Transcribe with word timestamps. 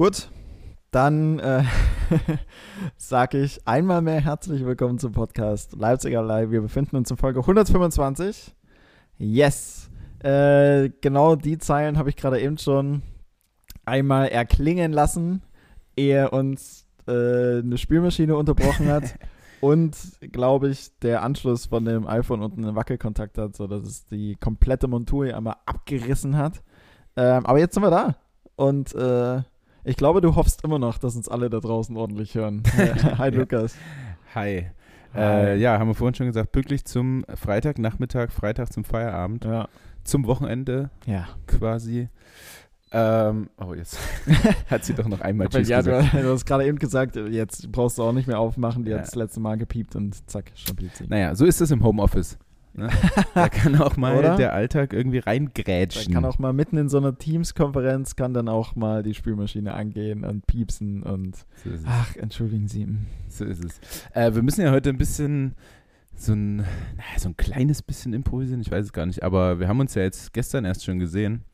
Gut, 0.00 0.30
dann 0.92 1.40
äh, 1.40 1.62
sage 2.96 3.36
ich 3.42 3.68
einmal 3.68 4.00
mehr 4.00 4.22
herzlich 4.22 4.64
willkommen 4.64 4.98
zum 4.98 5.12
Podcast 5.12 5.76
Leipziger 5.76 6.22
Live. 6.22 6.50
Wir 6.50 6.62
befinden 6.62 6.96
uns 6.96 7.10
in 7.10 7.18
Folge 7.18 7.40
125. 7.40 8.56
Yes! 9.18 9.90
Äh, 10.20 10.88
genau 11.02 11.36
die 11.36 11.58
Zeilen 11.58 11.98
habe 11.98 12.08
ich 12.08 12.16
gerade 12.16 12.40
eben 12.40 12.56
schon 12.56 13.02
einmal 13.84 14.28
erklingen 14.28 14.94
lassen, 14.94 15.42
ehe 15.98 16.30
uns 16.30 16.86
äh, 17.06 17.58
eine 17.58 17.76
Spülmaschine 17.76 18.34
unterbrochen 18.36 18.88
hat. 18.88 19.16
und, 19.60 19.98
glaube 20.32 20.70
ich, 20.70 20.98
der 21.00 21.22
Anschluss 21.22 21.66
von 21.66 21.84
dem 21.84 22.06
iPhone 22.06 22.40
unten 22.40 22.64
einen 22.64 22.74
Wackelkontakt 22.74 23.36
hat, 23.36 23.54
sodass 23.54 23.82
es 23.82 24.06
die 24.06 24.36
komplette 24.36 24.88
Montur 24.88 25.26
hier 25.26 25.36
einmal 25.36 25.56
abgerissen 25.66 26.38
hat. 26.38 26.62
Ähm, 27.16 27.44
aber 27.44 27.58
jetzt 27.58 27.74
sind 27.74 27.82
wir 27.82 27.90
da. 27.90 28.16
Und 28.56 28.94
äh, 28.94 29.42
ich 29.84 29.96
glaube, 29.96 30.20
du 30.20 30.34
hoffst 30.36 30.64
immer 30.64 30.78
noch, 30.78 30.98
dass 30.98 31.16
uns 31.16 31.28
alle 31.28 31.50
da 31.50 31.60
draußen 31.60 31.96
ordentlich 31.96 32.34
hören. 32.34 32.62
Hi, 33.18 33.30
Lukas. 33.30 33.74
Hi. 34.34 34.66
Äh, 35.14 35.58
ja, 35.58 35.78
haben 35.78 35.88
wir 35.88 35.94
vorhin 35.94 36.14
schon 36.14 36.26
gesagt, 36.26 36.52
pünktlich 36.52 36.84
zum 36.84 37.24
Freitagnachmittag, 37.34 38.30
Freitag 38.30 38.72
zum 38.72 38.84
Feierabend, 38.84 39.44
Ja. 39.44 39.68
zum 40.04 40.24
Wochenende 40.26 40.90
Ja. 41.06 41.28
quasi. 41.46 42.08
Ähm, 42.92 43.50
oh, 43.56 43.74
jetzt 43.74 43.98
hat 44.70 44.84
sie 44.84 44.94
doch 44.94 45.06
noch 45.08 45.20
einmal 45.20 45.48
Tschüss 45.48 45.68
ja, 45.68 45.80
du, 45.82 45.90
gesagt. 45.92 46.14
du 46.14 46.28
hast 46.32 46.44
gerade 46.44 46.66
eben 46.66 46.78
gesagt, 46.78 47.14
jetzt 47.16 47.70
brauchst 47.70 47.98
du 47.98 48.02
auch 48.02 48.12
nicht 48.12 48.26
mehr 48.28 48.38
aufmachen. 48.40 48.84
Die 48.84 48.90
Ja. 48.90 48.98
hat 48.98 49.06
das 49.06 49.14
letzte 49.14 49.40
Mal 49.40 49.56
gepiept 49.58 49.94
und 49.96 50.28
zack, 50.28 50.50
stabilt 50.54 50.94
sie. 50.96 51.06
Naja, 51.08 51.34
so 51.34 51.44
ist 51.44 51.60
es 51.60 51.70
im 51.70 51.82
Homeoffice. 51.84 52.38
Ne? 52.72 52.88
Da 53.34 53.48
kann 53.48 53.80
auch 53.80 53.96
mal 53.96 54.16
Oder? 54.16 54.36
der 54.36 54.52
Alltag 54.52 54.92
irgendwie 54.92 55.18
Da 55.20 55.30
reingrätschen. 55.30 56.12
kann 56.14 56.24
auch 56.24 56.38
mal 56.38 56.52
mitten 56.52 56.76
in 56.76 56.88
so 56.88 56.98
einer 56.98 57.16
Teams-Konferenz 57.16 58.16
kann 58.16 58.32
dann 58.32 58.48
auch 58.48 58.76
mal 58.76 59.02
die 59.02 59.14
Spülmaschine 59.14 59.74
angehen 59.74 60.24
und 60.24 60.46
piepsen 60.46 61.02
und 61.02 61.36
so 61.64 61.70
ach, 61.86 62.14
entschuldigen 62.16 62.68
Sie. 62.68 62.86
So 63.28 63.44
ist 63.44 63.64
es. 63.64 63.80
Äh, 64.14 64.34
wir 64.34 64.42
müssen 64.42 64.62
ja 64.62 64.70
heute 64.70 64.90
ein 64.90 64.98
bisschen 64.98 65.54
so 66.14 66.32
ein, 66.32 66.56
naja, 66.58 67.18
so 67.18 67.28
ein 67.30 67.36
kleines 67.36 67.82
bisschen 67.82 68.12
improvisieren, 68.12 68.60
ich 68.60 68.70
weiß 68.70 68.84
es 68.86 68.92
gar 68.92 69.06
nicht, 69.06 69.22
aber 69.22 69.58
wir 69.58 69.68
haben 69.68 69.80
uns 69.80 69.94
ja 69.94 70.02
jetzt 70.02 70.32
gestern 70.32 70.64
erst 70.64 70.84
schon 70.84 70.98
gesehen. 70.98 71.44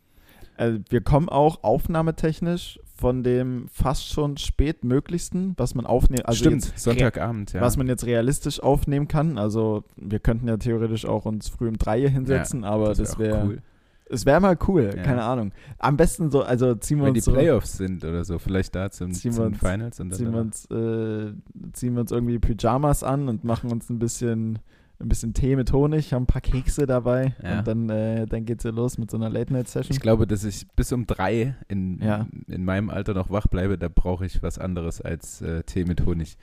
Also 0.59 0.79
wir 0.89 1.01
kommen 1.01 1.29
auch 1.29 1.62
aufnahmetechnisch 1.65 2.81
von 2.95 3.23
dem 3.23 3.67
fast 3.69 4.09
schon 4.09 4.37
spätmöglichsten, 4.39 5.55
was 5.59 5.75
man 5.75 5.85
aufnehmen, 5.87 6.25
also 6.25 6.39
Stimmt, 6.39 6.65
jetzt 6.67 6.79
Sonntagabend, 6.79 7.53
ja. 7.53 7.61
was 7.61 7.77
man 7.77 7.89
jetzt 7.89 8.07
realistisch 8.07 8.61
aufnehmen 8.62 9.07
kann. 9.09 9.37
Also 9.39 9.84
wir 9.97 10.19
könnten 10.19 10.49
ja 10.49 10.57
theoretisch 10.57 11.05
auch 11.05 11.27
uns 11.27 11.49
früh 11.49 11.69
um 11.69 11.77
drei 11.77 11.99
hier 12.01 12.09
hinsetzen, 12.11 12.65
aber 12.65 12.95
das 12.95 13.19
wär 13.19 13.33
wäre 13.34 13.47
cool. 13.47 13.62
es 14.09 14.25
wäre 14.25 14.41
mal 14.41 14.57
cool, 14.67 14.93
Ja. 14.97 15.03
keine 15.03 15.25
Ahnung. 15.25 15.53
Am 15.79 15.99
besten 15.99 16.31
so, 16.31 16.43
also 16.43 16.75
ziehen 16.75 16.99
wir 16.99 17.07
Wenn 17.07 17.15
die 17.15 17.19
uns 17.21 17.25
so, 17.27 17.33
Playoffs 17.33 17.77
sind 17.77 18.03
oder 18.05 18.25
so, 18.25 18.39
vielleicht 18.39 18.75
da 18.75 18.91
zum, 18.91 19.12
Ziehen 19.12 19.33
zum 19.33 19.47
uns- 19.47 19.59
Finals 19.59 20.01
und 20.01 20.09
dann 20.11 20.19
ziehen 20.19 20.33
wir 20.33 20.41
uns, 20.41 20.65
äh, 20.71 21.33
ziehen 21.75 21.95
wir 21.95 22.01
uns 22.01 22.12
irgendwie 22.12 22.39
Pyjamas 22.39 23.03
an 23.03 23.29
und 23.29 23.45
machen 23.45 23.71
uns 23.73 23.91
ein 23.91 23.99
bisschen 23.99 24.59
ein 24.98 25.08
bisschen 25.08 25.34
Tee 25.34 25.56
mit 25.56 25.72
Honig, 25.72 26.12
haben 26.12 26.22
ein 26.22 26.27
paar 26.27 26.41
Kekse 26.41 26.86
dabei 26.86 27.34
Ja. 27.42 27.58
und 27.58 27.69
dann, 27.69 27.91
äh, 27.91 28.27
dann 28.27 28.44
geht's 28.47 28.64
ja 28.64 28.70
los 28.70 28.97
mit 28.98 29.11
so 29.11 29.16
einer 29.19 29.28
Late-Night-Session. 29.28 29.92
Ich 29.94 30.00
glaube, 30.00 30.27
dass 30.27 30.42
ich 30.44 30.66
bis 30.75 30.91
um 30.92 31.06
drei 31.06 31.55
in, 31.69 32.00
Ja. 32.03 32.27
in 32.48 32.64
meinem 32.64 32.88
Alter 32.91 33.12
noch 33.14 33.30
wach 33.30 33.47
bleibe, 33.47 33.77
da 33.77 33.88
brauche 33.88 34.25
ich 34.25 34.42
was 34.42 34.58
anderes 34.58 35.00
als 35.03 35.42
äh, 35.42 35.62
Tee 35.64 35.84
mit 35.84 36.06
Honig. 36.06 36.36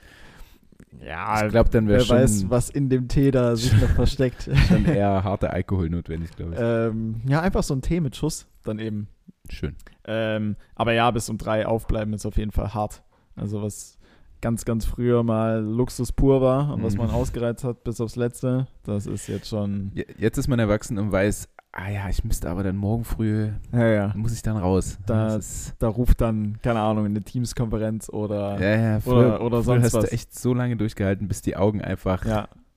Ja, 1.04 1.44
ich 1.44 1.50
glaube, 1.50 1.70
dann 1.70 1.88
wäre 1.88 1.98
wer 2.00 2.04
schon, 2.04 2.16
weiß, 2.18 2.50
was 2.50 2.70
in 2.70 2.88
dem 2.88 3.08
Tee 3.08 3.30
da 3.32 3.56
sich 3.56 3.72
noch 3.80 3.88
versteckt. 3.96 4.48
schon 4.68 4.84
eher 4.84 5.24
harter 5.24 5.52
Alkohol 5.52 5.90
notwendig, 5.90 6.30
glaube 6.36 6.52
ich. 6.54 6.58
ähm, 6.60 7.20
ja, 7.26 7.40
einfach 7.40 7.62
so 7.64 7.74
ein 7.74 7.82
Tee 7.82 8.00
mit 8.00 8.14
Schuss 8.16 8.46
dann 8.62 8.78
eben. 8.78 9.08
Schön. 9.50 9.74
Ähm, 10.06 10.56
aber 10.76 10.92
ja, 10.92 11.10
bis 11.10 11.28
um 11.28 11.38
drei 11.38 11.66
aufbleiben 11.66 12.14
ist 12.14 12.24
auf 12.26 12.36
jeden 12.36 12.52
Fall 12.52 12.72
hart. 12.74 13.02
Also 13.36 13.60
was 13.62 13.98
ganz, 14.44 14.64
ganz 14.66 14.84
früher 14.84 15.22
mal 15.22 15.60
Luxus 15.64 16.12
pur 16.12 16.40
war 16.42 16.72
und 16.74 16.82
was 16.82 16.92
Mhm. 16.94 16.98
man 17.00 17.10
ausgereizt 17.10 17.64
hat 17.64 17.82
bis 17.82 17.98
aufs 18.00 18.14
Letzte, 18.16 18.66
das 18.84 19.06
ist 19.06 19.26
jetzt 19.26 19.48
schon. 19.48 19.90
Je- 19.94 20.04
Jetzt 20.18 20.36
ist 20.38 20.48
man 20.48 20.58
erwachsen 20.58 20.98
und 20.98 21.10
weiß, 21.10 21.48
ah 21.72 21.88
ja, 21.88 22.08
ich 22.10 22.22
müsste 22.24 22.50
aber 22.50 22.62
dann 22.62 22.76
morgen 22.76 23.04
früh, 23.04 23.48
Ja, 23.72 23.86
ja. 23.88 24.12
muss 24.14 24.34
ich 24.34 24.42
dann 24.42 24.58
raus. 24.58 24.98
Da- 25.06 25.40
Da 25.78 25.88
ruft 25.88 26.20
dann, 26.20 26.58
keine 26.62 26.80
Ahnung, 26.80 27.06
eine 27.06 27.22
Teams-Konferenz 27.22 28.08
oder. 28.10 28.60
ja, 28.60 28.76
ja, 28.76 29.00
früher, 29.00 29.16
oder- 29.16 29.40
oder 29.40 29.62
sonst 29.62 29.84
hast 29.84 29.94
was. 29.94 30.04
du 30.04 30.12
echt 30.12 30.34
so 30.38 30.52
lange 30.52 30.76
durchgehalten, 30.76 31.26
bis 31.26 31.40
die 31.42 31.56
Augen 31.56 31.80
einfach 31.80 32.24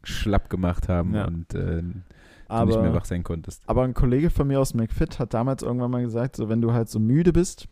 schlapp 0.04 0.50
gemacht 0.50 0.88
haben 0.88 1.14
und 1.28 1.54
äh, 1.54 1.58
du 1.82 1.84
nicht 1.84 2.00
mehr 2.50 2.58
aber, 2.80 2.94
wach 2.94 3.04
sein 3.06 3.24
konntest. 3.24 3.62
aber 3.68 3.84
ein 3.84 3.94
Kollege 3.94 4.30
von 4.30 4.48
mir 4.48 4.62
aus 4.62 4.74
McFit 4.74 5.20
hat 5.20 5.34
damals 5.34 5.64
irgendwann 5.64 5.92
mal 5.92 6.02
gesagt, 6.02 6.38
so 6.38 6.48
wenn 6.48 6.62
du 6.62 6.72
halt 6.72 6.88
so 6.88 6.98
müde 7.00 7.34
bist 7.34 7.68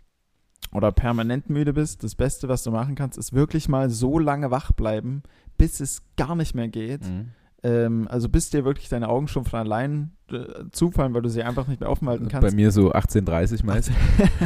oder 0.75 0.91
permanent 0.91 1.49
müde 1.49 1.73
bist, 1.73 2.03
das 2.03 2.15
Beste, 2.15 2.47
was 2.47 2.63
du 2.63 2.71
machen 2.71 2.95
kannst, 2.95 3.17
ist 3.17 3.33
wirklich 3.33 3.69
mal 3.69 3.89
so 3.89 4.19
lange 4.19 4.51
wach 4.51 4.71
bleiben, 4.71 5.23
bis 5.57 5.79
es 5.79 6.03
gar 6.17 6.35
nicht 6.35 6.53
mehr 6.55 6.67
geht. 6.67 7.07
Mhm. 7.07 7.31
Ähm, 7.63 8.07
also 8.09 8.29
bis 8.29 8.49
dir 8.51 8.63
wirklich 8.65 8.89
deine 8.89 9.09
Augen 9.09 9.27
schon 9.27 9.45
von 9.45 9.59
allein 9.59 10.11
äh, 10.31 10.65
zufallen, 10.71 11.13
weil 11.15 11.23
du 11.23 11.29
sie 11.29 11.41
einfach 11.41 11.67
nicht 11.67 11.79
mehr 11.79 11.89
aufhalten 11.89 12.25
Bei 12.25 12.31
kannst. 12.31 12.55
mir 12.55 12.71
so 12.71 12.91
18.30 12.93 13.65
meist. 13.65 13.91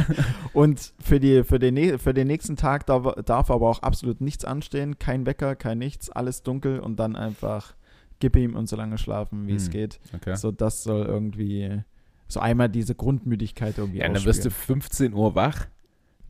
Und 0.52 0.92
für, 1.00 1.20
die, 1.20 1.44
für, 1.44 1.58
den, 1.58 1.98
für 1.98 2.14
den 2.14 2.26
nächsten 2.26 2.56
Tag 2.56 2.86
darf, 2.86 3.14
darf 3.24 3.50
aber 3.50 3.68
auch 3.68 3.82
absolut 3.82 4.20
nichts 4.20 4.44
anstehen. 4.44 4.98
Kein 4.98 5.26
Wecker, 5.26 5.54
kein 5.56 5.78
nichts, 5.78 6.10
alles 6.10 6.42
dunkel 6.42 6.80
und 6.80 6.98
dann 6.98 7.16
einfach 7.16 7.74
gib 8.20 8.36
ihm 8.36 8.54
und 8.54 8.68
so 8.68 8.76
lange 8.76 8.98
schlafen, 8.98 9.46
wie 9.46 9.54
es 9.54 9.64
Hm, 9.66 9.70
geht. 9.72 10.00
Okay. 10.14 10.36
So, 10.36 10.50
das 10.50 10.82
soll 10.82 11.06
irgendwie 11.06 11.80
so 12.28 12.40
einmal 12.40 12.68
diese 12.68 12.94
Grundmüdigkeit 12.94 13.78
irgendwie 13.78 13.98
Ja, 14.00 14.08
dann 14.08 14.24
wirst 14.24 14.44
du 14.44 14.48
ausspielen. 14.48 14.80
15 14.82 15.14
Uhr 15.14 15.34
wach, 15.34 15.66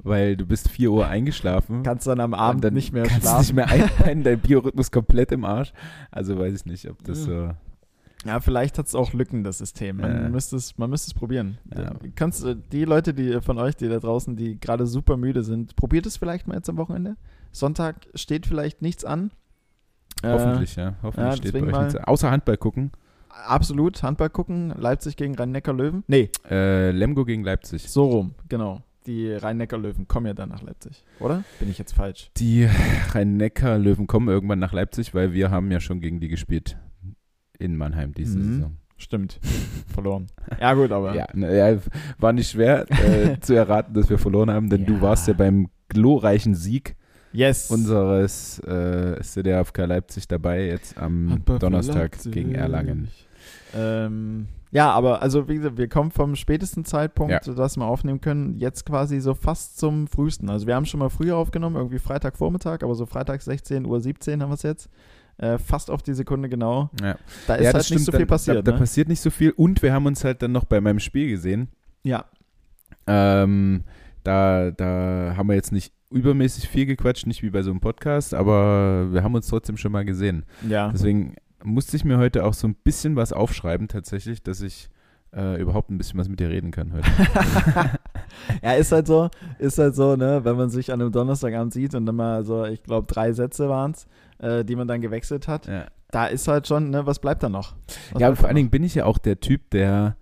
weil 0.02 0.36
du 0.36 0.46
bist 0.46 0.68
4 0.68 0.90
Uhr 0.90 1.06
eingeschlafen. 1.06 1.82
Kannst 1.82 2.06
dann 2.06 2.20
am 2.20 2.34
Abend 2.34 2.64
dann 2.64 2.74
nicht 2.74 2.92
mehr 2.92 3.04
kannst 3.04 3.22
schlafen. 3.22 3.40
nicht 3.40 3.52
mehr 3.54 3.68
einpennen, 3.70 4.24
dein 4.24 4.38
Biorhythmus 4.40 4.90
komplett 4.90 5.32
im 5.32 5.44
Arsch. 5.44 5.72
Also 6.10 6.38
weiß 6.38 6.54
ich 6.54 6.66
nicht, 6.66 6.88
ob 6.90 7.02
das 7.04 7.22
so. 7.24 7.50
Ja, 8.26 8.38
vielleicht 8.40 8.76
hat 8.76 8.86
es 8.86 8.94
auch 8.94 9.14
Lücken, 9.14 9.44
das 9.44 9.58
System. 9.58 9.96
Man, 9.96 10.24
Ja. 10.24 10.28
müsste, 10.28 10.56
es, 10.56 10.76
man 10.76 10.90
müsste 10.90 11.08
es 11.10 11.14
probieren. 11.14 11.56
Ja. 11.74 11.94
Kannst, 12.16 12.44
du- 12.44 12.54
die 12.54 12.84
Leute 12.84 13.14
die 13.14 13.40
von 13.40 13.56
euch, 13.58 13.76
die 13.76 13.88
da 13.88 13.98
draußen, 13.98 14.36
die 14.36 14.60
gerade 14.60 14.86
super 14.86 15.16
müde 15.16 15.42
sind, 15.42 15.74
probiert 15.74 16.04
es 16.04 16.18
vielleicht 16.18 16.46
mal 16.46 16.54
jetzt 16.56 16.68
am 16.68 16.76
Wochenende. 16.76 17.16
Sonntag 17.50 18.06
steht 18.14 18.46
vielleicht 18.46 18.82
nichts 18.82 19.04
an. 19.06 19.30
Äh, 20.22 20.28
Hoffentlich, 20.32 20.76
ja. 20.76 20.96
Hoffentlich 21.02 21.30
ja, 21.30 21.36
steht 21.36 21.52
bei 21.52 21.72
euch 21.72 21.84
nichts. 21.94 21.96
Außer 21.96 22.30
Handball 22.30 22.58
gucken. 22.58 22.90
absolut, 23.46 24.02
Handball 24.02 24.28
gucken, 24.28 24.74
Leipzig 24.78 25.16
gegen 25.16 25.34
Rhein-Neckar-Löwen. 25.34 26.04
Nee, 26.06 26.28
Äh, 26.50 26.90
Lemgo 26.90 27.24
gegen 27.24 27.42
Leipzig. 27.42 27.88
so 27.88 28.04
rum, 28.04 28.34
genau. 28.50 28.82
Die 29.06 29.32
Rhein-Neckar-Löwen 29.32 30.06
kommen 30.08 30.26
ja 30.26 30.34
dann 30.34 30.50
nach 30.50 30.62
Leipzig, 30.62 31.04
oder? 31.20 31.42
Bin 31.58 31.70
ich 31.70 31.78
jetzt 31.78 31.92
falsch? 31.94 32.30
Die 32.36 32.68
Rhein-Neckar-Löwen 33.12 34.06
kommen 34.06 34.28
irgendwann 34.28 34.58
nach 34.58 34.72
Leipzig, 34.72 35.14
weil 35.14 35.32
wir 35.32 35.50
haben 35.50 35.70
ja 35.70 35.80
schon 35.80 36.00
gegen 36.00 36.20
die 36.20 36.28
gespielt. 36.28 36.76
In 37.58 37.76
Mannheim 37.76 38.12
diese 38.14 38.38
Mhm. 38.38 38.54
Saison. 38.54 38.76
Stimmt, 38.96 39.40
verloren. 39.92 40.26
Ja 40.60 40.74
gut, 40.74 40.92
aber 40.92 41.14
Ja, 41.14 41.26
ja, 41.34 41.78
war 42.18 42.32
nicht 42.34 42.50
schwer 42.50 42.84
äh, 42.90 43.38
zu 43.40 43.54
erraten, 43.54 43.94
dass 43.94 44.10
wir 44.10 44.18
verloren 44.18 44.50
haben, 44.50 44.68
denn 44.68 44.82
Ja. 44.82 44.86
du 44.88 45.00
warst 45.00 45.26
ja 45.28 45.32
beim 45.34 45.68
glorreichen 45.88 46.54
Sieg 46.54 46.96
yes. 47.32 47.70
unseres 47.70 48.58
äh, 48.60 49.18
SCDFK 49.22 49.86
Leipzig 49.86 50.28
dabei, 50.28 50.66
jetzt 50.66 50.98
am 50.98 51.42
Donnerstag 51.46 51.94
Leipzig. 52.12 52.32
gegen 52.32 52.54
Erlangen. 52.54 53.08
Ähm, 53.74 54.48
ja, 54.72 54.90
aber 54.90 55.20
also 55.22 55.48
wie 55.48 55.56
gesagt, 55.56 55.78
wir 55.78 55.88
kommen 55.88 56.10
vom 56.10 56.36
spätesten 56.36 56.84
Zeitpunkt, 56.84 57.32
Ja. 57.46 57.54
dass 57.54 57.76
wir 57.76 57.84
aufnehmen 57.84 58.20
können, 58.20 58.56
jetzt 58.56 58.86
quasi 58.86 59.20
so 59.20 59.34
fast 59.34 59.78
zum 59.78 60.06
frühesten. 60.06 60.48
Also 60.48 60.66
wir 60.66 60.74
haben 60.76 60.86
schon 60.86 61.00
mal 61.00 61.08
früher 61.08 61.36
aufgenommen, 61.36 61.76
irgendwie 61.76 61.98
Freitagvormittag, 61.98 62.82
aber 62.82 62.94
so 62.94 63.06
Freitag 63.06 63.42
16 63.42 63.84
Uhr 63.84 64.00
17 64.00 64.42
haben 64.42 64.50
wir 64.50 64.54
es 64.54 64.62
jetzt. 64.62 64.88
Äh, 65.38 65.58
fast 65.58 65.90
auf 65.90 66.02
die 66.02 66.12
Sekunde 66.14 66.48
genau. 66.48 66.90
Ja. 67.00 67.16
Da 67.46 67.54
ist 67.54 67.64
ja, 67.64 67.72
halt 67.72 67.90
nicht 67.90 68.04
so 68.04 68.12
viel 68.12 68.20
da, 68.20 68.26
passiert. 68.26 68.56
Da, 68.58 68.62
da 68.62 68.72
ne? 68.72 68.78
passiert 68.78 69.08
nicht 69.08 69.20
so 69.20 69.30
viel 69.30 69.50
und 69.52 69.82
wir 69.82 69.92
haben 69.92 70.06
uns 70.06 70.22
halt 70.22 70.42
dann 70.42 70.52
noch 70.52 70.64
bei 70.64 70.80
meinem 70.80 71.00
Spiel 71.00 71.30
gesehen. 71.30 71.68
ja, 72.04 72.26
Ähm, 73.06 73.84
da, 74.22 74.70
da 74.70 75.34
haben 75.36 75.48
wir 75.48 75.54
jetzt 75.54 75.72
nicht 75.72 75.92
übermäßig 76.10 76.68
viel 76.68 76.86
gequatscht, 76.86 77.26
nicht 77.26 77.42
wie 77.42 77.50
bei 77.50 77.62
so 77.62 77.70
einem 77.70 77.80
Podcast, 77.80 78.34
aber 78.34 79.12
wir 79.12 79.22
haben 79.22 79.34
uns 79.34 79.46
trotzdem 79.48 79.76
schon 79.76 79.92
mal 79.92 80.04
gesehen. 80.04 80.44
ja. 80.68 80.90
Deswegen 80.92 81.34
musste 81.62 81.96
ich 81.96 82.04
mir 82.04 82.18
heute 82.18 82.44
auch 82.44 82.54
so 82.54 82.66
ein 82.66 82.74
bisschen 82.74 83.16
was 83.16 83.32
aufschreiben, 83.32 83.88
tatsächlich, 83.88 84.42
dass 84.42 84.60
ich 84.60 84.88
äh, 85.34 85.60
überhaupt 85.60 85.90
ein 85.90 85.98
bisschen 85.98 86.18
was 86.18 86.28
mit 86.28 86.40
dir 86.40 86.48
reden 86.48 86.70
kann 86.70 86.92
heute. 86.92 87.08
ja, 88.62 88.72
ist 88.72 88.92
halt 88.92 89.06
so, 89.06 89.30
ist 89.58 89.78
halt 89.78 89.94
so, 89.94 90.16
ne, 90.16 90.44
wenn 90.44 90.56
man 90.56 90.70
sich 90.70 90.92
an 90.92 91.00
einem 91.00 91.12
Donnerstagabend 91.12 91.72
sieht 91.72 91.94
und 91.94 92.06
dann 92.06 92.16
mal 92.16 92.44
so, 92.44 92.64
ich 92.64 92.82
glaube, 92.82 93.06
drei 93.06 93.32
Sätze 93.32 93.68
waren 93.68 93.92
es, 93.92 94.06
äh, 94.38 94.64
die 94.64 94.76
man 94.76 94.88
dann 94.88 95.00
gewechselt 95.00 95.46
hat, 95.46 95.66
ja, 95.66 95.86
da 96.10 96.26
ist 96.26 96.48
halt 96.48 96.66
schon, 96.66 96.90
ne, 96.90 97.06
was 97.06 97.20
bleibt 97.20 97.42
da 97.42 97.48
noch? 97.48 97.74
Was 97.86 97.96
ja 97.96 98.12
und 98.12 98.18
bleibt 98.18 98.38
vor 98.38 98.48
allen? 98.48 98.56
Dingen 98.56 98.70
bin 98.70 98.82
ich 98.82 98.94
ja 98.96 99.04
auch 99.04 99.18
der 99.18 99.40
Typ, 99.40 99.70
der 99.70 100.16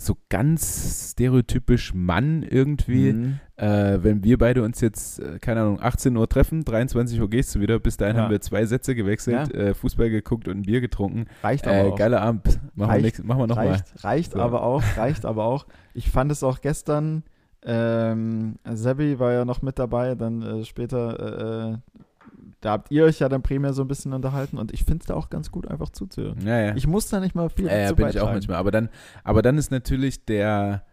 so 0.00 0.16
ganz 0.28 1.10
stereotypisch 1.12 1.92
Mann 1.92 2.42
irgendwie, 2.42 3.12
Mhm. 3.12 3.40
äh, 3.56 3.98
wenn 4.02 4.22
wir 4.24 4.38
beide 4.38 4.62
uns 4.62 4.80
jetzt, 4.80 5.18
äh, 5.20 5.38
keine 5.40 5.60
Ahnung, 5.62 5.78
18 5.82 6.16
Uhr 6.16 6.28
treffen, 6.28 6.64
23 6.64 7.20
Uhr 7.20 7.28
gehst 7.28 7.54
du 7.54 7.60
wieder, 7.60 7.78
bis 7.80 7.96
dahin 7.96 8.16
Ja. 8.16 8.22
haben 8.22 8.30
wir 8.30 8.40
zwei 8.40 8.64
Sätze 8.64 8.94
gewechselt, 8.94 9.52
äh, 9.54 9.74
Fußball 9.74 10.08
geguckt 10.10 10.46
und 10.48 10.58
ein 10.58 10.62
Bier 10.62 10.80
getrunken. 10.80 11.26
Reicht 11.42 11.66
aber 11.66 11.76
Äh, 11.76 11.82
auch. 11.90 11.96
geiler 11.96 12.20
Abend, 12.22 12.44
machen 12.46 12.60
wir, 12.76 12.86
Reicht- 12.88 13.04
nächst, 13.04 13.24
machen 13.24 13.40
wir 13.40 13.46
nochmal. 13.48 13.68
reicht, 13.68 14.04
reicht 14.04 14.32
So. 14.32 14.40
aber 14.40 14.62
auch, 14.62 14.82
reicht 14.96 15.24
aber 15.24 15.44
auch. 15.44 15.66
Ich 15.94 16.10
fand 16.10 16.30
es 16.32 16.42
auch 16.42 16.60
gestern 16.60 17.24
Ähm, 17.64 18.54
Sebi 18.72 19.18
war 19.18 19.32
ja 19.32 19.44
noch 19.44 19.62
mit 19.62 19.80
dabei, 19.80 20.14
dann 20.14 20.42
äh, 20.42 20.64
später, 20.64 21.72
äh, 21.74 21.97
da 22.60 22.72
habt 22.72 22.90
ihr 22.90 23.04
euch 23.04 23.18
ja 23.20 23.28
dann 23.28 23.42
primär 23.42 23.72
so 23.72 23.82
ein 23.82 23.88
bisschen 23.88 24.12
unterhalten 24.12 24.58
und 24.58 24.72
ich 24.72 24.84
finde 24.84 25.02
es 25.02 25.06
da 25.06 25.14
auch 25.14 25.30
ganz 25.30 25.50
gut, 25.50 25.68
einfach 25.68 25.90
zuzuhören. 25.90 26.38
Ja, 26.46 26.58
ja. 26.60 26.76
Ich 26.76 26.86
muss 26.86 27.08
da 27.08 27.20
nicht 27.20 27.34
mal 27.34 27.48
viel 27.50 27.66
ja, 27.66 27.76
ja 27.78 27.92
bin 27.92 28.08
ich 28.08 28.20
auch 28.20 28.32
manchmal. 28.32 28.56
Aber 28.56 28.70
dann, 28.70 28.88
aber 29.24 29.42
dann 29.42 29.58
ist 29.58 29.70
natürlich 29.70 30.24
der, 30.24 30.84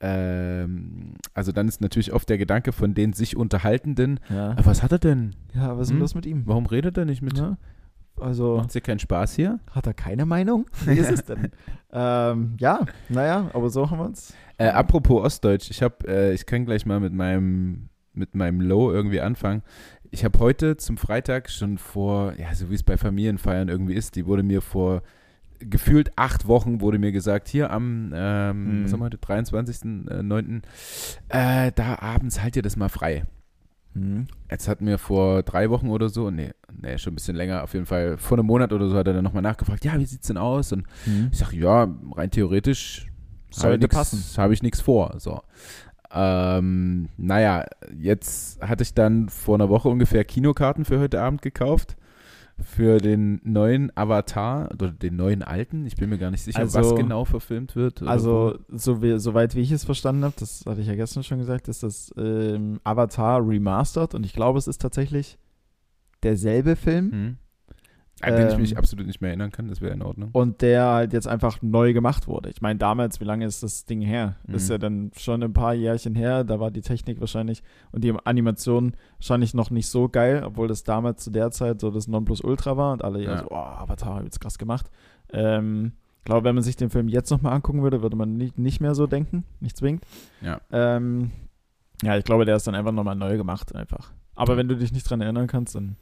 ähm, 0.00 1.14
also 1.34 1.52
dann 1.52 1.68
ist 1.68 1.80
natürlich 1.80 2.12
oft 2.12 2.28
der 2.28 2.38
Gedanke 2.38 2.72
von 2.72 2.94
den 2.94 3.12
sich 3.12 3.36
Unterhaltenden, 3.36 4.20
Ja, 4.28 4.50
"Ah, 4.50 4.62
was 4.64 4.82
hat 4.82 4.92
er 4.92 4.98
denn? 4.98 5.34
ja 5.54 5.76
was 5.76 5.82
ist 5.82 5.88
denn 5.90 5.96
Hm? 5.96 6.00
los 6.00 6.14
mit 6.14 6.26
ihm? 6.26 6.42
Warum 6.46 6.66
redet 6.66 6.96
er 6.98 7.04
nicht 7.04 7.22
mit? 7.22 7.34
Ne? 7.34 7.56
Also, 8.20 8.56
Macht 8.58 8.74
dir 8.74 8.80
keinen 8.82 8.98
Spaß 8.98 9.34
hier? 9.34 9.58
hat 9.70 9.86
er 9.86 9.94
keine 9.94 10.26
Meinung? 10.26 10.66
Wie 10.84 10.92
ist 10.98 11.10
es 11.10 11.24
denn? 11.24 11.50
ähm, 11.92 12.56
ja, 12.60 12.80
naja, 13.08 13.50
aber 13.54 13.70
so 13.70 13.90
haben 13.90 13.98
wir 13.98 14.04
uns. 14.04 14.34
Äh, 14.58 14.68
apropos 14.68 15.24
Ostdeutsch, 15.24 15.70
ich 15.70 15.82
habe, 15.82 16.06
äh, 16.06 16.34
ich 16.34 16.44
kann 16.44 16.66
gleich 16.66 16.84
mal 16.84 17.00
mit 17.00 17.12
meinem, 17.14 17.88
mit 18.12 18.34
meinem 18.34 18.60
Low 18.60 18.92
irgendwie 18.92 19.20
anfangen. 19.22 19.62
Ich 20.14 20.24
habe 20.26 20.38
heute 20.40 20.76
zum 20.76 20.98
Freitag 20.98 21.50
schon 21.50 21.78
vor, 21.78 22.34
ja, 22.38 22.54
so 22.54 22.68
wie 22.68 22.74
es 22.74 22.82
bei 22.82 22.98
Familienfeiern 22.98 23.68
irgendwie 23.70 23.94
ist, 23.94 24.14
die 24.14 24.26
wurde 24.26 24.42
mir 24.42 24.60
vor 24.60 25.02
gefühlt 25.58 26.10
acht 26.16 26.46
Wochen 26.46 26.82
wurde 26.82 26.98
mir 26.98 27.12
gesagt, 27.12 27.48
hier 27.48 27.70
am, 27.70 28.12
ähm, 28.14 28.66
Hm. 28.66 28.84
was 28.84 28.92
haben 28.92 29.00
wir 29.00 29.04
heute, 29.06 29.16
23.09., 29.16 30.60
äh, 31.30 31.72
da 31.74 31.98
abends 32.00 32.42
halt 32.42 32.56
ihr 32.56 32.62
das 32.62 32.76
mal 32.76 32.90
frei. 32.90 33.24
Hm. 33.94 34.26
Jetzt 34.50 34.68
hat 34.68 34.82
mir 34.82 34.98
vor 34.98 35.42
drei 35.44 35.70
Wochen 35.70 35.88
oder 35.88 36.10
so, 36.10 36.30
nee, 36.30 36.50
nee, 36.78 36.98
schon 36.98 37.12
ein 37.12 37.16
bisschen 37.16 37.36
länger, 37.36 37.62
auf 37.62 37.72
jeden 37.72 37.86
Fall 37.86 38.18
vor 38.18 38.36
einem 38.36 38.46
Monat 38.46 38.72
oder 38.74 38.88
so 38.90 38.96
hat 38.96 39.06
er 39.06 39.14
dann 39.14 39.24
nochmal 39.24 39.42
nachgefragt, 39.42 39.82
ja, 39.84 39.98
wie 39.98 40.04
sieht's 40.04 40.26
denn 40.26 40.36
aus? 40.36 40.72
Und 40.72 40.84
Hm. 41.04 41.30
ich 41.32 41.38
sage, 41.38 41.56
ja, 41.56 41.88
rein 42.14 42.30
theoretisch 42.30 43.06
Sollte 43.54 43.86
passen. 43.86 44.22
Habe 44.38 44.54
ich 44.54 44.62
nichts 44.62 44.80
vor. 44.80 45.14
So. 45.18 45.42
Ähm, 46.14 47.08
naja, 47.16 47.66
jetzt 47.96 48.60
hatte 48.62 48.82
ich 48.82 48.94
dann 48.94 49.28
vor 49.28 49.54
einer 49.54 49.68
Woche 49.68 49.88
ungefähr 49.88 50.24
Kinokarten 50.24 50.84
für 50.84 50.98
heute 51.00 51.20
Abend 51.22 51.42
gekauft. 51.42 51.96
Für 52.62 52.98
den 52.98 53.40
neuen 53.44 53.90
Avatar 53.96 54.70
oder 54.72 54.90
den 54.92 55.16
neuen 55.16 55.42
alten. 55.42 55.86
Ich 55.86 55.96
bin 55.96 56.10
mir 56.10 56.18
gar 56.18 56.30
nicht 56.30 56.42
sicher, 56.42 56.60
Also- 56.60 56.78
was 56.80 56.94
genau 56.94 57.24
verfilmt 57.24 57.74
wird. 57.74 58.02
Also, 58.02 58.58
so 58.68 59.02
wie, 59.02 59.18
soweit 59.18 59.56
wie 59.56 59.62
ich 59.62 59.72
es 59.72 59.84
verstanden 59.84 60.22
habe, 60.22 60.34
das 60.38 60.64
hatte 60.66 60.80
ich 60.82 60.86
ja 60.86 60.94
gestern 60.94 61.24
schon 61.24 61.38
gesagt, 61.38 61.66
ist 61.68 61.82
das 61.82 62.12
ähm, 62.18 62.78
Avatar 62.84 63.40
Remastered 63.44 64.14
und 64.14 64.24
ich 64.26 64.34
glaube, 64.34 64.58
es 64.58 64.68
ist 64.68 64.80
tatsächlich 64.82 65.38
derselbe 66.22 66.76
Film 66.76 67.10
wo. 67.10 67.16
Hm. 67.16 67.36
An 68.22 68.36
den 68.36 68.48
ich 68.48 68.56
mich 68.56 68.72
Ähm, 68.72 68.78
absolut 68.78 69.06
nicht 69.06 69.20
mehr 69.20 69.30
erinnern 69.30 69.50
kann, 69.50 69.68
das 69.68 69.80
wäre 69.80 69.92
in 69.92 70.02
Ordnung. 70.02 70.30
und 70.32 70.62
der 70.62 70.86
halt 70.86 71.12
jetzt 71.12 71.26
einfach 71.28 71.60
neu 71.60 71.92
gemacht 71.92 72.26
wurde. 72.28 72.50
Ich 72.50 72.62
meine, 72.62 72.78
damals, 72.78 73.20
wie 73.20 73.24
lange 73.24 73.44
ist 73.44 73.62
das 73.62 73.84
Ding 73.84 74.00
her? 74.00 74.36
Mhm. 74.46 74.54
Ist 74.54 74.70
ja 74.70 74.78
dann 74.78 75.10
schon 75.16 75.42
ein 75.42 75.52
paar 75.52 75.74
Jährchen 75.74 76.14
her, 76.14 76.44
da 76.44 76.60
war 76.60 76.70
die 76.70 76.80
Technik 76.82 77.20
wahrscheinlich 77.20 77.62
und 77.90 78.04
die 78.04 78.14
Animation 78.24 78.94
wahrscheinlich 79.18 79.54
noch 79.54 79.70
nicht 79.70 79.88
so 79.88 80.08
geil, 80.08 80.42
obwohl 80.46 80.68
das 80.68 80.84
damals 80.84 81.24
zu 81.24 81.30
der 81.30 81.50
Zeit 81.50 81.80
so 81.80 81.90
das 81.90 82.06
Nonplusultra 82.08 82.76
war 82.76 82.92
und 82.92 83.02
alle 83.04 83.22
ja, 83.22 83.30
Ja. 83.32 83.38
so, 83.40 83.48
oh, 83.50 83.56
Avatar, 83.56 84.22
jetzt 84.22 84.40
krass 84.40 84.56
gemacht. 84.58 84.90
Ähm, 85.32 85.92
ich 86.18 86.24
glaube, 86.24 86.44
wenn 86.44 86.54
man 86.54 86.62
sich 86.62 86.76
den 86.76 86.90
Film 86.90 87.08
jetzt 87.08 87.30
nochmal 87.30 87.52
angucken 87.54 87.82
würde, 87.82 88.02
würde 88.02 88.16
man 88.16 88.36
nicht, 88.36 88.56
nicht 88.56 88.80
mehr 88.80 88.94
so 88.94 89.08
denken, 89.08 89.42
nicht 89.58 89.76
zwingend. 89.76 90.04
Ja. 90.40 90.60
Ähm, 90.70 91.32
ja, 92.04 92.16
ich 92.16 92.24
glaube, 92.24 92.44
der 92.44 92.54
ist 92.56 92.66
dann 92.66 92.74
einfach 92.76 92.92
nochmal 92.92 93.16
neu 93.16 93.36
gemacht, 93.36 93.74
einfach. 93.74 94.12
Aber 94.36 94.56
wenn 94.56 94.68
du 94.68 94.76
dich 94.76 94.92
nicht 94.92 95.08
dran 95.10 95.20
erinnern 95.20 95.46
kannst, 95.48 95.74
dann 95.74 95.96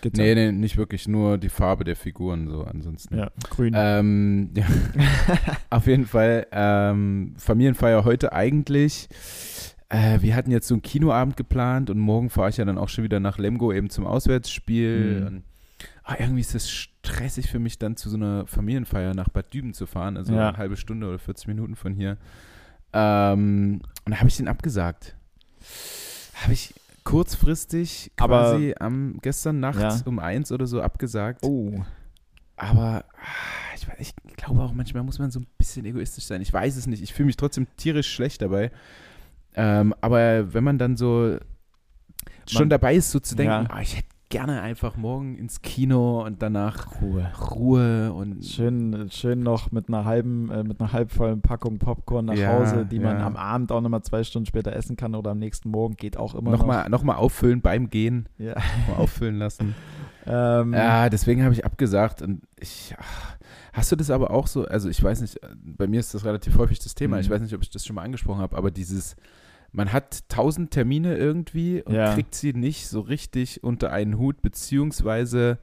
geht's 0.00 0.18
Nee, 0.18 0.34
nee, 0.34 0.52
nicht 0.52 0.76
wirklich, 0.76 1.08
nur 1.08 1.38
die 1.38 1.48
Farbe 1.48 1.84
der 1.84 1.96
Figuren 1.96 2.48
so 2.48 2.64
ansonsten. 2.64 3.16
Ja, 3.16 3.30
grün. 3.50 3.72
Ähm, 3.76 4.50
ja. 4.56 4.66
Auf 5.70 5.86
jeden 5.86 6.06
Fall 6.06 6.46
ähm, 6.52 7.34
Familienfeier 7.38 8.04
heute 8.04 8.32
eigentlich. 8.32 9.08
Äh, 9.88 10.20
wir 10.22 10.34
hatten 10.34 10.50
jetzt 10.50 10.68
so 10.68 10.74
einen 10.74 10.82
Kinoabend 10.82 11.36
geplant 11.36 11.90
und 11.90 11.98
morgen 11.98 12.30
fahre 12.30 12.48
ich 12.50 12.56
ja 12.56 12.64
dann 12.64 12.78
auch 12.78 12.88
schon 12.88 13.04
wieder 13.04 13.20
nach 13.20 13.38
Lemgo 13.38 13.72
eben 13.72 13.90
zum 13.90 14.06
Auswärtsspiel. 14.06 15.20
Mhm. 15.20 15.26
Und, 15.26 15.42
ah, 16.04 16.16
irgendwie 16.18 16.40
ist 16.40 16.54
es 16.54 16.70
stressig 16.70 17.50
für 17.50 17.58
mich 17.58 17.78
dann 17.78 17.96
zu 17.96 18.08
so 18.08 18.16
einer 18.16 18.46
Familienfeier 18.46 19.14
nach 19.14 19.28
Bad 19.28 19.52
Düben 19.52 19.74
zu 19.74 19.86
fahren, 19.86 20.16
also 20.16 20.34
Ja. 20.34 20.48
eine 20.48 20.58
halbe 20.58 20.76
Stunde 20.76 21.06
oder 21.08 21.18
40 21.18 21.48
Minuten 21.48 21.76
von 21.76 21.92
hier. 21.94 22.16
Ähm, 22.92 23.82
und 24.04 24.12
da 24.12 24.18
habe 24.18 24.28
ich 24.28 24.36
den 24.36 24.48
abgesagt. 24.48 25.16
Habe 26.42 26.52
ich 26.52 26.74
kurzfristig 27.04 28.10
Aber- 28.16 28.50
quasi 28.52 28.74
am 28.78 29.18
gestern 29.22 29.60
nachts 29.60 30.00
Ja. 30.00 30.06
um 30.06 30.18
eins 30.18 30.50
oder 30.52 30.66
so 30.66 30.80
abgesagt. 30.82 31.44
oh. 31.44 31.82
Aber 32.56 33.04
ah, 33.16 33.74
ich, 33.74 34.14
ich 34.28 34.36
glaube 34.36 34.62
auch 34.62 34.72
manchmal 34.72 35.02
muss 35.02 35.18
man 35.18 35.28
so 35.32 35.40
ein 35.40 35.46
bisschen 35.58 35.84
egoistisch 35.86 36.24
sein. 36.24 36.40
Ich 36.40 36.52
weiß 36.52 36.76
es 36.76 36.86
nicht. 36.86 37.02
Ich 37.02 37.12
fühle 37.12 37.26
mich 37.26 37.36
trotzdem 37.36 37.66
tierisch 37.76 38.12
schlecht 38.12 38.42
dabei. 38.42 38.70
Ähm, 39.56 39.92
aber 40.00 40.54
wenn 40.54 40.62
man 40.62 40.78
dann 40.78 40.96
so 40.96 41.36
schon 42.48 42.60
Man- 42.62 42.70
dabei 42.70 42.94
ist, 42.94 43.10
so 43.10 43.18
zu 43.18 43.34
denken, 43.34 43.50
Ja. 43.52 43.66
ah, 43.70 43.80
ich 43.80 43.96
hätte 43.96 44.08
gerne 44.28 44.62
einfach 44.62 44.96
morgen 44.96 45.36
ins 45.36 45.62
Kino 45.62 46.24
und 46.24 46.42
danach 46.42 47.00
Ruhe. 47.00 47.30
Ruhe 47.50 48.12
und 48.12 48.44
Schön, 48.44 49.08
schön 49.10 49.42
noch 49.42 49.70
mit 49.70 49.88
einer 49.88 50.04
halben, 50.04 50.50
äh, 50.50 50.64
mit 50.64 50.80
einer 50.80 50.92
halbvollen 50.92 51.40
Packung 51.40 51.78
Popcorn 51.78 52.24
nach 52.26 52.34
Ja, 52.34 52.52
Hause, 52.58 52.86
die 52.86 52.98
man 52.98 53.18
ja. 53.20 53.26
am 53.26 53.36
Abend 53.36 53.70
auch 53.70 53.80
nochmal 53.80 54.02
zwei 54.02 54.24
Stunden 54.24 54.46
später 54.46 54.72
essen 54.72 54.96
kann 54.96 55.14
oder 55.14 55.30
am 55.32 55.38
nächsten 55.38 55.70
Morgen 55.70 55.94
geht 55.96 56.16
auch 56.16 56.34
immer 56.34 56.50
noch. 56.50 56.58
nochmal 56.60 56.88
noch 56.88 57.02
mal 57.02 57.14
auffüllen 57.16 57.60
beim 57.60 57.90
Gehen, 57.90 58.28
Ja. 58.38 58.54
mal 58.88 58.96
auffüllen 58.98 59.38
lassen. 59.38 59.74
Ähm, 60.26 60.72
Ja, 60.72 61.10
deswegen 61.10 61.42
habe 61.44 61.52
ich 61.52 61.66
abgesagt 61.66 62.22
und 62.22 62.40
ich. 62.58 62.94
ach, 62.98 63.36
Hast 63.74 63.92
du 63.92 63.96
das 63.96 64.08
aber 64.08 64.30
auch 64.30 64.46
so? 64.46 64.64
Also, 64.64 64.88
ich 64.88 65.02
weiß 65.02 65.20
nicht, 65.20 65.38
bei 65.62 65.86
mir 65.86 66.00
ist 66.00 66.14
das 66.14 66.24
relativ 66.24 66.56
häufig 66.56 66.78
das 66.78 66.94
Thema. 66.94 67.16
Mhm. 67.16 67.20
Ich 67.22 67.28
weiß 67.28 67.42
nicht, 67.42 67.52
ob 67.54 67.60
ich 67.60 67.68
das 67.68 67.84
schon 67.84 67.96
mal 67.96 68.02
angesprochen 68.04 68.40
habe, 68.40 68.56
aber 68.56 68.70
dieses, 68.70 69.16
man 69.76 69.92
hat 69.92 70.28
tausend 70.28 70.70
Termine 70.70 71.16
irgendwie 71.16 71.82
und 71.82 71.94
Ja. 71.94 72.14
kriegt 72.14 72.34
sie 72.34 72.52
nicht 72.52 72.86
so 72.86 73.00
richtig 73.00 73.62
unter 73.64 73.90
einen 73.92 74.16
Hut, 74.18 74.40
beziehungsweise, 74.40 75.58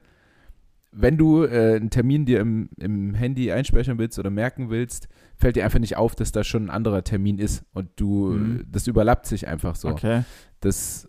wenn 0.92 1.16
du 1.16 1.44
äh, 1.44 1.76
einen 1.76 1.88
Termin 1.88 2.26
dir 2.26 2.40
im, 2.40 2.68
im 2.78 3.14
Handy 3.14 3.50
einspeichern 3.50 3.96
willst 3.98 4.18
oder 4.18 4.28
merken 4.28 4.68
willst, 4.68 5.08
fällt 5.36 5.56
dir 5.56 5.64
einfach 5.64 5.78
nicht 5.78 5.96
auf, 5.96 6.14
dass 6.14 6.30
da 6.32 6.44
schon 6.44 6.66
ein 6.66 6.70
anderer 6.70 7.02
Termin 7.04 7.38
ist 7.38 7.64
und 7.72 7.88
du, 7.96 8.32
Mhm. 8.32 8.64
das 8.70 8.86
überlappt 8.86 9.24
sich 9.26 9.48
einfach 9.48 9.74
so. 9.76 9.88
Okay. 9.88 10.24
Das, 10.60 11.06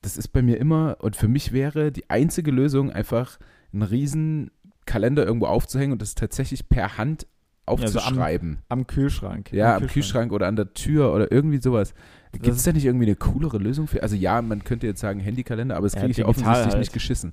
das 0.00 0.16
ist 0.16 0.28
bei 0.28 0.40
mir 0.40 0.56
immer, 0.58 0.96
und 1.00 1.16
für 1.16 1.28
mich 1.28 1.52
wäre 1.52 1.92
die 1.92 2.08
einzige 2.08 2.50
Lösung 2.50 2.90
einfach 2.90 3.38
einen 3.72 3.82
riesen 3.82 4.50
Kalender 4.86 5.26
irgendwo 5.26 5.46
aufzuhängen 5.46 5.92
und 5.92 6.00
das 6.00 6.14
tatsächlich 6.14 6.68
per 6.70 6.96
Hand 6.96 7.22
so 7.22 7.26
am- 7.76 7.82
aufzuschreiben. 7.84 8.58
Am 8.70 8.86
Kühlschrank. 8.86 9.52
Ja, 9.52 9.76
am 9.76 9.86
Kühlschrank 9.86 10.32
oder 10.32 10.48
an 10.48 10.56
der 10.56 10.72
Tür 10.72 11.12
oder 11.14 11.30
irgendwie 11.30 11.60
sowas. 11.60 11.92
Gibt 12.32 12.46
es 12.56 12.62
da 12.62 12.72
nicht 12.72 12.84
irgendwie 12.84 13.06
eine 13.06 13.16
coolere 13.16 13.58
Lösung 13.58 13.86
für? 13.86 14.02
Also 14.02 14.14
ja, 14.16 14.40
man 14.42 14.62
könnte 14.64 14.86
jetzt 14.86 15.00
sagen 15.00 15.20
Handykalender, 15.20 15.76
aber 15.76 15.88
Ja, 15.88 15.98
kriege 15.98 16.10
ich 16.12 16.16
ja 16.18 16.24
digital 16.26 16.30
offensichtlich 16.50 16.72
halt. 16.74 16.78
nicht 16.80 16.92
geschissen. 16.92 17.32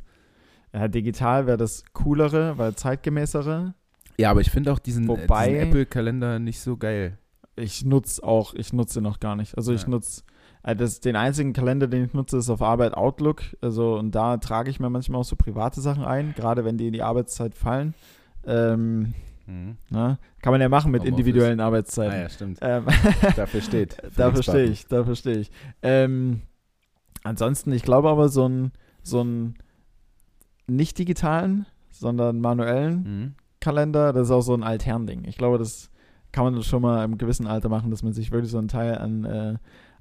Ja, 0.74 0.88
digital 0.88 1.48
wäre 1.48 1.58
das 1.58 1.84
coolere, 1.94 2.58
weil 2.58 2.76
zeitgemäßere. 2.76 3.74
Ja, 4.20 4.32
aber 4.32 4.42
ich 4.42 4.50
finde 4.52 4.74
auch 4.74 4.80
diesen, 4.80 5.06
äh, 5.06 5.10
Wobei- 5.10 5.50
diesen 5.54 5.68
Apple-Kalender 5.70 6.40
nicht 6.40 6.60
so 6.60 6.78
geil. 6.78 7.18
Ich 7.56 7.86
nutze 7.86 8.24
auch, 8.24 8.54
ich 8.54 8.74
nutze 8.74 9.02
noch 9.02 9.20
gar 9.20 9.36
nicht. 9.36 9.56
Also 9.58 9.72
ich 9.74 9.84
Ja. 9.84 9.90
nutze, 9.90 10.24
äh, 10.64 10.76
das, 10.76 11.00
den 11.00 11.16
einzigen 11.16 11.54
Kalender, 11.54 11.88
den 11.88 12.06
ich 12.06 12.14
nutze, 12.14 12.38
ist 12.38 12.50
auf 12.50 12.62
Arbeit 12.62 12.96
Outlook. 12.96 13.44
Also 13.62 13.98
und 13.98 14.12
da 14.14 14.38
trage 14.38 14.70
ich 14.72 14.80
mir 14.80 14.90
manchmal 14.90 15.22
auch 15.22 15.26
so 15.26 15.36
private 15.36 15.80
Sachen 15.82 16.04
ein, 16.04 16.34
gerade 16.36 16.66
wenn 16.66 16.78
die 16.78 16.88
in 16.88 16.94
die 16.94 17.04
Arbeitszeit 17.04 17.56
fallen. 17.56 17.94
Ähm, 18.46 19.14
Mhm. 19.48 19.78
na, 19.90 20.20
kann 20.42 20.52
man 20.52 20.62
ja 20.62 20.70
machen 20.70 20.92
mit 20.92 21.02
Homeoffice. 21.02 21.20
individuellen 21.20 21.60
Ah 21.60 21.66
Arbeitszeiten. 21.68 22.20
ja, 22.20 22.30
stimmt. 22.30 22.60
Ähm, 22.62 22.86
Dafür 23.36 23.62
steht. 23.62 23.98
da 24.16 24.30
Felix 24.30 24.34
verstehe 24.34 24.54
Bartels. 24.54 24.70
ich, 24.72 24.88
da 24.88 25.04
verstehe 25.04 25.38
ich. 25.38 25.52
Ähm, 25.82 26.42
ansonsten, 27.24 27.72
ich 27.72 27.84
glaube 27.84 28.10
aber 28.10 28.30
so 28.30 28.48
ein, 28.48 28.72
so 29.04 29.24
ein 29.24 29.56
nicht 30.68 30.98
digitalen, 31.00 31.66
sondern 31.92 32.40
manuellen 32.42 33.04
Mhm. 33.04 33.34
Kalender, 33.60 34.14
das 34.14 34.28
ist 34.28 34.32
auch 34.32 34.42
so 34.42 34.54
ein 34.54 34.64
Altherrending. 34.64 35.26
Ich 35.26 35.38
glaube, 35.38 35.58
das 35.58 35.90
kann 36.32 36.44
man 36.54 36.62
schon 36.62 36.82
mal 36.82 37.04
im 37.04 37.18
gewissen 37.18 37.48
Alter 37.48 37.70
machen, 37.70 37.90
dass 37.90 38.04
man 38.04 38.14
sich 38.14 38.32
wirklich 38.32 38.52
so 38.52 38.60
ein 38.60 38.68
Teil 38.68 38.98
an, 38.98 39.24
äh, 39.26 39.56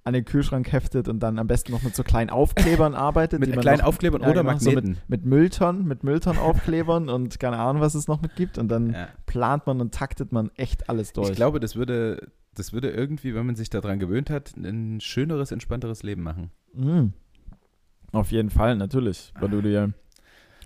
an 0.07 0.13
den 0.13 0.25
Kühlschrank 0.25 0.71
heftet 0.71 1.09
und 1.09 1.19
dann 1.19 1.39
am 1.41 1.49
besten 1.49 1.73
noch 1.73 1.83
mit 1.83 1.97
so 1.97 2.05
kleinen 2.05 2.31
Aufklebern 2.31 2.95
arbeitet. 2.95 3.41
Mit 3.41 3.49
die 3.49 3.55
man 3.55 3.61
kleinen 3.61 3.81
noch, 3.81 3.89
Aufklebern 3.89 4.23
ja, 4.23 4.29
oder 4.29 4.45
genau, 4.45 4.57
so 4.59 4.71
Magneten. 4.71 4.99
mit 5.09 5.25
Mülltonnen, 5.25 5.85
mit 5.85 6.05
Mülltonnenaufklebern 6.05 7.09
und 7.11 7.41
keine 7.41 7.59
Ahnung, 7.59 7.83
was 7.83 7.97
es 7.97 8.07
noch 8.07 8.23
mit 8.23 8.37
gibt. 8.37 8.57
Und 8.57 8.69
dann 8.69 8.93
ja. 8.93 9.09
plant 9.27 9.67
man 9.67 9.81
und 9.81 9.93
taktet 9.93 10.31
man 10.31 10.53
echt 10.55 10.89
alles 10.89 11.13
durch. 11.13 11.31
Ich 11.31 11.37
glaube, 11.37 11.59
das 11.59 11.75
würde, 11.75 12.29
das 12.55 12.73
würde 12.73 12.91
irgendwie, 12.91 13.35
wenn 13.35 13.47
man 13.47 13.57
sich 13.57 13.69
daran 13.69 13.99
gewöhnt 13.99 14.31
hat, 14.31 14.57
ein 14.57 15.01
schöneres, 15.01 15.51
entspannteres 15.51 16.05
Leben 16.05 16.23
machen. 16.23 16.51
Mhm. 16.73 17.13
Auf 18.13 18.31
jeden 18.31 18.51
Fall, 18.51 18.77
natürlich. 18.77 19.33
Weil 19.41 19.51
du 19.51 19.61
dir 19.61 19.93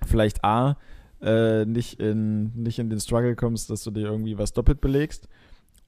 vielleicht 0.07 0.45
A, 0.45 0.77
äh, 1.23 1.65
nicht, 1.65 1.99
in, 1.99 2.53
nicht 2.63 2.79
in 2.79 2.91
den 2.91 3.01
Struggle 3.01 3.37
kommst, 3.37 3.71
dass 3.71 3.85
du 3.85 3.91
dir 3.91 4.07
irgendwie 4.07 4.37
was 4.37 4.53
doppelt 4.53 4.83
belegst. 4.83 5.29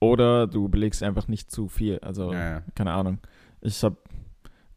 Oder 0.01 0.47
du 0.47 0.71
belegst 0.71 1.03
einfach 1.03 1.29
nicht 1.29 1.51
zu 1.51 1.69
viel. 1.69 1.99
Also, 1.99 2.33
ja. 2.33 2.63
keine 2.75 2.93
Ahnung. 2.93 3.19
Ich 3.63 3.83
habe 3.83 3.97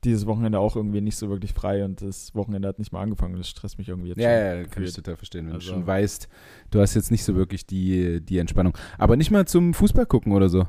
dieses 0.04 0.26
Wochenende 0.28 0.60
auch 0.60 0.76
irgendwie 0.76 1.02
nicht 1.02 1.18
so 1.18 1.30
wirklich 1.30 1.54
frei 1.54 1.84
und 1.84 2.02
das 2.02 2.36
Wochenende 2.36 2.68
hat 2.68 2.78
nicht 2.80 2.92
mal 2.92 3.02
angefangen. 3.02 3.36
Das 3.38 3.50
stresst 3.50 3.78
mich 3.80 3.90
irgendwie 3.90 4.10
jetzt 4.10 4.20
Ja, 4.20 4.52
schon. 4.52 4.62
ja, 4.62 4.68
kann 4.68 4.84
ich 4.84 4.94
total 4.94 5.16
verstehen, 5.16 5.48
wenn 5.48 5.54
Also- 5.56 5.68
du 5.72 5.74
schon 5.74 5.88
weißt, 5.88 6.28
du 6.72 6.80
hast 6.80 6.94
jetzt 6.94 7.10
nicht 7.12 7.24
so 7.24 7.36
wirklich 7.36 7.66
die, 7.66 8.22
die 8.22 8.38
Entspannung. 8.38 8.78
Aber 9.00 9.16
nicht 9.18 9.32
mal 9.32 9.48
zum 9.48 9.74
Fußball 9.74 10.06
gucken 10.06 10.32
oder 10.32 10.48
so. 10.48 10.68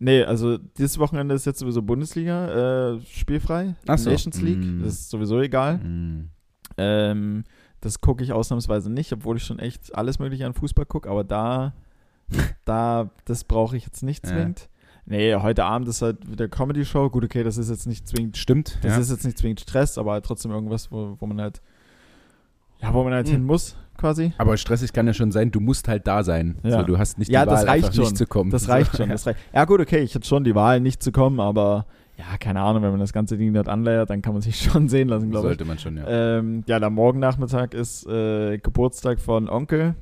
Nee, 0.00 0.22
also 0.22 0.58
dieses 0.58 0.98
Wochenende 0.98 1.34
ist 1.34 1.44
jetzt 1.44 1.58
sowieso 1.60 1.82
Bundesliga 1.82 2.94
äh, 2.96 3.00
spielfrei. 3.06 3.74
Ach 3.86 3.98
so. 3.98 4.10
Nations 4.10 4.40
League. 4.40 4.58
Mm. 4.64 4.82
Das 4.82 4.92
ist 4.92 5.10
sowieso 5.10 5.40
egal. 5.40 5.78
Mm. 5.78 6.30
Ähm, 6.76 7.44
das 7.80 8.00
gucke 8.00 8.22
ich 8.24 8.32
ausnahmsweise 8.32 8.90
nicht, 8.92 9.12
obwohl 9.12 9.36
ich 9.36 9.44
schon 9.44 9.58
echt 9.58 9.94
alles 9.94 10.18
Mögliche 10.18 10.46
an 10.46 10.54
Fußball 10.54 10.86
gucke, 10.86 11.08
aber 11.10 11.24
da, 11.24 11.74
da, 12.64 13.10
das 13.24 13.44
brauche 13.44 13.76
ich 13.76 13.84
jetzt 13.84 14.02
nicht 14.02 14.26
Ja. 14.26 14.32
Nee, 15.10 15.34
heute 15.36 15.64
Abend 15.64 15.88
ist 15.88 16.02
halt 16.02 16.30
wieder 16.30 16.48
Comedy-Show. 16.48 17.08
Gut, 17.08 17.24
okay, 17.24 17.42
das 17.42 17.56
ist 17.56 17.70
jetzt 17.70 17.86
nicht 17.86 18.06
zwingend, 18.06 18.36
Stimmt. 18.36 18.78
das 18.82 18.92
ja. 18.94 18.98
ist 19.00 19.10
jetzt 19.10 19.24
nicht 19.24 19.38
zwingend 19.38 19.60
Stress, 19.60 19.96
aber 19.96 20.12
halt 20.12 20.24
trotzdem 20.26 20.50
irgendwas, 20.52 20.92
wo, 20.92 21.16
wo 21.18 21.26
man 21.26 21.40
halt, 21.40 21.62
ja, 22.82 22.92
wo 22.92 23.02
man 23.04 23.14
halt 23.14 23.26
Mhm. 23.26 23.32
hin 23.32 23.44
muss, 23.44 23.74
quasi. 23.96 24.32
Aber 24.36 24.56
stressig 24.58 24.92
kann 24.92 25.06
ja 25.06 25.14
schon 25.14 25.32
sein, 25.32 25.50
du 25.50 25.60
musst 25.60 25.88
halt 25.88 26.06
da 26.06 26.22
sein. 26.22 26.56
Ja. 26.62 26.80
So, 26.80 26.82
du 26.82 26.98
hast 26.98 27.18
nicht 27.18 27.30
Ja, 27.30 27.44
die 27.44 27.50
das 27.50 27.60
Wahl, 27.60 27.68
reicht 27.68 27.84
einfach 27.86 27.94
schon. 27.94 28.04
nicht 28.04 28.16
zu 28.18 28.26
kommen. 28.26 28.50
Das 28.50 28.68
reicht 28.68 28.96
schon, 28.96 29.06
ja. 29.08 29.12
das 29.14 29.26
reicht. 29.26 29.38
Ja, 29.54 29.64
gut, 29.64 29.80
okay, 29.80 30.00
ich 30.00 30.14
hätte 30.14 30.26
schon 30.28 30.44
die 30.44 30.54
Wahl, 30.54 30.80
nicht 30.80 31.02
zu 31.02 31.10
kommen, 31.10 31.40
aber 31.40 31.86
ja, 32.18 32.36
keine 32.38 32.60
Ahnung, 32.60 32.82
wenn 32.82 32.90
man 32.90 33.00
das 33.00 33.12
ganze 33.14 33.38
Ding 33.38 33.54
dort 33.54 33.68
anleiert, 33.68 34.10
dann 34.10 34.20
kann 34.20 34.34
man 34.34 34.42
sich 34.42 34.60
schon 34.62 34.88
sehen 34.90 35.08
lassen, 35.08 35.30
glaube 35.30 35.46
ich. 35.46 35.50
Sollte 35.50 35.64
man 35.64 35.78
schon, 35.78 35.96
ja. 35.96 36.04
Ähm, 36.38 36.64
ja, 36.66 36.78
dann 36.80 36.92
morgen 36.92 37.18
Nachmittag 37.18 37.72
ist 37.72 38.06
äh, 38.06 38.58
Geburtstag 38.58 39.20
von 39.20 39.48
Onkel, 39.48 39.94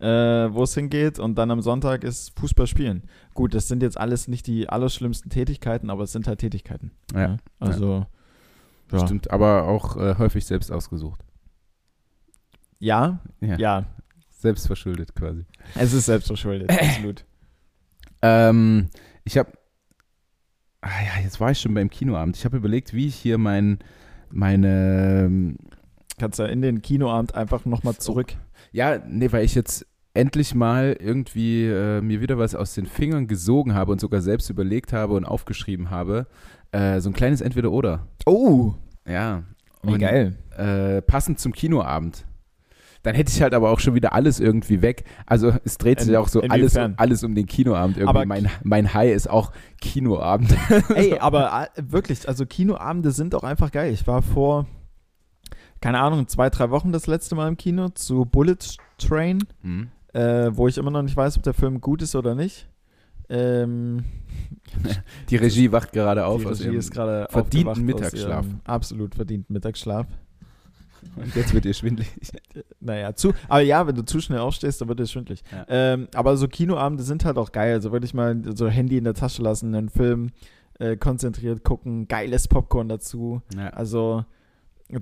äh, 0.00 0.06
wo 0.06 0.62
es 0.64 0.74
hingeht. 0.74 1.18
Und 1.18 1.36
dann 1.38 1.50
am 1.50 1.60
Sonntag 1.60 2.04
ist 2.04 2.38
Fußball 2.38 2.66
spielen. 2.66 3.02
Gut, 3.38 3.54
das 3.54 3.68
sind 3.68 3.84
jetzt 3.84 3.96
alles 3.96 4.26
nicht 4.26 4.48
die 4.48 4.68
allerschlimmsten 4.68 5.30
Tätigkeiten, 5.30 5.90
aber 5.90 6.02
es 6.02 6.10
sind 6.10 6.26
halt 6.26 6.40
Tätigkeiten. 6.40 6.90
Ja, 7.14 7.28
ne? 7.28 7.36
Also, 7.60 8.04
ja. 8.90 8.98
Stimmt, 8.98 9.30
aber 9.30 9.68
auch 9.68 9.96
äh, 9.96 10.16
häufig 10.18 10.44
selbst 10.44 10.72
ausgesucht. 10.72 11.20
Ja, 12.80 13.20
Ja. 13.40 13.56
ja, 13.56 13.86
Selbst 14.30 14.66
verschuldet 14.66 15.14
quasi. 15.14 15.44
es 15.76 15.92
ist 15.92 16.06
selbstverschuldet, 16.06 16.68
absolut. 16.80 17.24
Ähm, 18.22 18.88
ich 19.22 19.38
habe, 19.38 19.52
ah 20.80 20.88
ja, 21.06 21.22
jetzt 21.22 21.38
war 21.38 21.52
ich 21.52 21.60
schon 21.60 21.74
beim 21.74 21.90
Kinoabend. 21.90 22.36
Ich 22.36 22.44
habe 22.44 22.56
überlegt, 22.56 22.92
wie 22.92 23.06
ich 23.06 23.14
hier 23.14 23.38
mein, 23.38 23.78
meine, 24.30 25.26
ähm, 25.26 25.58
Kannst 26.18 26.40
du 26.40 26.42
in 26.42 26.60
den 26.60 26.82
Kinoabend 26.82 27.36
einfach 27.36 27.64
nochmal 27.66 27.94
zurück. 27.98 28.34
ja, 28.72 28.98
nee, 29.06 29.30
weil 29.30 29.44
ich 29.44 29.54
jetzt 29.54 29.86
endlich 30.18 30.54
mal 30.54 30.96
irgendwie 30.98 31.64
äh, 31.66 32.00
mir 32.00 32.20
wieder 32.20 32.38
was 32.38 32.54
aus 32.54 32.74
den 32.74 32.86
Fingern 32.86 33.26
gesogen 33.28 33.74
habe 33.74 33.92
und 33.92 34.00
sogar 34.00 34.20
selbst 34.20 34.50
überlegt 34.50 34.92
habe 34.92 35.14
und 35.14 35.24
aufgeschrieben 35.24 35.90
habe. 35.90 36.26
Äh, 36.72 37.00
so 37.00 37.08
ein 37.10 37.12
kleines 37.14 37.40
Entweder-Oder. 37.40 38.06
Oh, 38.26 38.74
Ja. 39.06 39.44
wie 39.82 39.92
Und, 39.92 39.98
geil. 40.00 40.36
Äh, 40.56 41.02
passend 41.02 41.38
zum 41.38 41.52
Kinoabend. 41.52 42.24
Dann 43.04 43.14
hätte 43.14 43.30
ich 43.32 43.40
halt 43.42 43.54
aber 43.54 43.70
auch 43.70 43.78
schon 43.78 43.94
wieder 43.94 44.12
alles 44.12 44.40
irgendwie 44.40 44.82
weg. 44.82 45.04
Also 45.24 45.52
es 45.64 45.78
dreht 45.78 46.00
sich 46.00 46.08
In- 46.10 46.16
auch 46.16 46.26
so 46.28 46.40
alles, 46.42 46.74
inwiefern? 46.74 46.94
alles 46.96 47.22
um 47.22 47.34
den 47.36 47.46
Kinoabend 47.46 47.96
irgendwie. 47.96 48.10
Aber 48.10 48.26
mein, 48.26 48.48
mein 48.64 48.92
High 48.92 49.14
ist 49.14 49.30
auch 49.30 49.52
Kinoabend. 49.80 50.54
Ey, 50.96 51.16
aber 51.20 51.68
äh, 51.76 51.82
wirklich, 51.92 52.28
also 52.28 52.44
Kinoabende 52.44 53.12
sind 53.12 53.36
auch 53.36 53.44
einfach 53.44 53.70
geil. 53.70 53.92
Ich 53.92 54.06
war 54.08 54.20
vor, 54.22 54.66
keine 55.80 56.00
Ahnung, 56.00 56.26
zwei, 56.26 56.50
drei 56.50 56.70
Wochen 56.70 56.90
das 56.90 57.06
letzte 57.06 57.36
Mal 57.36 57.46
im 57.46 57.56
Kino 57.56 57.88
zu 57.90 58.24
Bullet 58.24 58.58
Train, 58.98 59.44
Hm. 59.62 59.88
Äh, 60.18 60.56
wo 60.56 60.66
ich 60.68 60.78
immer 60.78 60.90
noch 60.90 61.02
nicht 61.02 61.16
weiß, 61.16 61.36
ob 61.36 61.42
der 61.42 61.54
Film 61.54 61.80
gut 61.80 62.02
ist 62.02 62.14
oder 62.14 62.34
nicht. 62.34 62.68
Ähm, 63.28 64.04
Die 65.28 65.36
Regie 65.36 65.70
wacht 65.70 65.92
gerade 65.92 66.24
auf. 66.26 66.40
die 66.42 66.48
Regie 66.48 66.76
ist 66.76 66.90
gerade 66.90 67.26
verdienten 67.30 67.84
Mittagsschlaf. 67.84 68.46
Absolut 68.64 69.14
verdienten 69.14 69.52
Mittagsschlaf. 69.52 70.06
Und 71.14 71.34
jetzt 71.36 71.54
wird 71.54 71.64
ihr 71.64 71.74
schwindelig. 71.74 72.08
Naja, 72.80 73.14
zu, 73.14 73.34
aber 73.48 73.60
ja, 73.60 73.86
wenn 73.86 73.94
du 73.94 74.04
zu 74.04 74.20
schnell 74.20 74.38
aufstehst, 74.38 74.80
dann 74.80 74.88
wird 74.88 75.00
es 75.00 75.12
schwindlig. 75.12 75.42
Ja. 75.52 75.66
Ähm, 75.68 76.08
aber 76.14 76.36
so 76.36 76.48
Kinoabende 76.48 77.02
sind 77.02 77.24
halt 77.24 77.36
auch 77.36 77.52
geil. 77.52 77.74
Also 77.74 77.92
wirklich 77.92 78.14
mal 78.14 78.40
so 78.54 78.68
Handy 78.68 78.96
in 78.96 79.04
der 79.04 79.14
Tasche 79.14 79.42
lassen, 79.42 79.74
einen 79.74 79.88
Film 79.90 80.30
äh, 80.78 80.96
konzentriert 80.96 81.64
gucken, 81.64 82.08
geiles 82.08 82.48
Popcorn 82.48 82.88
dazu. 82.88 83.42
Ja. 83.56 83.68
Also 83.70 84.24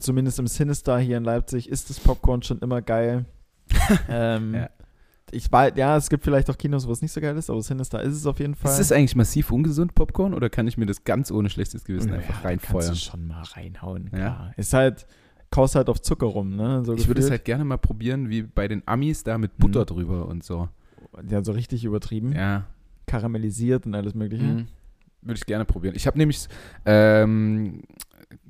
zumindest 0.00 0.38
im 0.38 0.46
Sinister 0.46 0.98
hier 0.98 1.16
in 1.18 1.24
Leipzig 1.24 1.68
ist 1.68 1.90
das 1.90 2.00
Popcorn 2.00 2.42
schon 2.42 2.58
immer 2.58 2.82
geil. 2.82 3.24
ähm, 4.08 4.54
Ja. 4.54 4.68
Ich 5.32 5.50
weiß, 5.50 5.72
ja, 5.76 5.96
es 5.96 6.08
gibt 6.08 6.22
vielleicht 6.24 6.48
auch 6.50 6.56
Kinos, 6.56 6.86
wo 6.86 6.92
es 6.92 7.02
nicht 7.02 7.10
so 7.12 7.20
geil 7.20 7.36
ist, 7.36 7.50
aber 7.50 7.60
Sinister 7.60 8.00
ist 8.00 8.14
es 8.14 8.26
auf 8.26 8.38
jeden 8.38 8.54
Fall. 8.54 8.70
Ist 8.70 8.78
das 8.78 8.92
eigentlich 8.92 9.16
massiv 9.16 9.50
ungesund, 9.50 9.94
Popcorn, 9.94 10.34
oder 10.34 10.48
kann 10.48 10.68
ich 10.68 10.78
mir 10.78 10.86
das 10.86 11.02
ganz 11.04 11.30
ohne 11.32 11.50
schlechtes 11.50 11.84
Gewissen 11.84 12.10
Ja, 12.10 12.16
einfach 12.16 12.44
reinfeuern? 12.44 12.84
Kannst 12.86 13.06
du 13.06 13.10
schon 13.10 13.26
mal 13.26 13.42
reinhauen, 13.42 14.04
Ja. 14.12 14.18
klar. 14.18 14.52
Ist 14.56 14.72
halt, 14.72 15.06
kaust 15.50 15.74
halt 15.74 15.88
auf 15.88 16.00
Zucker 16.00 16.26
rum, 16.26 16.54
ne? 16.54 16.84
So 16.84 16.94
Ich 16.94 17.08
würde 17.08 17.20
es 17.20 17.30
halt 17.30 17.44
gerne 17.44 17.64
mal 17.64 17.76
probieren, 17.76 18.30
wie 18.30 18.42
bei 18.42 18.68
den 18.68 18.82
Amis 18.86 19.24
da 19.24 19.36
mit 19.36 19.56
Butter 19.58 19.80
Mhm. 19.80 19.86
drüber 19.86 20.26
und 20.28 20.44
so. 20.44 20.68
ja, 21.28 21.42
so 21.42 21.52
richtig 21.52 21.84
übertrieben. 21.84 22.32
Ja. 22.32 22.66
Karamellisiert 23.06 23.84
und 23.86 23.94
alles 23.94 24.14
mögliche. 24.14 24.44
Mhm. 24.44 24.66
Würde 25.22 25.38
ich 25.38 25.46
gerne 25.46 25.64
probieren. 25.64 25.94
Ich 25.96 26.06
habe 26.06 26.18
nämlich 26.18 26.46
ähm, 26.84 27.82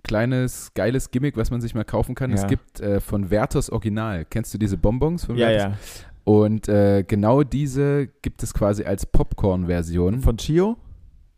kleines, 0.02 0.72
geiles 0.74 1.10
Gimmick, 1.10 1.36
was 1.36 1.50
man 1.50 1.60
sich 1.60 1.74
mal 1.74 1.84
kaufen 1.84 2.14
kann. 2.14 2.32
Es 2.32 2.42
Ja. 2.42 2.48
gibt 2.48 2.80
äh, 2.80 3.00
von 3.00 3.30
Werthers 3.30 3.70
Original. 3.70 4.24
Kennst 4.24 4.52
du 4.54 4.58
diese 4.58 4.76
Bonbons 4.76 5.24
von 5.24 5.36
Ja, 5.36 5.48
Werthers? 5.48 5.72
ja. 6.02 6.06
Und 6.26 6.68
äh, 6.68 7.04
genau 7.06 7.44
diese 7.44 8.08
gibt 8.20 8.42
es 8.42 8.52
quasi 8.52 8.82
als 8.82 9.06
Popcorn-Version. 9.06 10.20
Von 10.22 10.36
Chio? 10.38 10.76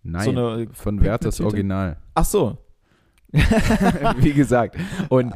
Nein, 0.03 0.25
so 0.25 0.31
eine 0.31 0.69
von 0.73 1.03
Werthers? 1.03 1.43
Original. 1.43 1.99
Ach 2.15 2.25
so. 2.25 2.57
Wie 3.33 4.33
gesagt. 4.33 4.77
Und 5.11 5.35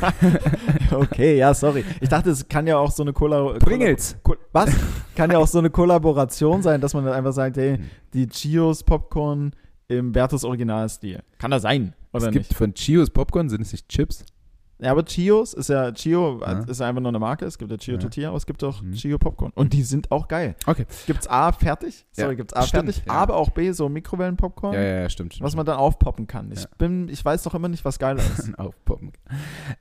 okay, 0.90 1.36
ja, 1.36 1.52
sorry. 1.52 1.84
Ich 2.00 2.08
dachte, 2.08 2.30
es 2.30 2.48
kann 2.48 2.66
ja 2.66 2.78
auch 2.78 2.90
so 2.90 3.02
eine 3.02 3.12
Cola. 3.12 3.58
Pringles. 3.58 4.16
Cola 4.22 4.38
was? 4.52 4.70
Kann 5.14 5.30
ja 5.30 5.36
auch 5.36 5.46
so 5.46 5.58
eine 5.58 5.68
Kollaboration 5.68 6.62
sein, 6.62 6.80
dass 6.80 6.94
man 6.94 7.04
dann 7.04 7.12
einfach 7.12 7.34
sagt, 7.34 7.58
hey, 7.58 7.76
Hm. 7.76 7.84
die 8.14 8.26
Chios 8.28 8.82
Popcorn 8.82 9.52
im 9.88 10.12
Bertus 10.12 10.44
Originalstil. 10.44 11.20
Kann 11.36 11.50
das 11.50 11.60
sein, 11.60 11.92
oder 12.14 12.28
es 12.28 12.34
nicht? 12.34 12.48
gibt 12.48 12.54
von 12.58 12.72
Chios 12.72 13.10
Popcorn, 13.10 13.50
sind 13.50 13.60
es 13.60 13.72
nicht 13.72 13.86
Chips? 13.90 14.24
Ja, 14.78 14.90
aber 14.90 15.04
Chios 15.04 15.54
ist 15.54 15.68
ja, 15.68 15.92
Chio 15.92 16.40
Ja. 16.40 16.58
ist 16.60 16.80
einfach 16.80 17.00
nur 17.00 17.10
eine 17.10 17.18
Marke. 17.20 17.44
Es 17.44 17.56
gibt 17.56 17.70
ja 17.70 17.76
Chio 17.76 17.94
Ja. 17.94 18.00
Tortilla, 18.00 18.28
aber 18.28 18.36
es 18.36 18.46
gibt 18.46 18.64
auch 18.64 18.82
Mhm. 18.82 18.92
Chio 18.94 19.16
Popcorn. 19.18 19.52
Und 19.54 19.72
die 19.72 19.82
sind 19.84 20.10
auch 20.10 20.26
geil. 20.26 20.56
Okay. 20.66 20.86
Gibt's 21.06 21.28
A 21.28 21.52
fertig? 21.52 22.04
Sorry, 22.10 22.30
Ja, 22.30 22.34
gibt's 22.34 22.52
A 22.54 22.62
stimmt, 22.62 22.86
fertig, 22.92 23.04
ja. 23.06 23.12
aber 23.12 23.36
auch 23.36 23.50
B 23.50 23.70
so 23.72 23.88
Mikrowellenpopcorn, 23.88 24.74
Ja, 24.74 24.80
ja, 24.82 25.08
stimmt. 25.08 25.34
stimmt. 25.34 25.44
was 25.46 25.54
man 25.54 25.66
dann 25.66 25.76
aufpoppen 25.76 26.26
kann. 26.26 26.50
Ich 26.50 26.66
bin, 26.78 27.08
ich 27.08 27.24
weiß 27.24 27.44
doch 27.44 27.54
immer 27.54 27.68
nicht, 27.68 27.84
was 27.84 27.98
geiler 28.00 28.22
ist. 28.22 28.50
aufpoppen. 28.58 29.12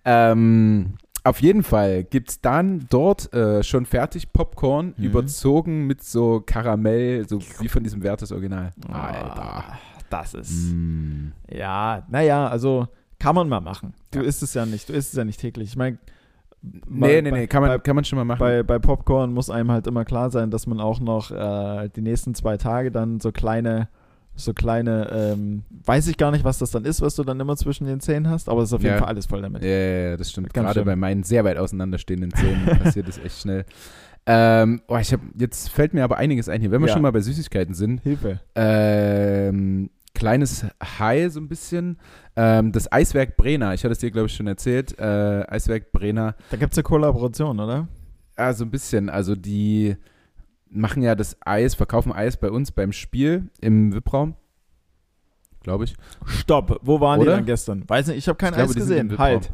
Ähm, 0.05 0.93
auf 1.24 1.41
jeden 1.41 1.63
Fall 1.63 2.03
gibt 2.03 2.29
es 2.31 2.41
dann 2.41 2.88
dort 2.89 3.31
äh, 3.33 3.63
schon 3.63 3.86
fertig 3.86 4.33
Popcorn, 4.33 4.93
Mhm. 4.98 5.03
überzogen 5.03 5.88
mit 5.88 6.03
so 6.03 6.41
Karamell, 6.45 7.27
so 7.27 7.39
wie 7.60 7.67
von 7.69 7.83
diesem 7.83 8.01
Wertes 8.03 8.31
Original. 8.31 8.71
Ah, 8.91 9.77
Das 10.10 10.33
ist. 10.33 10.74
Mm. 10.74 11.31
Ja, 11.50 12.03
naja, 12.10 12.48
also 12.48 12.88
kann 13.21 13.35
man 13.35 13.47
mal 13.47 13.61
machen. 13.61 13.93
Du 14.11 14.19
Ja. 14.19 14.25
isst 14.25 14.41
es 14.43 14.53
ja 14.53 14.65
nicht, 14.65 14.89
du 14.89 14.93
isst 14.93 15.09
es 15.13 15.17
ja 15.17 15.23
nicht 15.23 15.39
täglich. 15.39 15.69
Ich 15.69 15.75
meine, 15.77 15.97
Nee, 16.87 17.21
nee, 17.23 17.31
nee, 17.31 17.47
kann 17.47 17.61
man, 17.63 17.71
bei, 17.71 17.79
kann 17.79 17.95
man 17.95 18.05
schon 18.05 18.17
mal 18.17 18.23
machen. 18.25 18.37
bei, 18.39 18.61
bei 18.61 18.77
Popcorn 18.77 19.33
muss 19.33 19.49
einem 19.49 19.71
halt 19.71 19.87
immer 19.87 20.05
klar 20.05 20.29
sein, 20.29 20.51
dass 20.51 20.67
man 20.67 20.79
auch 20.79 20.99
noch 20.99 21.31
äh, 21.31 21.89
die 21.95 22.01
nächsten 22.01 22.35
zwei 22.35 22.57
Tage 22.57 22.91
dann 22.91 23.19
so 23.19 23.31
kleine, 23.31 23.87
so 24.35 24.53
kleine, 24.53 25.09
ähm, 25.11 25.63
weiß 25.85 26.07
ich 26.07 26.17
gar 26.17 26.29
nicht, 26.29 26.43
was 26.43 26.59
das 26.59 26.69
dann 26.69 26.85
ist, 26.85 27.01
was 27.01 27.15
du 27.15 27.23
dann 27.23 27.39
immer 27.39 27.55
zwischen 27.57 27.85
den 27.87 27.99
Zähnen 27.99 28.29
hast, 28.29 28.47
aber 28.47 28.61
es 28.61 28.69
ist 28.69 28.73
auf 28.73 28.83
jeden 28.83 28.93
Ja. 28.93 28.99
Fall 28.99 29.07
alles 29.07 29.25
voll 29.25 29.41
damit. 29.41 29.63
ja, 29.63 29.69
ja, 29.69 30.09
ja, 30.11 30.17
das 30.17 30.29
stimmt. 30.29 30.53
Ganz 30.53 30.65
Gerade 30.65 30.73
schlimm. 30.81 30.85
bei 30.85 30.95
meinen 30.95 31.23
sehr 31.23 31.43
weit 31.45 31.57
auseinanderstehenden 31.57 32.31
Zähnen 32.31 32.63
passiert 32.83 33.07
das 33.07 33.17
echt 33.17 33.41
schnell. 33.41 33.65
Ähm, 34.27 34.81
oh, 34.87 34.97
ich 34.97 35.11
hab, 35.13 35.19
jetzt 35.39 35.69
fällt 35.69 35.95
mir 35.95 36.03
aber 36.03 36.17
einiges 36.17 36.47
ein 36.47 36.61
hier. 36.61 36.69
Wenn 36.69 36.81
wir 36.81 36.89
Ja. 36.89 36.93
schon 36.93 37.01
mal 37.01 37.11
bei 37.11 37.21
Süßigkeiten 37.21 37.73
sind, 37.73 38.01
Hilfe. 38.03 38.39
ähm, 38.53 39.89
kleines 40.13 40.65
High 40.99 41.31
so 41.31 41.39
ein 41.39 41.47
bisschen. 41.47 41.97
Ähm, 42.35 42.71
das 42.71 42.91
Eiswerk 42.91 43.37
Brenner, 43.37 43.73
ich 43.73 43.83
hatte 43.83 43.93
es 43.93 43.99
dir, 43.99 44.11
glaube 44.11 44.27
ich, 44.27 44.35
schon 44.35 44.47
erzählt. 44.47 44.97
Äh, 44.99 45.45
Eiswerk 45.47 45.91
Brenner, 45.91 46.35
Da 46.49 46.57
gibt 46.57 46.73
es 46.73 46.77
eine 46.77 46.83
Kollaboration, 46.83 47.59
oder? 47.59 47.87
ah, 48.35 48.53
so 48.53 48.63
ein 48.65 48.71
bisschen. 48.71 49.09
Also 49.09 49.35
die 49.35 49.95
machen 50.69 51.03
ja 51.03 51.15
das 51.15 51.37
Eis, 51.41 51.75
verkaufen 51.75 52.11
Eis 52.11 52.37
bei 52.37 52.49
uns 52.49 52.71
beim 52.71 52.91
Spiel 52.91 53.49
im 53.59 53.93
VIP-Raum. 53.93 54.35
Glaube 55.63 55.83
ich. 55.83 55.95
Stopp, 56.25 56.79
wo 56.81 56.99
waren 56.99 57.19
Oder? 57.19 57.31
die 57.31 57.37
dann 57.37 57.45
gestern? 57.45 57.87
Weiß 57.87 58.07
nicht, 58.07 58.17
ich 58.17 58.27
habe 58.27 58.37
kein 58.37 58.49
Ich 58.49 58.55
glaube, 58.55 58.69
Eis 58.71 58.75
im 58.75 58.81
gesehen. 58.81 59.17
Halt. 59.17 59.51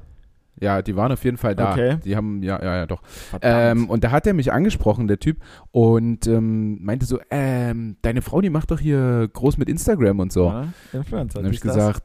Ja, 0.60 0.82
die 0.82 0.96
waren 0.96 1.12
auf 1.12 1.24
jeden 1.24 1.38
Fall 1.38 1.56
da. 1.56 1.72
Okay. 1.72 1.98
Die 2.04 2.16
haben, 2.16 2.42
ja, 2.44 2.62
ja, 2.64 2.76
ja, 2.78 2.86
doch. 2.88 3.02
Ähm, 3.42 3.90
und 3.90 4.04
da 4.04 4.12
hat 4.12 4.26
er 4.26 4.34
mich 4.34 4.52
angesprochen, 4.52 5.08
der 5.08 5.20
Typ, 5.20 5.38
und 5.72 6.26
ähm, 6.28 6.84
meinte 6.84 7.06
so, 7.06 7.20
ähm, 7.30 7.98
deine 8.02 8.22
Frau, 8.22 8.42
die 8.42 8.50
macht 8.50 8.72
doch 8.72 8.80
hier 8.80 9.30
groß 9.32 9.58
mit 9.58 9.70
Instagram 9.70 10.20
und 10.20 10.32
so. 10.34 10.48
Ja, 10.48 10.68
Influencer. 10.94 11.36
Dann 11.40 11.46
habe 11.46 11.54
ich 11.54 11.62
dies, 11.62 11.68
das. 11.74 11.76
gesagt, 11.76 12.04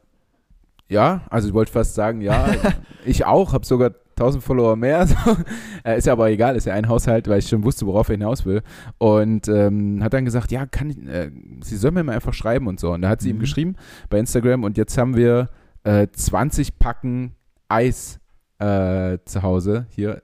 ja, 0.88 1.23
also 1.30 1.49
ich 1.49 1.54
wollte 1.54 1.73
fast 1.73 1.94
sagen, 1.94 2.21
ja, 2.21 2.47
ich 3.06 3.25
auch, 3.25 3.54
habe 3.54 3.64
sogar 3.64 3.92
1000 4.16 4.42
Follower 4.44 4.76
mehr. 4.76 5.06
So. 5.25 5.37
Äh, 5.85 5.97
ist 5.99 6.06
ja 6.06 6.12
aber 6.12 6.30
egal, 6.30 6.54
ist 6.54 6.66
ja 6.66 6.75
ein 6.75 6.88
Haushalt, 6.88 7.26
weil 7.28 7.38
ich 7.38 7.49
schon 7.49 7.64
wusste, 7.64 7.87
worauf 7.87 8.09
er 8.11 8.16
hinaus 8.16 8.44
will. 8.44 8.62
Und 8.99 9.49
ähm, 9.49 10.00
hat 10.04 10.12
dann 10.12 10.25
gesagt, 10.26 10.52
ja, 10.52 10.66
kann 10.66 10.90
ich, 10.90 10.99
äh, 11.09 11.30
sie 11.64 11.76
soll 11.76 11.90
mir 11.92 12.04
mal 12.04 12.14
einfach 12.14 12.35
schreiben 12.35 12.66
und 12.66 12.78
so. 12.78 12.92
Und 12.92 13.00
da 13.02 13.09
hat 13.09 13.21
sie 13.23 13.30
ihm 13.30 13.37
Mhm. 13.37 13.40
geschrieben 13.40 13.76
bei 14.11 14.18
Instagram 14.18 14.62
und 14.64 14.76
jetzt 14.76 14.97
haben 14.99 15.16
wir 15.16 15.49
äh, 15.85 16.06
20 16.12 16.78
Packen 16.78 17.32
Eis 17.68 18.21
äh, 18.62 19.19
zu 19.25 19.42
Hause 19.42 19.87
hier. 19.90 20.23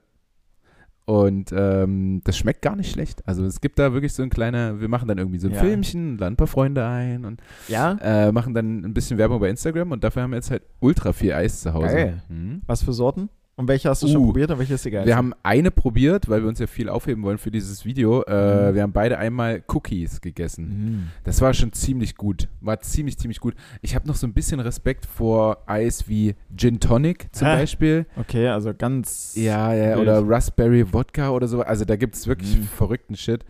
Und 1.05 1.51
ähm, 1.57 2.21
das 2.23 2.37
schmeckt 2.37 2.61
gar 2.61 2.75
nicht 2.75 2.91
schlecht. 2.91 3.27
Also 3.27 3.43
es 3.43 3.61
gibt 3.61 3.79
da 3.79 3.93
wirklich 3.93 4.13
so 4.13 4.21
ein 4.21 4.29
kleiner, 4.29 4.79
wir 4.79 4.87
machen 4.89 5.07
dann 5.07 5.17
irgendwie 5.17 5.39
so 5.39 5.47
ein 5.47 5.55
Ja. 5.55 5.59
Filmchen, 5.59 6.19
laden 6.19 6.33
ein 6.33 6.37
paar 6.37 6.45
Freunde 6.45 6.85
ein 6.85 7.25
und 7.25 7.41
Ja? 7.67 7.97
äh, 7.99 8.31
machen 8.31 8.53
dann 8.53 8.85
ein 8.85 8.93
bisschen 8.93 9.17
Werbung 9.17 9.39
bei 9.39 9.49
Instagram 9.49 9.91
und 9.91 10.03
dafür 10.03 10.21
haben 10.21 10.29
wir 10.31 10.35
jetzt 10.37 10.51
halt 10.51 10.61
ultra 10.79 11.11
viel 11.11 11.33
Eis 11.33 11.61
zu 11.61 11.73
Hause. 11.73 11.95
Geil. 11.95 12.21
Mhm. 12.29 12.61
Was 12.67 12.83
für 12.83 12.93
Sorten? 12.93 13.29
Und 13.59 13.67
welche 13.67 13.89
hast 13.89 14.01
du 14.03 14.07
schon 14.07 14.21
Uh, 14.21 14.25
probiert 14.27 14.49
und 14.51 14.57
welche 14.59 14.75
ist 14.75 14.85
dir 14.85 14.91
geil? 14.91 15.05
Wir 15.05 15.17
haben 15.17 15.33
eine 15.43 15.69
probiert, 15.69 16.29
weil 16.29 16.41
wir 16.41 16.47
uns 16.47 16.59
ja 16.59 16.67
viel 16.67 16.87
aufheben 16.87 17.23
wollen 17.23 17.37
für 17.37 17.51
dieses 17.51 17.83
Video. 17.83 18.23
Äh, 18.23 18.69
Mhm. 18.71 18.75
Wir 18.75 18.83
haben 18.83 18.93
beide 18.93 19.17
einmal 19.17 19.61
Cookies 19.67 20.21
gegessen. 20.21 20.63
Mhm. 20.69 21.07
Das 21.25 21.41
war 21.41 21.53
schon 21.53 21.73
ziemlich 21.73 22.15
gut. 22.15 22.47
War 22.61 22.79
ziemlich, 22.79 23.17
ziemlich 23.17 23.41
gut. 23.41 23.55
Ich 23.81 23.95
habe 23.95 24.07
noch 24.07 24.15
so 24.15 24.25
ein 24.25 24.33
bisschen 24.33 24.61
Respekt 24.61 25.05
vor 25.05 25.57
Eis 25.65 26.07
wie 26.07 26.35
Gin 26.55 26.79
Tonic 26.79 27.27
zum 27.35 27.47
Hä? 27.49 27.55
Beispiel. 27.57 28.05
Okay, 28.15 28.47
also 28.47 28.73
ganz. 28.73 29.33
Ja, 29.35 29.73
ja, 29.73 29.97
wild. 29.97 30.03
oder 30.07 30.23
Raspberry 30.25 30.93
Wodka 30.93 31.31
oder 31.31 31.49
so. 31.49 31.61
Also 31.61 31.83
da 31.83 31.97
gibt 31.97 32.15
es 32.15 32.27
wirklich 32.27 32.55
Mhm. 32.59 32.63
verrückten 32.63 33.17
Shit. 33.17 33.43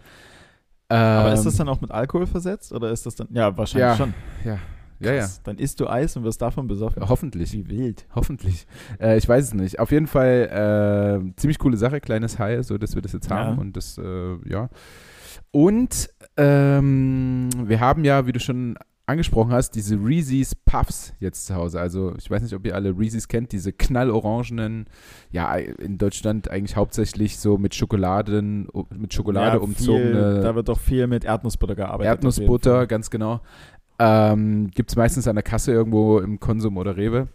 Aber 0.88 1.28
Ähm, 1.28 1.34
ist 1.36 1.46
das 1.46 1.56
dann 1.58 1.70
auch 1.70 1.82
mit 1.82 1.92
Alkohol 1.92 2.26
versetzt 2.26 2.74
oder 2.74 2.90
ist 2.90 3.06
das 3.06 3.14
dann. 3.14 3.28
Ja, 3.30 3.56
wahrscheinlich 3.56 3.90
Ja, 3.90 3.96
schon. 3.96 4.16
Ja, 4.44 4.58
ja, 5.00 5.14
ja. 5.14 5.28
Dann 5.44 5.58
isst 5.58 5.80
du 5.80 5.88
Eis 5.88 6.16
und 6.18 6.24
wirst 6.24 6.42
davon 6.42 6.68
besoffen. 6.68 7.08
Hoffentlich. 7.08 7.54
Wie 7.54 7.68
wild. 7.70 8.06
Hoffentlich. 8.16 8.68
Äh, 9.00 9.18
ich 9.18 9.28
weiß 9.28 9.46
es 9.46 9.54
nicht. 9.54 9.80
Auf 9.80 9.92
jeden 9.92 10.08
Fall 10.08 11.22
äh, 11.30 11.36
ziemlich 11.40 11.60
coole 11.60 11.78
Sache, 11.78 12.00
kleines 12.02 12.40
High, 12.40 12.66
so 12.66 12.78
dass 12.78 12.96
wir 12.96 13.02
das 13.02 13.14
jetzt 13.14 13.30
Ja. 13.30 13.38
haben. 13.46 13.58
Und 13.60 13.78
das, 13.78 13.98
äh, 13.98 14.36
ja. 14.50 14.70
Und 15.52 16.10
ähm, 16.38 17.50
wir 17.66 17.80
haben 17.80 18.04
ja, 18.06 18.26
wie 18.28 18.32
du 18.32 18.40
schon 18.40 18.78
angesprochen 19.06 19.52
hast, 19.52 19.72
diese 19.72 19.96
Reese's 19.96 20.54
Puffs 20.54 21.14
jetzt 21.20 21.48
zu 21.48 21.56
Hause. 21.56 21.80
Also 21.80 22.14
ich 22.20 22.30
weiß 22.30 22.44
nicht, 22.44 22.54
ob 22.54 22.64
ihr 22.68 22.76
alle 22.76 22.96
Reese's 22.96 23.28
kennt, 23.28 23.52
diese 23.52 23.74
knallorangenen, 23.74 24.86
ja, 25.32 25.56
in 25.56 25.98
Deutschland 25.98 26.52
eigentlich 26.52 26.76
hauptsächlich 26.76 27.40
so 27.40 27.58
mit 27.58 27.74
Schokoladen, 27.74 28.68
mit 28.96 29.12
Schokolade 29.12 29.58
Ja, 29.58 29.64
umzogene 29.64 30.34
Viel, 30.36 30.42
da 30.44 30.54
wird 30.54 30.70
doch 30.70 30.80
viel 30.80 31.08
mit 31.08 31.26
Erdnussbutter 31.26 31.74
gearbeitet. 31.76 32.06
Erdnussbutter, 32.12 32.86
ganz 32.86 33.10
genau. 33.10 33.42
Ähm, 34.00 34.72
Gibt 34.72 34.92
es 34.92 34.96
meistens 34.96 35.28
an 35.28 35.36
der 35.36 35.44
Kasse 35.44 35.72
irgendwo 35.72 36.20
im 36.20 36.40
Konsum 36.40 36.78
oder 36.78 36.98
Rewe. 36.98 37.28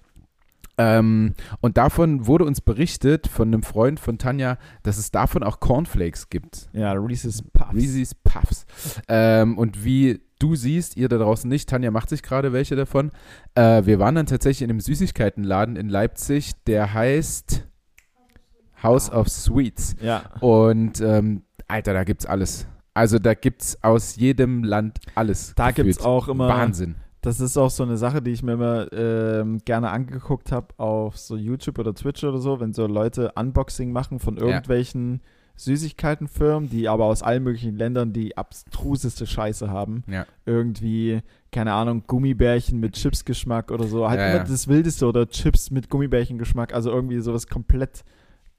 Ähm, 0.76 1.34
und 1.60 1.76
davon 1.76 2.26
wurde 2.26 2.44
uns 2.44 2.60
berichtet 2.60 3.28
von 3.28 3.48
einem 3.48 3.62
Freund 3.62 4.00
von 4.00 4.18
Tanja, 4.18 4.58
dass 4.82 4.98
es 4.98 5.10
davon 5.10 5.42
auch 5.42 5.60
Cornflakes 5.60 6.30
gibt. 6.30 6.68
Ja, 6.72 6.92
Reese's 6.92 7.42
Puffs. 7.52 7.74
Reese's 7.74 8.14
Puffs. 8.14 8.66
Ähm, 9.08 9.56
und 9.56 9.84
wie 9.84 10.20
du 10.40 10.56
siehst, 10.56 10.96
ihr 10.96 11.08
da 11.08 11.18
draußen 11.18 11.48
nicht, 11.48 11.68
Tanja 11.68 11.90
macht 11.90 12.08
sich 12.08 12.22
gerade 12.22 12.52
welche 12.52 12.74
davon. 12.74 13.12
Äh, 13.54 13.86
wir 13.86 13.98
waren 14.00 14.16
dann 14.16 14.26
tatsächlich 14.26 14.62
in 14.62 14.70
einem 14.70 14.80
Süßigkeitenladen 14.80 15.76
in 15.76 15.88
Leipzig, 15.88 16.52
der 16.66 16.92
heißt 16.92 17.66
House 18.82 19.10
of 19.10 19.28
Sweets. 19.28 19.94
Ja. 20.00 20.24
Und 20.40 21.00
ähm, 21.00 21.42
Alter, 21.68 21.92
da 21.94 22.04
gibt's 22.04 22.26
alles. 22.26 22.66
Also 22.94 23.18
da 23.18 23.34
gibt's 23.34 23.76
aus 23.82 24.16
jedem 24.16 24.62
Land 24.64 24.98
alles. 25.16 25.52
Da 25.56 25.70
gefühlt. 25.70 25.86
gibt's 25.88 26.04
auch 26.04 26.28
immer- 26.28 26.48
Wahnsinn. 26.48 26.94
Das 27.22 27.40
ist 27.40 27.56
auch 27.56 27.70
so 27.70 27.82
eine 27.82 27.96
Sache, 27.96 28.20
die 28.20 28.32
ich 28.32 28.42
mir 28.42 28.52
immer 28.52 28.92
ähm, 28.92 29.58
gerne 29.64 29.90
angeguckt 29.90 30.52
habe 30.52 30.68
auf 30.76 31.16
so 31.16 31.36
YouTube 31.36 31.78
oder 31.78 31.94
Twitch 31.94 32.22
oder 32.22 32.36
so, 32.38 32.60
wenn 32.60 32.74
so 32.74 32.86
Leute 32.86 33.32
Unboxing 33.34 33.90
machen 33.92 34.18
von 34.20 34.36
Ja. 34.36 34.42
irgendwelchen 34.44 35.22
Süßigkeitenfirmen, 35.56 36.68
die 36.70 36.88
aber 36.88 37.04
aus 37.06 37.22
allen 37.22 37.42
möglichen 37.42 37.76
Ländern 37.76 38.12
die 38.12 38.36
abstruseste 38.36 39.26
Scheiße 39.26 39.70
haben. 39.70 40.04
Ja. 40.06 40.26
Irgendwie, 40.46 41.20
keine 41.52 41.72
Ahnung, 41.72 42.04
Gummibärchen 42.06 42.78
mit 42.80 42.94
Chipsgeschmack 42.94 43.70
oder 43.70 43.86
so. 43.86 44.08
Halt 44.08 44.20
Ja, 44.20 44.26
immer 44.28 44.36
ja. 44.38 44.44
das 44.44 44.68
Wildeste 44.68 45.06
oder 45.06 45.28
Chips 45.28 45.70
mit 45.70 45.88
Gummibärchengeschmack. 45.90 46.72
Also 46.74 46.90
irgendwie 46.90 47.20
sowas 47.20 47.46
komplett 47.48 48.04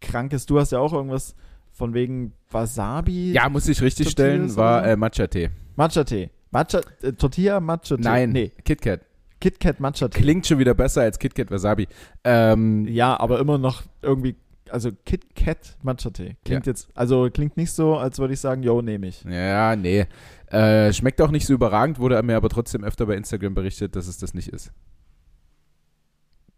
Krankes. 0.02 0.46
Du 0.46 0.60
hast 0.60 0.72
ja 0.72 0.80
auch 0.80 0.94
irgendwas 0.94 1.36
von 1.76 1.94
wegen 1.94 2.32
Wasabi. 2.50 3.34
Ja, 3.34 3.50
muss 3.50 3.68
ich 3.68 3.82
richtig 3.82 4.16
Tortillas 4.16 4.52
stellen, 4.54 4.56
war 4.58 4.88
äh, 4.88 4.96
Matcha-Tee. 4.96 5.50
Matcha-Tee. 5.76 6.30
Matcha, 6.52 6.80
äh, 7.04 7.12
Tortilla, 7.14 7.60
Matcha-Tee. 7.60 8.02
Nein, 8.02 8.32
Nee, 8.32 8.52
KitKat. 8.64 9.02
KitKat 9.42 9.80
Matcha-Tee. 9.82 10.22
Klingt 10.22 10.48
schon 10.48 10.58
wieder 10.58 10.74
besser 10.74 11.02
als 11.02 11.20
KitKat 11.20 11.52
Wasabi. 11.52 11.88
Ähm, 12.24 12.88
Ja, 12.88 13.20
aber 13.20 13.40
immer 13.40 13.58
noch 13.58 13.84
irgendwie, 14.02 14.36
also 14.70 14.90
Kit 15.06 15.36
Kat 15.36 15.76
Matcha 15.84 16.10
Tee. 16.12 16.38
Klingt 16.46 16.66
Ja. 16.66 16.72
jetzt, 16.72 16.88
also 16.96 17.30
klingt 17.30 17.58
nicht 17.58 17.74
so, 17.74 17.98
als 17.98 18.18
würde 18.20 18.34
ich 18.34 18.40
sagen, 18.40 18.64
yo, 18.64 18.82
nehme 18.82 19.08
ich. 19.08 19.24
ja, 19.26 19.76
nee. 19.76 20.06
Äh, 20.48 20.94
schmeckt 20.94 21.20
auch 21.22 21.32
nicht 21.32 21.46
so 21.46 21.54
überragend, 21.54 22.00
wurde 22.00 22.22
mir 22.24 22.38
aber 22.38 22.48
trotzdem 22.50 22.86
öfter 22.86 23.06
bei 23.06 23.16
Instagram 23.18 23.54
berichtet, 23.54 23.98
dass 23.98 24.08
es 24.08 24.18
das 24.18 24.34
nicht 24.34 24.48
ist. 24.48 24.72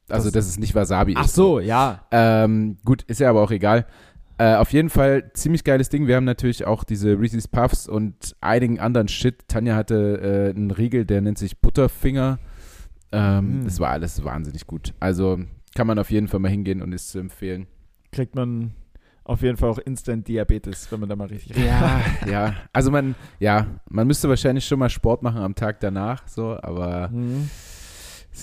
Also, 0.10 0.26
Das- 0.28 0.34
dass 0.34 0.48
es 0.48 0.58
nicht 0.60 0.74
Wasabi 0.76 1.16
Ach 1.18 1.26
ist. 1.26 1.36
so, 1.36 1.60
ja. 1.60 2.06
Ähm, 2.12 2.78
gut, 2.86 3.04
ist 3.04 3.20
ja 3.20 3.30
aber 3.30 3.42
auch 3.42 3.52
egal. 3.52 3.86
Äh, 4.40 4.56
auf 4.56 4.72
jeden 4.72 4.90
Fall 4.90 5.32
ziemlich 5.34 5.64
geiles 5.64 5.90
Ding. 5.90 6.06
Wir 6.08 6.16
haben 6.16 6.24
natürlich 6.26 6.66
auch 6.66 6.84
diese 6.84 7.20
Reese's 7.20 7.48
Puffs 7.48 7.88
und 7.88 8.36
einigen 8.40 8.80
anderen 8.80 9.08
Shit. 9.08 9.48
Tanja 9.48 9.76
hatte 9.76 10.52
äh, 10.54 10.56
einen 10.56 10.70
Riegel, 10.72 11.06
der 11.06 11.22
nennt 11.22 11.38
sich 11.38 11.60
Butterfinger. 11.60 12.40
Ähm, 13.12 13.62
Mm. 13.62 13.64
Das 13.66 13.80
war 13.80 13.92
alles 13.92 14.24
wahnsinnig 14.24 14.68
gut. 14.68 14.94
Also 15.00 15.40
kann 15.76 15.88
man 15.88 15.98
auf 15.98 16.12
jeden 16.12 16.28
Fall 16.28 16.40
mal 16.40 16.50
hingehen 16.52 16.82
und 16.82 16.92
ist 16.92 17.10
zu 17.10 17.20
empfehlen. 17.20 17.68
Kriegt 18.12 18.36
man 18.36 18.72
auf 19.24 19.42
jeden 19.42 19.58
Fall 19.58 19.70
auch 19.70 19.78
Instant 19.80 20.28
Diabetes, 20.28 20.92
wenn 20.92 21.00
man 21.02 21.10
da 21.10 21.16
mal 21.16 21.28
richtig 21.28 21.58
Ja, 21.58 22.02
ja. 22.30 22.56
Also 22.74 22.92
man, 22.92 23.16
ja, 23.40 23.68
man 23.90 24.08
müsste 24.08 24.30
wahrscheinlich 24.30 24.66
schon 24.66 24.80
mal 24.80 24.90
Sport 24.90 25.24
machen 25.24 25.42
am 25.42 25.56
Tag 25.56 25.80
danach, 25.80 26.28
so, 26.28 26.58
aber 26.62 27.10
Mhm. 27.10 27.50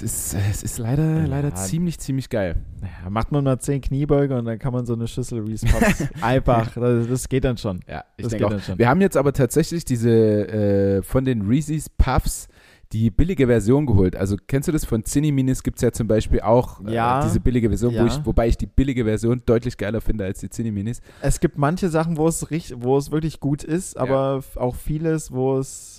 Es 0.02 0.32
ist, 0.32 0.34
es 0.50 0.62
ist 0.62 0.78
leider, 0.78 1.20
Ja. 1.20 1.26
leider 1.26 1.54
ziemlich, 1.54 1.98
ziemlich 1.98 2.28
geil. 2.28 2.56
Naja, 2.80 3.10
macht 3.10 3.32
man 3.32 3.44
mal 3.44 3.58
10 3.58 3.80
Kniebeuge 3.80 4.36
und 4.38 4.44
dann 4.44 4.58
kann 4.58 4.72
man 4.72 4.86
so 4.86 4.94
eine 4.94 5.06
Schüssel 5.08 5.40
Reese 5.40 5.66
Puffs 5.66 6.04
einfach, 6.22 6.72
das, 6.74 7.06
das 7.08 7.28
geht 7.28 7.44
dann 7.44 7.56
schon. 7.56 7.80
Ja, 7.88 8.04
ich 8.16 8.24
Das 8.24 8.30
denke 8.32 8.36
geht 8.36 8.44
auch. 8.46 8.50
dann 8.50 8.60
schon. 8.60 8.78
Wir 8.78 8.88
haben 8.88 9.00
jetzt 9.00 9.16
aber 9.16 9.32
tatsächlich 9.32 9.84
diese 9.84 10.10
äh, 10.10 11.02
von 11.02 11.24
den 11.24 11.42
Reese's 11.42 11.88
Puffs 11.88 12.48
die 12.92 13.10
billige 13.10 13.46
Version 13.48 13.86
geholt. 13.86 14.14
Also 14.14 14.36
kennst 14.46 14.68
du 14.68 14.72
das 14.72 14.84
von 14.84 15.02
Cinni-Minis 15.04 15.62
gibt 15.64 15.78
es 15.78 15.82
ja 15.82 15.90
zum 15.90 16.06
Beispiel 16.06 16.40
auch 16.42 16.84
äh, 16.86 16.92
Ja. 16.94 17.24
diese 17.24 17.40
billige 17.40 17.68
Version, 17.68 17.92
wo 17.92 17.96
Ja. 17.98 18.06
ich, 18.06 18.24
wobei 18.24 18.46
ich 18.48 18.56
die 18.56 18.66
billige 18.66 19.04
Version 19.04 19.42
deutlich 19.46 19.76
geiler 19.76 20.00
finde 20.00 20.24
als 20.24 20.40
die 20.40 20.48
Cinni-Minis. 20.48 21.00
Es 21.20 21.40
gibt 21.40 21.58
manche 21.58 21.88
Sachen, 21.88 22.16
wo 22.16 22.28
es, 22.28 22.50
richtig, 22.50 22.76
wo 22.80 22.96
es 22.96 23.10
wirklich 23.10 23.40
gut 23.40 23.64
ist, 23.64 23.96
aber 23.98 24.36
f- 24.38 24.56
auch 24.56 24.76
vieles, 24.76 25.32
wo 25.32 25.58
es 25.58 25.93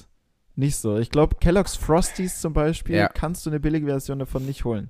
nicht 0.57 0.75
so. 0.77 0.97
Ich 0.97 1.09
glaube, 1.11 1.35
Kellogg's 1.39 1.75
Frosties 1.75 2.39
zum 2.41 2.53
Beispiel, 2.53 2.95
Ja. 2.95 3.07
kannst 3.09 3.45
du 3.45 3.49
eine 3.49 3.59
billige 3.59 3.85
Version 3.87 4.19
davon 4.19 4.45
nicht 4.45 4.65
holen. 4.65 4.89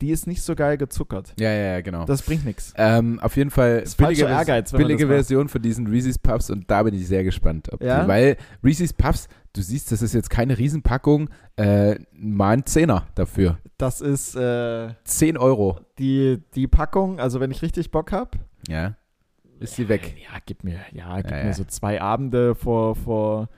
Die 0.00 0.10
ist 0.10 0.26
nicht 0.26 0.42
so 0.42 0.54
geil 0.56 0.76
gezuckert. 0.76 1.32
Ja, 1.38 1.50
ja, 1.52 1.64
ja, 1.74 1.80
genau. 1.80 2.04
Das 2.04 2.22
bringt 2.22 2.44
nichts. 2.44 2.74
Ähm, 2.76 3.20
auf 3.20 3.36
jeden 3.36 3.50
Fall 3.50 3.78
ist 3.84 3.94
falscher 3.98 4.26
Vers- 4.26 4.38
Ehrgeiz, 4.48 4.72
billige 4.72 5.06
das. 5.06 5.14
Version 5.14 5.48
von 5.48 5.62
diesen 5.62 5.86
Reese's 5.86 6.18
Puffs 6.18 6.50
und 6.50 6.68
da 6.70 6.82
bin 6.82 6.94
ich 6.94 7.06
sehr 7.06 7.22
gespannt. 7.22 7.68
Ja? 7.80 8.02
die, 8.02 8.08
weil 8.08 8.36
Reese's 8.62 8.92
Puffs, 8.92 9.28
du 9.52 9.62
siehst, 9.62 9.92
das 9.92 10.02
ist 10.02 10.12
jetzt 10.12 10.30
keine 10.30 10.58
Riesenpackung, 10.58 11.30
äh, 11.56 11.94
mal 12.12 12.56
ein 12.56 12.66
Zehner 12.66 13.06
dafür. 13.14 13.58
Das 13.78 14.00
ist 14.00 14.34
äh, 14.34 14.88
10 15.04 15.36
Euro. 15.38 15.78
die, 16.00 16.42
die 16.56 16.66
Packung, 16.66 17.20
also 17.20 17.38
wenn 17.38 17.52
ich 17.52 17.62
richtig 17.62 17.92
Bock 17.92 18.10
habe. 18.10 18.30
Ja. 18.68 18.96
Ist 19.60 19.76
sie 19.76 19.88
weg. 19.88 20.16
Ja, 20.20 20.38
gib 20.44 20.64
mir, 20.64 20.80
ja, 20.92 21.20
gib 21.22 21.30
mir 21.30 21.54
so 21.54 21.64
zwei 21.64 22.00
Abende 22.02 22.56
vor, 22.56 22.96
vor, 22.96 23.48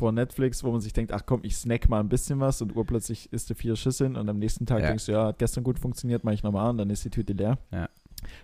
vor 0.00 0.12
Netflix, 0.12 0.64
wo 0.64 0.72
man 0.72 0.80
sich 0.80 0.94
denkt, 0.94 1.12
ach 1.12 1.22
komm, 1.26 1.40
ich 1.42 1.56
snack 1.56 1.90
mal 1.90 2.00
ein 2.00 2.08
bisschen 2.08 2.40
was 2.40 2.62
und 2.62 2.74
urplötzlich 2.74 3.30
isst 3.34 3.50
du 3.50 3.54
vier 3.54 3.76
Schüsseln 3.76 4.16
und 4.16 4.28
am 4.30 4.38
nächsten 4.38 4.64
Tag 4.64 4.80
Ja. 4.80 4.88
denkst 4.88 5.04
du, 5.06 5.12
ja, 5.12 5.26
hat 5.26 5.38
gestern 5.38 5.62
gut 5.62 5.78
funktioniert, 5.78 6.24
mach 6.24 6.32
ich 6.32 6.42
nochmal 6.42 6.70
und 6.70 6.78
dann 6.78 6.88
ist 6.88 7.04
die 7.04 7.10
Tüte 7.10 7.34
leer. 7.34 7.58
Ja. 7.70 7.88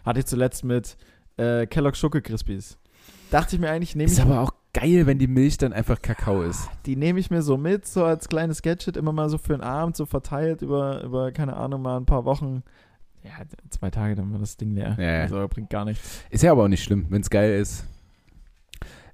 Hatte 0.05 0.19
ich 0.21 0.27
zuletzt 0.27 0.64
mit 0.64 0.99
äh, 1.38 1.66
Kellogg's 1.66 1.99
Schoko 1.99 2.21
Crispies. 2.21 2.77
Dachte 3.31 3.57
ich 3.57 3.61
mir 3.61 3.71
eigentlich, 3.71 3.97
nehme 3.97 4.11
Ist 4.11 4.19
ich, 4.19 4.25
aber 4.25 4.40
auch 4.42 4.53
geil, 4.75 5.07
wenn 5.07 5.19
die 5.19 5.27
Milch 5.27 5.57
dann 5.57 5.73
einfach 5.73 6.03
Kakao 6.03 6.42
ist. 6.42 6.69
die 6.85 6.97
nehme 6.97 7.19
ich 7.21 7.31
mir 7.31 7.40
so 7.40 7.57
mit, 7.57 7.87
so 7.87 8.05
als 8.05 8.29
kleines 8.29 8.61
Gadget, 8.61 8.99
immer 8.99 9.12
mal 9.12 9.31
so 9.31 9.38
für 9.38 9.55
den 9.55 9.62
Abend, 9.62 9.97
so 9.97 10.05
verteilt 10.05 10.61
über, 10.61 11.03
über, 11.03 11.33
keine 11.33 11.57
Ahnung, 11.57 11.81
mal 11.81 11.97
ein 11.97 12.05
paar 12.07 12.27
Wochen. 12.27 12.62
Ja, 13.25 13.31
zwei 13.71 13.90
Tage, 13.90 14.14
dann 14.14 14.31
war 14.33 14.38
das 14.38 14.59
Ding 14.59 14.75
leer. 14.75 14.95
Ja, 14.99 15.05
ja. 15.05 15.23
Also 15.23 15.49
bringt 15.49 15.71
gar 15.71 15.87
nichts. 15.87 16.21
Ist 16.29 16.42
ja 16.42 16.53
aber 16.53 16.64
auch 16.64 16.69
nicht 16.69 16.85
schlimm, 16.85 17.07
wenn 17.09 17.23
es 17.23 17.31
geil 17.31 17.59
ist. 17.59 17.85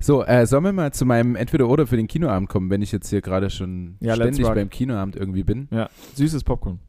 So, 0.02 0.24
äh, 0.24 0.46
sollen 0.46 0.64
wir 0.64 0.72
mal 0.72 0.92
zu 0.92 1.06
meinem 1.06 1.36
Entweder-Oder 1.36 1.86
für 1.86 1.96
den 1.96 2.08
Kinoabend 2.08 2.48
kommen, 2.48 2.70
wenn 2.70 2.82
ich 2.82 2.90
jetzt 2.92 3.08
hier 3.08 3.20
gerade 3.22 3.50
schon 3.50 3.96
Ja, 4.00 4.14
ständig 4.16 4.44
beim 4.46 4.68
Kinoabend 4.68 5.16
irgendwie 5.16 5.44
bin? 5.44 5.68
Süßes 6.14 6.44
Popcorn. 6.44 6.80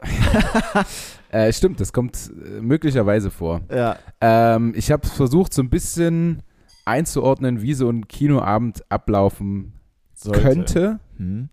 Äh, 1.30 1.52
stimmt, 1.52 1.80
das 1.80 1.92
kommt 1.92 2.30
äh, 2.44 2.60
möglicherweise 2.60 3.30
vor. 3.30 3.60
Ja, 3.70 3.98
Ähm, 4.20 4.72
ich 4.76 4.90
habe 4.92 5.06
versucht, 5.06 5.52
so 5.52 5.60
ein 5.60 5.68
bisschen 5.68 6.42
einzuordnen, 6.84 7.60
wie 7.62 7.74
so 7.74 7.90
ein 7.90 8.06
Kinoabend 8.06 8.90
ablaufen 8.90 9.72
sollte. 10.14 10.40
könnte. 10.40 11.00
Hm. 11.16 11.48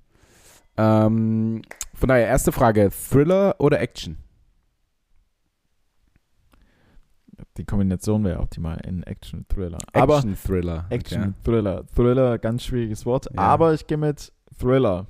Ähm, 0.77 1.61
von 1.95 2.07
daher, 2.07 2.27
erste 2.27 2.51
Frage: 2.51 2.91
Thriller 2.91 3.55
oder 3.59 3.81
Action? 3.81 4.17
Die 7.57 7.65
Kombination 7.65 8.23
wäre 8.23 8.39
optimal 8.39 8.79
in 8.85 9.03
Action 9.03 9.45
Thriller. 9.47 9.77
Aber 9.93 10.15
Action-Thriller. 10.17 10.85
Action 10.89 11.35
Thriller. 11.43 11.85
Thriller, 11.95 12.39
ganz 12.39 12.63
schwieriges 12.63 13.05
Wort. 13.05 13.27
Ja. 13.33 13.39
Aber 13.41 13.73
ich 13.73 13.85
gehe 13.85 13.97
mit 13.97 14.31
Thriller. 14.59 15.05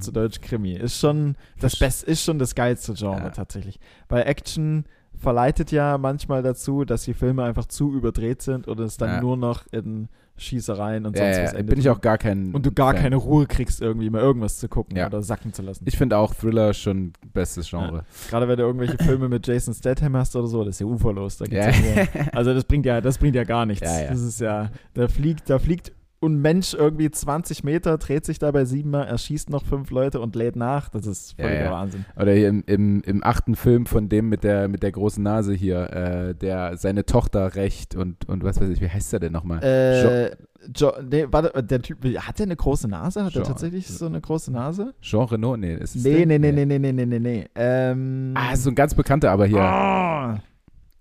Zu 0.00 0.10
Deutsch 0.10 0.40
Krimi. 0.40 0.72
Ist 0.72 0.98
schon 0.98 1.36
das 1.60 1.74
Versch- 1.76 1.78
Best, 1.80 2.02
ist 2.04 2.24
schon 2.24 2.40
das 2.40 2.56
geilste 2.56 2.94
Genre 2.94 3.16
Ja. 3.22 3.30
tatsächlich. 3.30 3.78
Bei 4.08 4.22
Action 4.22 4.86
verleitet 5.16 5.70
ja 5.70 5.96
manchmal 5.98 6.42
dazu, 6.42 6.84
dass 6.84 7.04
die 7.04 7.14
Filme 7.14 7.44
einfach 7.44 7.66
zu 7.66 7.92
überdreht 7.94 8.42
sind 8.42 8.66
oder 8.66 8.82
es 8.84 8.96
dann 8.96 9.08
Ja. 9.10 9.20
nur 9.20 9.36
noch 9.36 9.64
in 9.70 10.08
Schießereien 10.36 11.06
und 11.06 11.16
Ja, 11.16 11.24
sonst 11.24 11.36
ja, 11.38 11.44
was 11.44 11.52
ja, 11.52 11.58
endet. 11.58 11.70
bin 11.70 11.78
ich 11.78 11.88
auch 11.90 12.00
gar 12.00 12.18
kein. 12.18 12.52
und 12.52 12.66
du 12.66 12.72
gar 12.72 12.92
Fan. 12.92 13.02
keine 13.02 13.16
Ruhe 13.16 13.46
kriegst, 13.46 13.80
irgendwie 13.80 14.10
mal 14.10 14.20
irgendwas 14.20 14.58
zu 14.58 14.68
gucken 14.68 14.96
Ja. 14.96 15.06
oder 15.06 15.22
sacken 15.22 15.52
zu 15.52 15.62
lassen. 15.62 15.84
Ich 15.86 15.96
finde 15.96 16.16
auch 16.18 16.34
Thriller 16.34 16.74
schon 16.74 17.12
bestes 17.32 17.70
Genre. 17.70 18.04
Gerade 18.30 18.48
wenn 18.48 18.56
du 18.56 18.64
irgendwelche 18.64 18.98
Filme 19.04 19.28
mit 19.28 19.46
Jason 19.46 19.74
Statham 19.74 20.16
hast 20.16 20.34
oder 20.36 20.46
so, 20.48 20.64
das 20.64 20.76
ist 20.76 20.80
ja 20.80 20.86
uferlos. 20.86 21.36
Da 21.38 21.44
Ja. 21.46 21.70
gibt's 21.70 22.14
ja 22.14 22.22
also 22.32 22.52
das 22.52 22.64
bringt 22.64 22.84
ja, 22.86 23.00
das 23.00 23.18
bringt 23.18 23.36
ja 23.36 23.44
gar 23.44 23.64
nichts. 23.66 23.86
Ja, 23.88 24.02
ja. 24.02 24.10
Das 24.10 24.20
ist 24.20 24.40
ja, 24.40 24.70
da 24.94 25.06
fliegt, 25.08 25.48
da 25.48 25.58
fliegt 25.58 25.92
ein 26.26 26.40
Mensch 26.40 26.74
irgendwie 26.74 27.10
20 27.10 27.64
Meter, 27.64 27.98
dreht 27.98 28.24
sich 28.24 28.38
dabei 28.38 28.64
siebenmal, 28.64 29.06
erschießt 29.06 29.50
noch 29.50 29.64
fünf 29.64 29.90
Leute 29.90 30.20
und 30.20 30.34
lädt 30.36 30.56
nach. 30.56 30.88
Das 30.88 31.06
ist 31.06 31.34
Ja, 31.38 31.44
völliger 31.44 31.64
ja. 31.64 31.70
Wahnsinn. 31.72 32.04
Oder 32.16 32.32
hier 32.32 32.48
im, 32.48 32.62
im, 32.66 33.02
im 33.02 33.24
achten 33.24 33.54
Film 33.56 33.86
von 33.86 34.08
dem 34.08 34.28
mit 34.28 34.44
der, 34.44 34.68
mit 34.68 34.82
der 34.82 34.92
großen 34.92 35.22
Nase 35.22 35.54
hier, 35.54 35.90
äh, 35.92 36.34
der 36.34 36.76
seine 36.76 37.04
Tochter 37.06 37.54
rächt 37.54 37.94
und, 37.94 38.28
und 38.28 38.44
was 38.44 38.60
weiß 38.60 38.68
ich, 38.68 38.80
wie 38.80 38.88
heißt 38.88 39.12
der 39.12 39.20
denn 39.20 39.32
nochmal? 39.32 39.62
Äh, 39.62 40.30
jo, 40.76 40.92
nee, 41.10 41.26
warte, 41.30 41.62
der 41.62 41.82
Typ, 41.82 42.04
hat 42.18 42.38
der 42.38 42.46
eine 42.46 42.56
große 42.56 42.88
Nase? 42.88 43.24
Hat 43.24 43.32
Jean- 43.32 43.42
er 43.42 43.46
tatsächlich 43.48 43.86
so 43.88 44.06
eine 44.06 44.20
große 44.20 44.50
Nase? 44.52 44.94
Jean 45.00 45.24
Reno? 45.26 45.56
Nee, 45.56 45.74
ist 45.74 45.94
es 45.96 46.04
Nee, 46.04 46.24
nee, 46.26 46.38
nee, 46.38 46.52
nee, 46.52 46.64
nee, 46.64 46.78
nee, 46.78 46.92
nee, 46.92 47.04
nee, 47.06 47.18
nee. 47.18 47.46
Ähm, 47.54 48.32
Ah, 48.36 48.56
so 48.56 48.70
ein 48.70 48.74
ganz 48.74 48.94
bekannter, 48.94 49.30
aber 49.30 49.46
hier. 49.46 49.60
ah, 49.60 50.38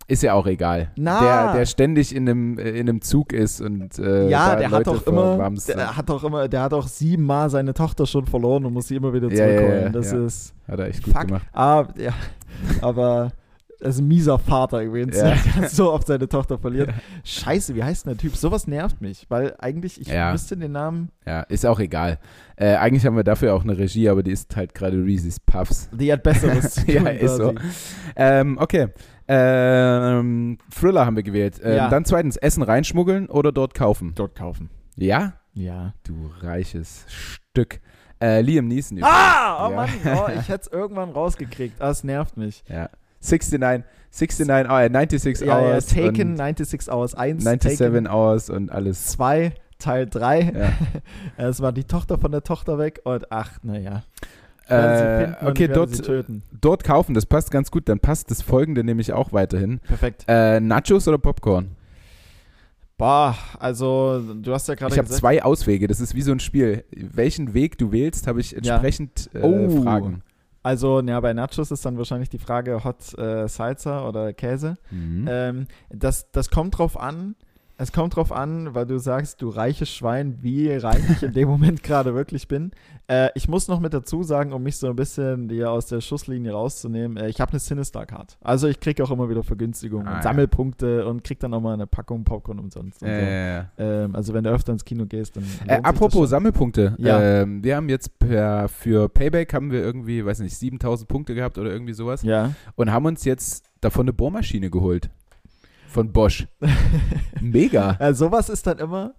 Ist 0.08 0.22
ja 0.24 0.34
auch 0.34 0.48
egal. 0.48 0.92
Na. 0.96 1.22
Der, 1.22 1.54
der 1.60 1.66
ständig 1.66 2.14
in 2.16 2.28
einem, 2.30 2.58
äh, 2.60 2.70
in 2.72 2.90
einem 2.90 3.02
Zug 3.02 3.32
ist 3.34 3.62
und 3.62 3.98
äh, 4.00 4.28
ja, 4.30 4.50
da 4.54 4.56
der 4.58 4.70
Leute 4.70 4.92
hat 4.92 4.98
doch 4.98 5.08
immer, 5.08 5.50
der 5.68 5.98
hat 5.98 6.10
doch 6.10 6.24
immer, 6.24 6.48
der 6.48 6.62
hat 6.64 6.72
doch 6.74 6.88
siebenmal 6.88 7.50
seine 7.50 7.74
Tochter 7.74 8.06
schon 8.06 8.26
verloren 8.26 8.66
und 8.66 8.74
muss 8.74 8.88
sie 8.90 8.96
immer 8.96 9.14
wieder 9.14 9.30
Ja, 9.32 9.46
ja, 9.48 9.58
zurückholen. 9.58 9.84
ja, 9.84 9.90
das 9.90 10.12
ja. 10.12 10.26
ist 10.26 10.54
Hat 10.68 10.80
er 10.80 10.88
echt 10.88 11.04
gut 11.04 11.14
fuck. 11.14 11.28
gemacht. 11.28 11.48
Ah, 11.54 11.86
ja, 11.98 12.12
aber 12.82 13.32
er 13.80 13.90
ist 13.90 14.00
ein 14.00 14.08
mieser 14.08 14.40
Vater 14.40 14.82
übrigens, 14.82 15.18
Ja. 15.18 15.34
der 15.60 15.70
so 15.70 15.92
oft 15.92 16.08
seine 16.08 16.28
Tochter 16.30 16.58
verliert. 16.58 16.90
Scheiße, 17.24 17.76
wie 17.76 17.84
heißt 17.84 18.06
denn 18.06 18.14
der 18.14 18.18
Typ? 18.18 18.36
Sowas 18.38 18.66
nervt 18.68 19.02
mich, 19.02 19.26
weil 19.30 19.56
eigentlich, 19.60 20.00
ich 20.00 20.08
Ja. 20.08 20.32
wüsste 20.34 20.56
den 20.56 20.72
Namen. 20.72 21.10
Ja, 21.26 21.42
ist 21.42 21.66
auch 21.66 21.80
egal. 21.80 22.20
Äh, 22.56 22.76
eigentlich 22.76 23.06
haben 23.06 23.16
wir 23.18 23.24
dafür 23.24 23.54
auch 23.56 23.64
eine 23.64 23.78
Regie, 23.78 24.08
aber 24.10 24.24
die 24.24 24.32
ist 24.32 24.56
halt 24.56 24.74
gerade 24.74 24.98
Reese's 25.04 25.40
Puffs. 25.40 25.90
Die 25.92 26.12
hat 26.14 26.24
Besseres 26.24 26.72
zu 26.76 26.86
tun. 26.86 26.94
Ja, 27.06 27.10
ist 27.10 27.36
so. 27.38 27.54
Ähm, 28.16 28.58
okay. 28.60 28.88
Ähm, 29.28 30.58
Thriller 30.74 31.06
haben 31.06 31.16
wir 31.16 31.24
gewählt. 31.24 31.60
Ähm, 31.64 31.76
Ja. 31.76 31.90
Dann 31.90 32.06
zweitens, 32.06 32.38
Essen 32.38 32.64
reinschmuggeln 32.64 33.28
oder 33.30 33.52
dort 33.52 33.74
kaufen? 33.74 34.14
Dort 34.16 34.36
kaufen. 34.36 34.70
Ja? 34.96 35.34
Ja. 35.54 35.94
Du 36.04 36.32
reiches 36.42 37.06
Stück. 37.08 37.80
Äh, 38.22 38.42
Liam 38.42 38.68
Neeson. 38.68 39.00
Ah, 39.02 39.68
oh 39.68 39.72
Ja. 39.72 39.76
Mann, 39.76 39.90
oh, 40.06 40.28
ich 40.40 40.48
hätte 40.50 40.62
es 40.62 40.68
irgendwann 40.68 41.10
rausgekriegt. 41.12 41.82
Ah, 41.82 41.90
es 41.90 42.04
nervt 42.04 42.38
mich. 42.38 42.64
Ja. 42.68 42.90
69, 43.22 43.86
69, 44.12 44.68
oh, 44.70 44.76
96 44.90 45.48
Ja, 45.48 45.60
ja, 45.60 45.68
Hours. 45.74 45.86
Taken, 45.88 46.32
und 46.32 46.38
96 46.38 46.92
Hours 46.92 47.16
1, 47.16 47.44
97 47.44 47.78
Taken 47.80 48.08
Hours 48.08 48.50
und 48.50 48.72
alles. 48.72 49.08
2, 49.08 49.54
Teil 49.80 50.08
3. 50.08 50.42
Ja. 50.42 50.74
Es 51.38 51.62
war 51.62 51.72
die 51.72 51.86
Tochter 51.86 52.18
von 52.18 52.32
der 52.32 52.44
Tochter 52.44 52.78
weg 52.78 53.02
und 53.04 53.32
ach, 53.32 53.60
naja. 53.64 54.04
Äh, 54.74 55.46
okay, 55.46 55.68
dort, 55.68 56.10
dort 56.62 56.84
kaufen, 56.84 57.14
das 57.14 57.26
passt 57.26 57.52
ganz 57.52 57.72
gut. 57.72 57.90
Dann 57.90 58.00
passt 58.00 58.32
das 58.32 58.42
folgende 58.42 58.84
nämlich 58.84 59.14
auch 59.14 59.34
weiterhin. 59.34 59.80
Perfekt. 59.80 60.26
Äh, 60.28 60.60
Nachos 60.60 61.08
oder 61.08 61.18
Popcorn? 61.18 61.72
Boah, 62.98 63.36
also 63.60 64.22
du 64.36 64.54
hast 64.54 64.68
ja 64.68 64.76
gerade 64.76 64.94
Ich 64.94 65.00
habe 65.00 65.10
zwei 65.10 65.44
Auswege. 65.44 65.88
Das 65.88 66.00
ist 66.00 66.16
wie 66.16 66.22
so 66.22 66.32
ein 66.32 66.40
Spiel. 66.40 66.84
Welchen 66.92 67.54
Weg 67.54 67.78
du 67.78 67.92
wählst, 67.92 68.28
habe 68.28 68.40
ich 68.40 68.56
entsprechend 68.56 69.30
äh, 69.34 69.42
Oh. 69.42 69.82
Fragen. 69.82 70.22
Also, 70.62 71.02
ja, 71.02 71.20
bei 71.20 71.34
Nachos 71.34 71.72
ist 71.72 71.86
dann 71.86 71.98
wahrscheinlich 71.98 72.30
die 72.30 72.38
Frage 72.38 72.86
Hot 72.86 73.18
äh, 73.18 73.50
Salsa 73.50 74.08
oder 74.08 74.32
Käse. 74.32 74.78
Mhm. 74.92 75.28
Ähm, 75.30 75.68
das, 75.90 76.32
das 76.32 76.50
kommt 76.50 76.78
drauf 76.78 76.98
an. 76.98 77.36
Es 77.84 77.92
kommt 77.92 78.16
drauf 78.16 78.32
an, 78.32 78.74
weil 78.74 78.86
du 78.86 78.98
sagst, 78.98 79.42
du 79.42 79.50
reiches 79.50 79.90
Schwein, 79.90 80.38
wie 80.42 80.72
reich 80.72 81.04
ich 81.12 81.22
in 81.22 81.34
dem 81.34 81.50
Moment 81.50 81.84
gerade 81.84 82.16
wirklich 82.16 82.48
bin. 82.48 82.72
Äh, 83.08 83.28
ich 83.36 83.50
muss 83.50 83.68
noch 83.68 83.82
mit 83.82 83.94
dazu 83.94 84.24
sagen, 84.24 84.54
um 84.54 84.64
mich 84.64 84.78
so 84.78 84.88
ein 84.88 84.96
bisschen 84.96 85.50
hier 85.50 85.70
aus 85.70 85.88
der 85.88 86.00
Schusslinie 86.00 86.54
rauszunehmen, 86.54 87.18
äh, 87.18 87.28
ich 87.28 87.42
habe 87.42 87.52
eine 87.52 87.60
Sinister-Card. 87.60 88.38
Also 88.40 88.70
ich 88.70 88.80
kriege 88.80 89.04
auch 89.04 89.12
immer 89.12 89.30
wieder 89.30 89.44
Vergünstigungen 89.44 90.08
Ah, 90.08 90.12
und 90.12 90.16
ja. 90.16 90.24
Sammelpunkte 90.24 91.06
und 91.06 91.26
krieg 91.26 91.42
dann 91.42 91.54
auch 91.54 91.60
mal 91.60 91.74
eine 91.74 91.86
Packung 91.86 92.24
Popcorn 92.24 92.58
umsonst. 92.60 93.04
Und 93.04 93.10
Ja, 93.10 93.20
so. 93.20 93.26
ja. 93.26 93.66
Ähm, 94.06 94.16
also 94.16 94.34
wenn 94.34 94.46
du 94.46 94.52
öfter 94.52 94.72
ins 94.72 94.86
Kino 94.86 95.06
gehst, 95.06 95.36
dann. 95.36 95.44
Äh, 95.68 95.82
apropos. 95.84 96.30
Sammelpunkte. 96.30 96.96
Ja. 97.00 97.22
Ähm, 97.42 97.66
wir 97.66 97.76
haben 97.76 97.90
jetzt 97.90 98.18
per, 98.18 98.70
für 98.70 99.10
Payback 99.10 99.54
haben 99.54 99.72
wir 99.72 99.82
irgendwie, 99.84 100.26
weiß 100.26 100.40
nicht, 100.40 100.56
7000 100.58 101.10
Punkte 101.10 101.36
gehabt 101.36 101.58
oder 101.58 101.70
irgendwie 101.70 101.94
sowas. 101.94 102.24
Ja. 102.24 102.54
Und 102.76 102.94
haben 102.94 103.06
uns 103.06 103.26
jetzt 103.26 103.66
davon 103.82 104.06
eine 104.06 104.14
Bohrmaschine 104.14 104.70
geholt. 104.70 105.10
Von 105.94 106.12
Bosch. 106.12 106.48
Mega. 107.42 107.96
äh, 108.00 108.14
sowas 108.14 108.50
ist 108.50 108.66
dann 108.68 108.80
immer. 108.80 109.14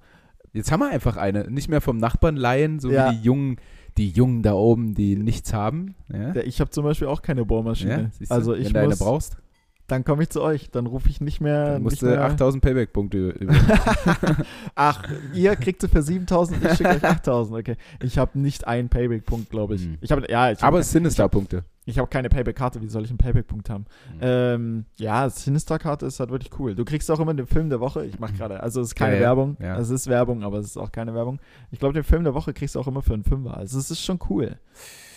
Jetzt 0.53 0.71
haben 0.73 0.81
wir 0.81 0.91
einfach 0.91 1.17
eine. 1.17 1.49
Nicht 1.51 1.69
mehr 1.69 1.81
vom 1.81 1.99
Nachbarn 1.99 2.37
leihen, 2.37 2.81
so 2.81 2.91
Ja. 2.91 3.11
wie 3.13 3.17
die 3.17 3.23
Jungen, 3.23 3.57
die 3.97 4.11
Jungen 4.11 4.43
da 4.43 4.55
oben, 4.55 4.95
die 4.95 5.17
nichts 5.17 5.53
haben. 5.53 5.95
Ja? 6.13 6.35
Ich 6.37 6.61
habe 6.61 6.71
zum 6.71 6.85
Beispiel 6.85 7.07
auch 7.09 7.23
keine 7.23 7.45
Bohrmaschine. 7.45 8.11
Ja, 8.21 8.27
also 8.29 8.55
ich 8.55 8.67
Wenn 8.67 8.73
du 8.75 8.79
eine 8.81 8.89
muss, 8.89 8.99
brauchst, 8.99 9.37
dann 9.87 10.05
komme 10.05 10.23
ich 10.23 10.31
zu 10.31 10.43
euch. 10.43 10.71
Dann 10.71 10.87
rufe 10.87 11.09
ich 11.09 11.21
nicht 11.21 11.41
mehr. 11.41 11.73
dann 11.73 11.83
musst 11.83 12.01
du 12.01 12.07
mehr 12.07 12.25
8000 12.25 12.63
Payback-Punkte. 12.63 13.35
Ach, 14.75 15.03
ihr 15.35 15.57
kriegt 15.57 15.83
sie 15.83 15.89
für 15.89 16.03
7000, 16.03 16.65
ich 16.65 16.73
schicke 16.75 16.91
euch 16.91 17.05
8000. 17.05 17.59
Okay. 17.59 17.77
Ich 18.03 18.17
habe 18.19 18.39
nicht 18.39 18.67
einen 18.67 18.89
Payback-Punkt, 18.89 19.51
glaube 19.51 19.75
ich. 19.75 19.83
Hm. 19.83 19.99
Ich 20.01 20.11
habe 20.11 20.27
ja, 20.31 20.51
ich 20.51 20.59
Aber 20.59 20.67
habe 20.67 20.79
es 20.79 20.91
sind 20.91 21.03
Sinister-Punkte. 21.03 21.65
ich 21.85 21.99
hab 21.99 22.11
keine 22.11 22.31
Payback-Karte. 22.31 22.81
Wie 22.81 22.89
soll 22.89 23.05
ich 23.05 23.11
einen 23.11 23.19
Payback-Punkt 23.19 23.69
haben? 23.69 23.85
Hm. 24.13 24.19
Ähm, 24.23 24.85
ja, 24.97 25.29
Sinister-Karte 25.29 26.07
ist 26.07 26.19
halt 26.19 26.31
wirklich 26.31 26.59
cool. 26.59 26.75
Du 26.75 26.85
kriegst 26.85 27.11
auch 27.11 27.21
immer 27.21 27.35
den 27.35 27.47
Film 27.47 27.69
der 27.69 27.81
Woche. 27.81 28.07
Ich 28.07 28.19
mache 28.19 28.33
gerade, 28.33 28.63
also 28.63 28.81
es 28.81 28.89
ist 28.89 28.95
keine 28.95 29.17
ja, 29.17 29.21
Werbung. 29.21 29.57
ja. 29.61 29.79
Es 29.79 29.91
ist 29.91 30.07
Werbung, 30.07 30.43
aber 30.43 30.59
es 30.59 30.67
ist 30.67 30.77
auch 30.79 30.93
keine 30.93 31.15
Werbung. 31.15 31.41
Ich 31.71 31.79
glaube, 31.79 31.93
den 31.93 32.05
Film 32.05 32.25
der 32.25 32.33
Woche 32.35 32.55
kriegst 32.55 32.75
du 32.75 32.81
auch 32.81 32.87
immer 32.87 33.03
für 33.03 33.13
einen 33.13 33.25
Fünfer. 33.25 33.57
Also 33.57 33.79
es 33.79 33.91
ist 33.91 34.01
schon 34.03 34.19
cool. 34.31 34.57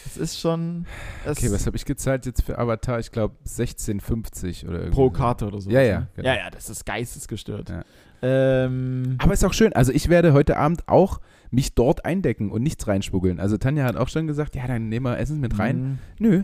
Es 0.08 0.18
ist 0.18 0.40
schon. 0.40 0.86
Es 1.26 1.38
Okay, 1.38 1.52
was 1.52 1.66
habe 1.66 1.76
ich 1.76 1.86
gezahlt 1.86 2.26
jetzt 2.26 2.42
für 2.44 2.58
Avatar? 2.58 3.00
Ich 3.00 3.12
glaube 3.12 3.36
16,50 3.46 4.66
oder 4.68 4.80
irgendwie. 4.80 4.92
pro. 4.96 5.10
Karte 5.10 5.48
oder 5.48 5.60
so. 5.62 5.70
Ja, 5.70 5.82
ja, 5.82 6.08
genau. 6.16 6.28
Ja, 6.30 6.36
ja, 6.36 6.50
das 6.50 6.70
ist 6.70 6.86
geistesgestört. 6.86 7.70
Ja. 7.70 7.84
Ähm, 8.22 9.16
Aber 9.20 9.34
ist 9.34 9.44
auch 9.46 9.54
schön. 9.54 9.74
Also 9.74 9.92
ich 9.92 10.10
werde 10.10 10.34
heute 10.34 10.58
Abend 10.58 10.88
auch 10.88 11.20
mich 11.52 11.76
dort 11.76 12.06
eindecken 12.06 12.52
und 12.52 12.64
nichts 12.64 12.88
reinschmuggeln. 12.88 13.40
Also 13.40 13.58
Tanja 13.58 13.86
hat 13.86 13.96
auch 13.96 14.10
schon 14.10 14.28
gesagt, 14.28 14.56
ja, 14.56 14.66
dann 14.68 14.90
nehmen 14.90 15.06
wir 15.06 15.18
Essen 15.20 15.40
mit 15.40 15.60
rein. 15.60 16.00
mh, 16.20 16.30
Nö. 16.30 16.44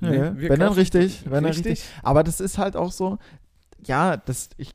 Ja, 0.00 0.10
Nee, 0.32 0.48
wenn 0.50 0.60
dann 0.60 0.72
richtig, 0.74 1.22
wenn 1.24 1.32
dann 1.44 1.44
Richtig. 1.46 1.66
richtig. 1.66 1.90
Aber 2.02 2.22
das 2.22 2.40
ist 2.40 2.58
halt 2.58 2.76
auch 2.76 2.92
so, 2.92 3.18
ja, 3.84 4.16
das, 4.18 4.50
ich, 4.58 4.74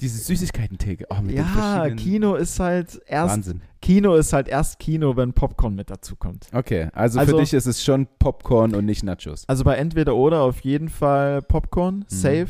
Diese 0.00 0.18
Süßigkeiten-Theke. 0.18 1.06
Oh, 1.10 1.16
ja, 1.28 1.88
Kino 1.90 2.34
ist 2.34 2.60
halt 2.60 3.00
erst, 3.06 3.32
Wahnsinn. 3.36 3.62
Kino 3.80 4.14
ist 4.14 4.32
halt 4.32 4.48
erst 4.48 4.78
Kino, 4.78 5.16
wenn 5.16 5.32
Popcorn 5.32 5.74
mit 5.74 5.90
dazu 5.90 6.16
kommt. 6.16 6.46
Okay, 6.52 6.88
also, 6.92 7.18
Also- 7.18 7.32
für 7.36 7.40
dich 7.40 7.54
ist 7.54 7.66
es 7.66 7.82
schon 7.82 8.06
Popcorn 8.18 8.74
und 8.74 8.84
nicht 8.84 9.02
Nachos. 9.04 9.44
Also 9.48 9.64
bei 9.64 9.76
entweder 9.76 10.14
oder 10.16 10.42
auf 10.42 10.60
jeden 10.60 10.88
Fall 10.88 11.40
Popcorn, 11.42 11.98
Mhm. 11.98 12.04
safe. 12.08 12.48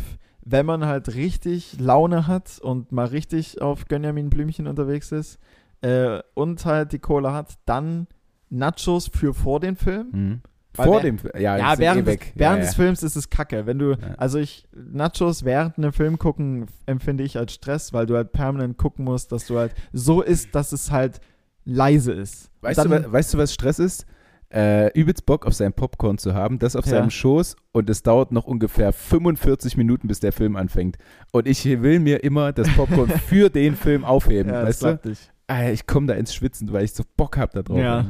Wenn 0.49 0.65
man 0.67 0.85
halt 0.87 1.15
richtig 1.15 1.77
Laune 1.81 2.27
hat 2.29 2.59
und 2.61 2.93
mal 2.93 3.07
richtig 3.07 3.61
auf 3.61 3.87
Gönjamin 3.87 4.31
Blümchen 4.31 4.67
unterwegs 4.69 5.11
ist 5.13 5.39
äh, 5.83 6.21
und 6.35 6.65
halt 6.65 6.93
die 6.93 7.01
Cola 7.01 7.33
hat, 7.35 7.55
dann 7.67 8.07
Nachos 8.49 9.09
für 9.13 9.35
vor 9.35 9.59
den 9.61 9.75
Film. 9.77 10.07
Mhm. 10.13 10.41
Weil 10.79 10.87
Vor 10.87 11.01
dem, 11.01 11.19
ja, 11.39 11.57
Ja, 11.57 11.79
während, 11.79 12.09
eh 12.09 12.17
des, 12.17 12.27
während 12.35 12.59
ja, 12.61 12.65
des. 12.67 12.75
Films 12.75 13.03
ist 13.03 13.17
es 13.17 13.31
kacke. 13.31 13.67
Wenn 13.67 13.79
du, 13.79 13.97
also 14.17 14.39
ich, 14.39 14.67
Nachos 14.75 15.45
während 15.45 15.79
einem 15.79 15.93
Film 15.93 16.19
gucken, 16.19 16.67
empfinde 16.87 17.25
ich 17.25 17.37
als 17.39 17.53
Stress, 17.55 17.93
weil 17.93 18.07
du 18.07 18.17
halt 18.17 18.33
permanent 18.33 18.77
gucken 18.77 19.05
musst, 19.05 19.33
dass 19.33 19.47
du 19.47 19.59
halt 19.59 19.75
so 19.93 20.23
ist, 20.23 20.55
dass 20.55 20.73
es 20.73 20.91
halt 20.91 21.21
leise 21.65 22.13
ist. 22.13 22.51
Weißt, 22.61 22.79
Dann- 22.79 22.91
du, 22.91 23.13
weißt 23.13 23.35
du, 23.35 23.39
was 23.39 23.53
Stress 23.53 23.79
ist? 23.79 24.07
Äh, 24.49 24.93
übelst 24.99 25.27
Bock 25.27 25.45
auf 25.45 25.55
sein 25.55 25.73
Popcorn 25.73 26.19
zu 26.19 26.33
haben, 26.33 26.61
das 26.61 26.77
auf 26.77 26.85
Ja. 26.87 26.93
seinem 26.93 27.11
Schoß 27.11 27.57
und 27.73 27.91
es 27.91 28.05
dauert 28.05 28.31
noch 28.31 28.45
ungefähr 28.45 28.93
45 28.93 29.77
Minuten, 29.77 30.07
bis 30.07 30.21
der 30.21 30.31
Film 30.31 30.55
anfängt. 30.55 30.99
Und 31.33 31.49
ich 31.49 31.65
will 31.65 31.99
mir 31.99 32.23
immer 32.23 32.53
das 32.53 32.69
Popcorn 32.77 33.09
für 33.27 33.51
den 33.51 33.75
Film 33.75 34.05
aufheben, 34.05 34.53
Ja, 34.53 34.63
weißt 34.63 34.83
du? 34.85 35.01
nicht. 35.03 35.33
Ah, 35.49 35.69
ich 35.71 35.87
komme 35.89 36.07
da 36.07 36.15
ins 36.15 36.33
Schwitzen, 36.33 36.73
weil 36.73 36.85
ich 36.85 36.93
so 36.93 37.03
Bock 37.17 37.37
habe 37.37 37.53
da 37.55 37.63
drauf. 37.63 37.79
Ja. 37.79 38.07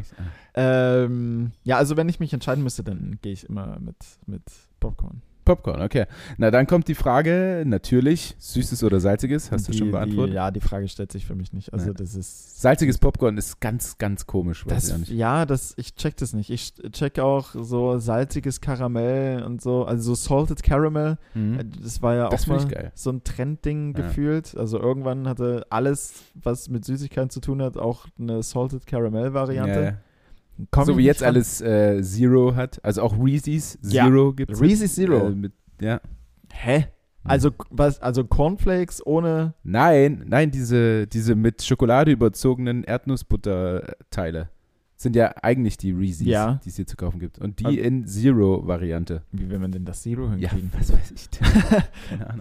Ähm, 0.57 1.53
ja, 1.64 1.77
also 1.77 1.97
wenn 1.97 2.09
ich 2.09 2.19
mich 2.21 2.33
entscheiden 2.33 2.64
müsste, 2.64 2.83
dann 2.83 3.19
gehe 3.23 3.33
ich 3.33 3.45
immer 3.49 3.79
mit, 3.81 3.97
mit 4.27 4.42
Popcorn. 4.81 5.23
Popcorn, 5.45 5.81
okay. 5.81 6.07
Na, 6.38 6.51
dann 6.51 6.66
kommt 6.66 6.88
die 6.88 6.97
Frage, 6.97 7.62
natürlich, 7.64 8.35
süßes 8.40 8.83
oder 8.83 8.99
salziges, 8.99 9.53
hast 9.53 9.69
du 9.69 9.73
die, 9.73 9.79
schon 9.79 9.92
beantwortet? 9.92 10.33
Die, 10.33 10.37
ja, 10.37 10.51
die 10.51 10.59
Frage 10.59 10.88
stellt 10.88 11.12
sich 11.12 11.25
für 11.25 11.37
mich 11.37 11.53
nicht. 11.53 11.73
Also 11.73 11.87
Ja. 11.88 11.92
das 11.92 12.16
ist. 12.16 12.61
Salziges 12.61 12.99
Popcorn 12.99 13.38
ist 13.38 13.61
ganz, 13.61 13.97
ganz 13.97 14.27
komisch, 14.27 14.66
weiß 14.66 14.88
Das, 14.88 15.09
ja, 15.09 15.47
das, 15.47 15.75
ich 15.77 15.95
check 15.95 16.16
das 16.16 16.33
nicht. 16.33 16.51
Ich 16.51 16.75
check 16.90 17.21
auch 17.21 17.51
so 17.55 17.99
salziges 18.01 18.61
Karamell 18.61 19.45
und 19.45 19.62
so, 19.62 19.85
also 19.85 20.14
so 20.16 20.29
Salted 20.29 20.64
Caramel. 20.64 21.16
Äh, 21.37 21.38
Mhm. 21.38 21.71
Das 21.81 22.03
war 22.03 22.14
ja 22.16 22.29
Das 22.29 22.42
auch 22.51 22.66
mal 22.66 22.90
so 22.97 23.11
ein 23.11 23.23
Trendding 23.23 23.95
Ja. 23.97 24.03
gefühlt. 24.05 24.57
Also 24.57 24.81
irgendwann 24.81 25.29
hatte 25.29 25.64
alles, 25.71 26.14
was 26.35 26.69
mit 26.69 26.85
Süßigkeiten 26.85 27.31
zu 27.31 27.40
tun 27.40 27.62
hat, 27.62 27.77
auch 27.77 28.07
eine 28.19 28.42
Salted 28.42 28.85
Caramel 28.87 29.33
Variante. 29.33 29.71
Ja, 29.79 29.85
ja. 29.90 29.99
Komm 30.71 30.85
So 30.87 30.97
wie 30.99 31.05
jetzt 31.05 31.23
alles 31.23 31.61
äh, 31.61 32.03
Zero 32.03 32.55
hat, 32.55 32.83
also 32.85 33.03
auch 33.03 33.14
Reese's 33.23 33.79
Ja. 33.83 34.07
Zero 34.07 34.33
gibt 34.33 34.53
es. 34.53 34.61
Reese's 34.61 34.95
Zero. 34.95 35.29
Äh, 35.29 35.31
mit, 35.35 35.53
ja, 35.81 36.01
Hä? 36.53 36.87
Also, 37.25 37.51
was, 37.71 38.01
also 38.01 38.25
Cornflakes 38.25 39.05
ohne. 39.05 39.55
Nein, 39.64 40.25
nein, 40.29 40.51
diese, 40.53 41.07
diese 41.09 41.35
mit 41.35 41.61
Schokolade 41.62 42.12
überzogenen 42.12 42.85
Erdnussbutterteile 42.85 44.49
sind 44.99 45.14
ja 45.14 45.35
eigentlich 45.42 45.77
die 45.77 45.90
Reese's, 45.90 46.27
Ja. 46.27 46.59
die 46.64 46.71
es 46.71 46.77
hier 46.77 46.87
zu 46.87 46.97
kaufen 46.97 47.19
gibt. 47.21 47.38
Und 47.38 47.61
die 47.61 47.66
Und- 47.66 47.77
in 47.79 48.07
Zero-Variante. 48.07 49.23
Wie 49.33 49.51
will 49.51 49.59
man 49.59 49.71
denn 49.73 49.85
das 49.85 50.01
Zero 50.03 50.29
Ja, 50.37 50.51
hinkriegen? 50.51 50.71
was 50.79 50.90
weiß 50.92 51.11
ich 51.11 51.29
denn? 51.31 51.47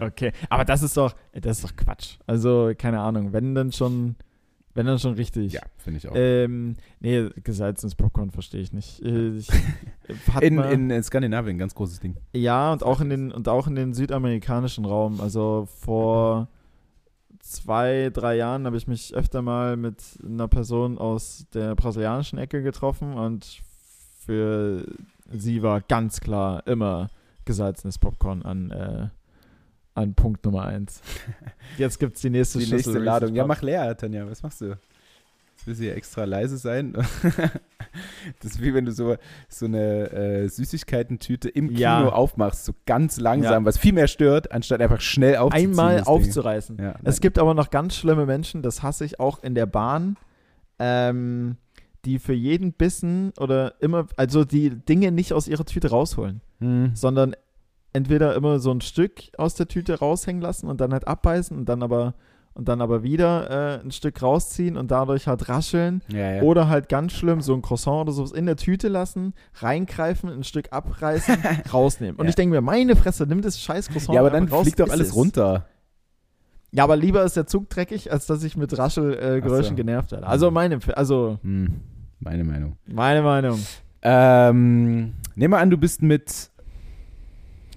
Okay, 0.00 0.32
aber 0.48 0.64
das 0.64 0.82
ist 0.82 0.96
doch, 0.96 1.14
das 1.34 1.58
ist 1.58 1.64
doch 1.64 1.76
Quatsch. 1.76 2.16
Also, 2.26 2.72
keine 2.78 3.00
Ahnung, 3.00 3.32
wenn 3.34 3.54
dann 3.54 3.72
schon, 3.72 4.14
wenn 4.76 4.86
dann 4.86 4.98
schon 5.00 5.14
richtig. 5.14 5.52
Ja, 5.54 5.62
finde 5.78 5.98
ich 5.98 6.08
auch. 6.08 6.14
Ähm, 6.14 6.76
nee, 7.00 7.28
gesalzenes 7.42 7.94
Popcorn 7.96 8.30
verstehe 8.30 8.60
ich 8.60 8.72
nicht. 8.72 9.02
Äh, 9.02 9.38
Ich, 9.38 9.48
in, 10.40 10.58
in, 10.60 10.90
in 10.90 11.02
Skandinavien, 11.02 11.58
ganz 11.58 11.74
großes 11.74 11.98
Ding. 12.00 12.16
ja, 12.32 12.72
und 12.72 12.84
auch 12.84 13.00
in 13.00 13.10
den 13.10 13.32
und 13.32 13.48
auch 13.48 13.66
in 13.66 13.74
den 13.74 13.92
südamerikanischen 13.94 14.84
Raum. 14.84 15.20
Also 15.20 15.66
vor 15.80 16.48
zwei, 17.40 18.10
drei 18.12 18.36
Jahren 18.36 18.66
habe 18.66 18.76
ich 18.76 18.86
mich 18.86 19.14
öfter 19.14 19.42
mal 19.42 19.76
mit 19.76 20.02
einer 20.24 20.48
Person 20.48 20.98
aus 20.98 21.46
der 21.54 21.74
brasilianischen 21.74 22.38
Ecke 22.38 22.62
getroffen 22.62 23.14
und 23.14 23.62
für 24.24 24.86
sie 25.32 25.62
war 25.62 25.80
ganz 25.80 26.20
klar 26.20 26.66
immer 26.66 27.08
gesalzenes 27.44 27.98
Popcorn 27.98 28.42
an, 28.42 28.70
äh, 28.70 29.08
an 29.96 30.14
Punkt 30.14 30.44
Nummer 30.44 30.64
eins. 30.66 31.00
Jetzt 31.78 31.98
gibt 31.98 32.16
es 32.16 32.22
die 32.22 32.30
nächste 32.30 32.58
Die 32.58 32.64
Schüssel 32.64 32.76
nächste 32.92 32.98
Ladung. 32.98 33.34
Ja, 33.34 33.46
mach 33.46 33.62
leer, 33.62 33.96
Tanja. 33.96 34.28
Was 34.30 34.42
machst 34.42 34.60
du? 34.60 34.66
Jetzt 35.56 35.66
will 35.66 35.74
sie 35.74 35.86
ja 35.88 35.94
extra 35.94 36.24
leise 36.24 36.58
sein. 36.58 36.94
Das 38.42 38.52
ist 38.52 38.62
wie 38.62 38.74
wenn 38.74 38.84
du 38.84 38.92
so, 38.92 39.16
so 39.48 39.64
eine 39.64 40.10
äh, 40.12 40.48
Süßigkeiten-Tüte 40.48 41.48
im 41.48 41.68
Kino 41.68 41.80
Ja. 41.80 42.08
aufmachst, 42.10 42.66
so 42.66 42.74
ganz 42.84 43.18
langsam, 43.18 43.62
Ja. 43.62 43.64
was 43.66 43.78
viel 43.78 43.94
mehr 43.94 44.06
stört, 44.08 44.52
anstatt 44.52 44.82
einfach 44.82 45.00
schnell 45.00 45.36
aufzuziehen. 45.36 45.70
Einmal 45.70 46.02
aufzureißen. 46.02 46.76
Ja, 46.78 46.94
Es 47.04 47.20
gibt 47.22 47.38
aber 47.38 47.54
noch 47.54 47.70
ganz 47.70 47.94
schlimme 47.96 48.26
Menschen, 48.26 48.60
das 48.60 48.82
hasse 48.82 49.06
ich 49.06 49.18
auch 49.18 49.42
in 49.42 49.54
der 49.54 49.64
Bahn, 49.64 50.18
ähm, 50.78 51.56
die 52.04 52.18
für 52.18 52.34
jeden 52.34 52.72
Bissen 52.74 53.32
oder 53.40 53.74
immer, 53.80 54.06
also 54.18 54.44
die 54.44 54.68
Dinge 54.70 55.10
nicht 55.10 55.32
aus 55.32 55.48
ihrer 55.48 55.64
Tüte 55.64 55.88
rausholen, 55.88 56.42
Hm. 56.60 56.90
sondern 56.94 57.34
entweder 57.96 58.34
immer 58.34 58.58
so 58.58 58.70
ein 58.70 58.80
Stück 58.80 59.22
aus 59.38 59.54
der 59.54 59.66
Tüte 59.68 59.98
raushängen 59.98 60.42
lassen 60.42 60.68
und 60.68 60.80
dann 60.80 60.92
halt 60.92 61.06
abbeißen 61.08 61.56
und 61.56 61.68
dann 61.68 61.82
aber 61.82 62.14
und 62.54 62.68
dann 62.68 62.80
aber 62.80 63.02
wieder 63.02 63.50
äh, 63.50 63.84
ein 63.84 63.90
Stück 63.90 64.22
rausziehen 64.22 64.78
und 64.78 64.90
dadurch 64.90 65.26
halt 65.26 65.46
rascheln 65.50 66.00
Ja, 66.08 66.36
ja. 66.36 66.42
oder 66.42 66.68
halt 66.68 66.88
ganz 66.88 67.12
schlimm 67.12 67.42
so 67.42 67.52
ein 67.52 67.60
Croissant 67.60 68.00
oder 68.00 68.12
sowas 68.12 68.32
in 68.32 68.46
der 68.46 68.56
Tüte 68.56 68.88
lassen, 68.88 69.34
reingreifen, 69.56 70.30
ein 70.30 70.42
Stück 70.42 70.72
abreißen, 70.72 71.36
rausnehmen. 71.72 72.16
Und 72.16 72.24
Ja. 72.24 72.30
ich 72.30 72.34
denke 72.34 72.54
mir, 72.54 72.62
meine 72.62 72.96
Fresse, 72.96 73.26
nimm 73.26 73.42
das 73.42 73.60
scheiß 73.60 73.88
Croissant 73.90 74.14
ja, 74.14 74.20
aber 74.20 74.30
dann 74.30 74.48
raus, 74.48 74.62
fliegt 74.62 74.80
doch 74.80 74.88
alles 74.88 75.08
es. 75.08 75.14
runter. 75.16 75.66
Ja, 76.72 76.84
aber 76.84 76.96
lieber 76.96 77.22
ist 77.24 77.36
der 77.36 77.46
Zug 77.46 77.68
dreckig, 77.68 78.10
als 78.10 78.24
dass 78.26 78.42
ich 78.42 78.56
mit 78.56 78.76
Raschelgeräuschen 78.78 79.64
äh, 79.66 79.68
so. 79.68 79.74
genervt 79.74 80.12
werde. 80.12 80.26
Also 80.26 80.50
meine, 80.50 80.78
also 80.94 81.38
Hm. 81.42 81.80
Meine 82.20 82.42
Meinung. 82.44 82.78
meine 82.86 83.20
Meinung. 83.20 83.58
Ähm, 84.00 85.12
nehmen 85.34 85.52
wir 85.52 85.58
an, 85.58 85.68
du 85.68 85.76
bist 85.76 86.00
mit 86.00 86.50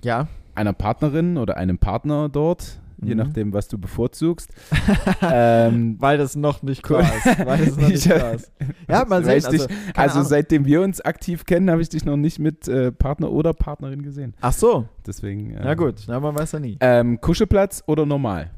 Ja. 0.04 0.28
einer 0.56 0.74
Partnerin 0.74 1.38
oder 1.38 1.58
einem 1.58 1.78
Partner 1.78 2.28
dort, 2.30 2.80
je 3.02 3.12
Mhm. 3.16 3.18
nachdem, 3.18 3.54
was 3.54 3.68
du 3.70 3.78
bevorzugst. 3.78 4.50
ähm, 5.22 5.96
Weil 6.00 6.18
das 6.18 6.36
noch 6.36 6.62
nicht 6.64 6.90
Cool. 6.90 7.00
klar 7.00 7.16
ist. 7.16 7.46
Weil 7.46 7.66
das 7.66 7.78
noch 7.78 7.88
nicht 7.88 8.06
Ich- 8.06 8.12
klar 8.12 8.34
ist. 8.34 8.52
Ja, 8.90 9.06
mal 9.06 9.24
sehen. 9.24 9.38
ich 9.38 9.46
Also, 9.46 9.68
dich- 9.68 9.78
also 9.98 10.22
seitdem 10.24 10.66
wir 10.66 10.82
uns 10.82 11.00
aktiv 11.02 11.46
kennen, 11.46 11.70
habe 11.72 11.82
ich 11.82 11.90
dich 11.90 12.04
noch 12.06 12.18
nicht 12.18 12.40
mit 12.40 12.68
äh, 12.68 12.92
Partner 12.92 13.32
oder 13.32 13.54
Partnerin 13.54 14.02
gesehen. 14.02 14.34
Ach 14.42 14.52
so. 14.54 14.88
Deswegen. 15.08 15.52
äh, 15.52 15.62
Na 15.64 15.76
gut, 15.76 16.04
na, 16.08 16.20
man 16.20 16.36
weiß 16.38 16.52
ja 16.54 16.60
nie. 16.60 16.78
Ähm, 16.82 17.22
Kuschelplatz 17.22 17.84
oder 17.88 18.06
normal? 18.06 18.52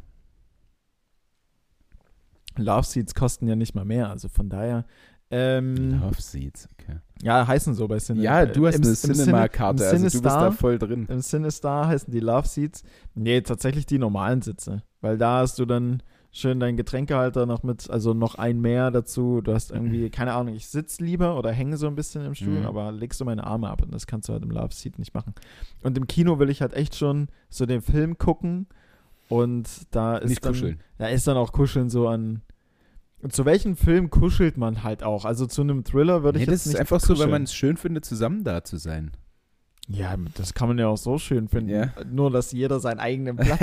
Love 2.58 2.84
Seats 2.86 3.15
kosten 3.15 3.47
ja 3.47 3.56
nicht 3.56 3.75
mal 3.75 3.86
mehr, 3.86 4.10
also 4.10 4.27
von 4.27 4.49
daher. 4.49 4.86
Ähm, 5.30 5.99
Love 6.01 6.21
Seats, 6.21 6.67
okay. 6.73 6.97
Ja, 7.23 7.45
heißen 7.47 7.73
so 7.73 7.88
bei 7.88 7.99
Cine. 7.99 8.21
Ja, 8.21 8.45
du 8.45 8.67
hast 8.67 8.75
im- 8.75 8.84
eine 8.84 8.93
Cinema-Karte, 8.93 9.84
also 9.86 9.97
du 9.97 10.03
bist 10.03 10.25
da 10.25 10.51
voll 10.51 10.77
drin. 10.79 11.05
Im 11.10 11.21
CineStar 11.21 11.88
heißen 11.88 12.12
die 12.12 12.19
Love 12.19 12.47
Seats. 12.47 12.84
Nee, 13.15 13.41
tatsächlich 13.41 13.86
die 13.86 13.99
normalen 13.99 14.41
Sitze. 14.41 14.84
Weil 15.01 15.17
da 15.17 15.39
hast 15.39 15.57
du 15.60 15.65
dann 15.65 16.01
schön 16.34 16.60
deinen 16.62 16.77
Getränkehalter 16.77 17.45
noch 17.45 17.62
mit, 17.63 17.89
also 17.89 18.13
noch 18.13 18.36
ein 18.36 18.62
mehr 18.62 18.89
dazu. 18.91 19.41
Du 19.41 19.53
hast 19.53 19.71
irgendwie, 19.71 20.10
keine 20.10 20.34
Ahnung, 20.34 20.55
ich 20.55 20.67
sitze 20.67 21.03
lieber 21.03 21.38
oder 21.38 21.51
hänge 21.51 21.75
so 21.75 21.88
ein 21.88 21.95
bisschen 21.95 22.25
im 22.25 22.36
Stuhl, 22.36 22.60
Mhm. 22.62 22.65
aber 22.65 22.91
legst 22.93 23.19
du 23.19 23.25
meine 23.25 23.43
Arme 23.45 23.69
ab 23.69 23.81
und 23.81 23.93
das 23.93 24.07
kannst 24.07 24.29
du 24.29 24.34
halt 24.34 24.43
im 24.43 24.51
Love 24.51 24.73
Seat 24.73 24.97
nicht 24.97 25.13
machen. 25.13 25.34
Und 25.84 25.97
im 25.97 26.07
Kino 26.07 26.39
will 26.39 26.49
ich 26.49 26.62
halt 26.62 26.73
echt 26.73 26.95
schon 26.95 27.27
so 27.49 27.65
den 27.65 27.81
Film 27.81 28.17
gucken 28.17 28.67
und 29.27 29.67
da 29.91 30.17
ist 30.17 30.29
Nicht 30.29 30.45
dann, 30.45 30.53
kuscheln. 30.53 30.79
da 30.97 31.07
ist 31.07 31.27
dann 31.27 31.38
auch 31.38 31.51
Kuscheln 31.51 31.89
so 31.89 32.07
an. 32.07 32.41
Zu 33.29 33.45
welchem 33.45 33.75
Film 33.75 34.10
kuschelt 34.10 34.57
man 34.57 34.84
halt 34.84 35.03
auch? 35.03 35.25
Also 35.25 35.45
zu 35.45 35.62
einem 35.62 35.84
Thriller 35.84 36.23
würde 36.23 36.39
Nee, 36.39 36.43
ich 36.43 36.49
das 36.49 36.53
jetzt 36.55 36.65
ist 36.67 36.71
nicht 36.73 36.79
einfach 36.79 36.99
so, 36.99 37.10
weil 37.10 37.15
kuscheln. 37.15 37.31
man 37.31 37.43
es 37.43 37.53
schön 37.53 37.77
findet, 37.77 38.05
zusammen 38.05 38.43
da 38.43 38.63
zu 38.63 38.77
sein. 38.77 39.12
Ja, 39.88 40.15
das 40.36 40.53
kann 40.53 40.69
man 40.69 40.77
ja 40.77 40.88
auch 40.88 40.97
so 40.97 41.17
schön 41.17 41.49
finden. 41.49 41.69
Ja. 41.71 41.89
Nur, 42.10 42.31
dass 42.31 42.51
jeder 42.53 42.79
seinen 42.79 42.99
eigenen 42.99 43.36
Platz 43.38 43.60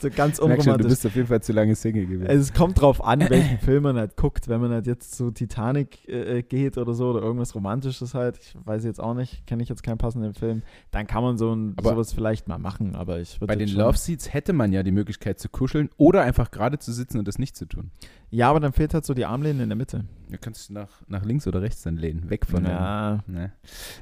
So 0.00 0.08
ganz 0.10 0.18
Merk 0.18 0.38
schon, 0.38 0.48
du 0.48 0.54
unromantisch. 0.54 0.86
bist 0.88 1.06
auf 1.06 1.14
jeden 1.14 1.28
Fall 1.28 1.42
zu 1.42 1.52
lange 1.52 1.74
Single 1.76 2.06
gewesen. 2.06 2.26
Es 2.30 2.52
kommt 2.52 2.80
drauf 2.80 3.04
an, 3.04 3.20
welchen 3.28 3.58
Film 3.58 3.84
man 3.84 3.96
halt 3.96 4.16
guckt. 4.16 4.48
Wenn 4.48 4.60
man 4.60 4.70
halt 4.72 4.86
jetzt 4.86 5.14
zu 5.14 5.30
Titanic 5.30 6.08
äh, 6.08 6.42
geht 6.42 6.78
oder 6.78 6.94
so 6.94 7.10
oder 7.10 7.20
irgendwas 7.22 7.54
Romantisches 7.54 8.14
halt, 8.14 8.38
ich 8.38 8.56
weiß 8.64 8.84
jetzt 8.84 9.00
auch 9.00 9.14
nicht, 9.14 9.46
kenne 9.46 9.62
ich 9.62 9.68
jetzt 9.68 9.82
keinen 9.82 9.98
passenden 9.98 10.34
Film, 10.34 10.62
dann 10.90 11.06
kann 11.06 11.22
man 11.22 11.38
so 11.38 11.54
ein, 11.54 11.74
Aber- 11.76 11.90
sowas 11.90 12.12
vielleicht 12.12 12.48
mal 12.48 12.58
machen. 12.58 12.96
Aber 12.96 13.20
ich 13.20 13.38
Bei 13.40 13.54
den 13.56 13.68
schon- 13.68 13.78
Love 13.78 13.96
Seats 13.98 14.32
hätte 14.32 14.52
man 14.52 14.72
ja 14.72 14.82
die 14.82 14.92
Möglichkeit 14.92 15.38
zu 15.38 15.48
kuscheln 15.48 15.90
oder 15.96 16.22
einfach 16.22 16.50
gerade 16.50 16.78
zu 16.78 16.92
sitzen 16.92 17.18
und 17.18 17.28
das 17.28 17.38
nicht 17.38 17.56
zu 17.56 17.66
tun. 17.66 17.90
Ja, 18.30 18.50
aber 18.50 18.60
dann 18.60 18.72
fehlt 18.72 18.92
halt 18.92 19.06
so 19.06 19.14
die 19.14 19.24
Armlehne 19.24 19.62
in 19.62 19.68
der 19.70 19.76
Mitte. 19.76 20.04
Du 20.30 20.36
kannst 20.38 20.70
nach, 20.70 20.88
nach 21.06 21.24
links 21.24 21.46
oder 21.46 21.62
rechts 21.62 21.82
dann 21.82 21.96
lehnen, 21.96 22.28
weg 22.28 22.44
von 22.44 22.62
ja. 22.66 23.22
dem. 23.26 23.34
Ne? 23.34 23.52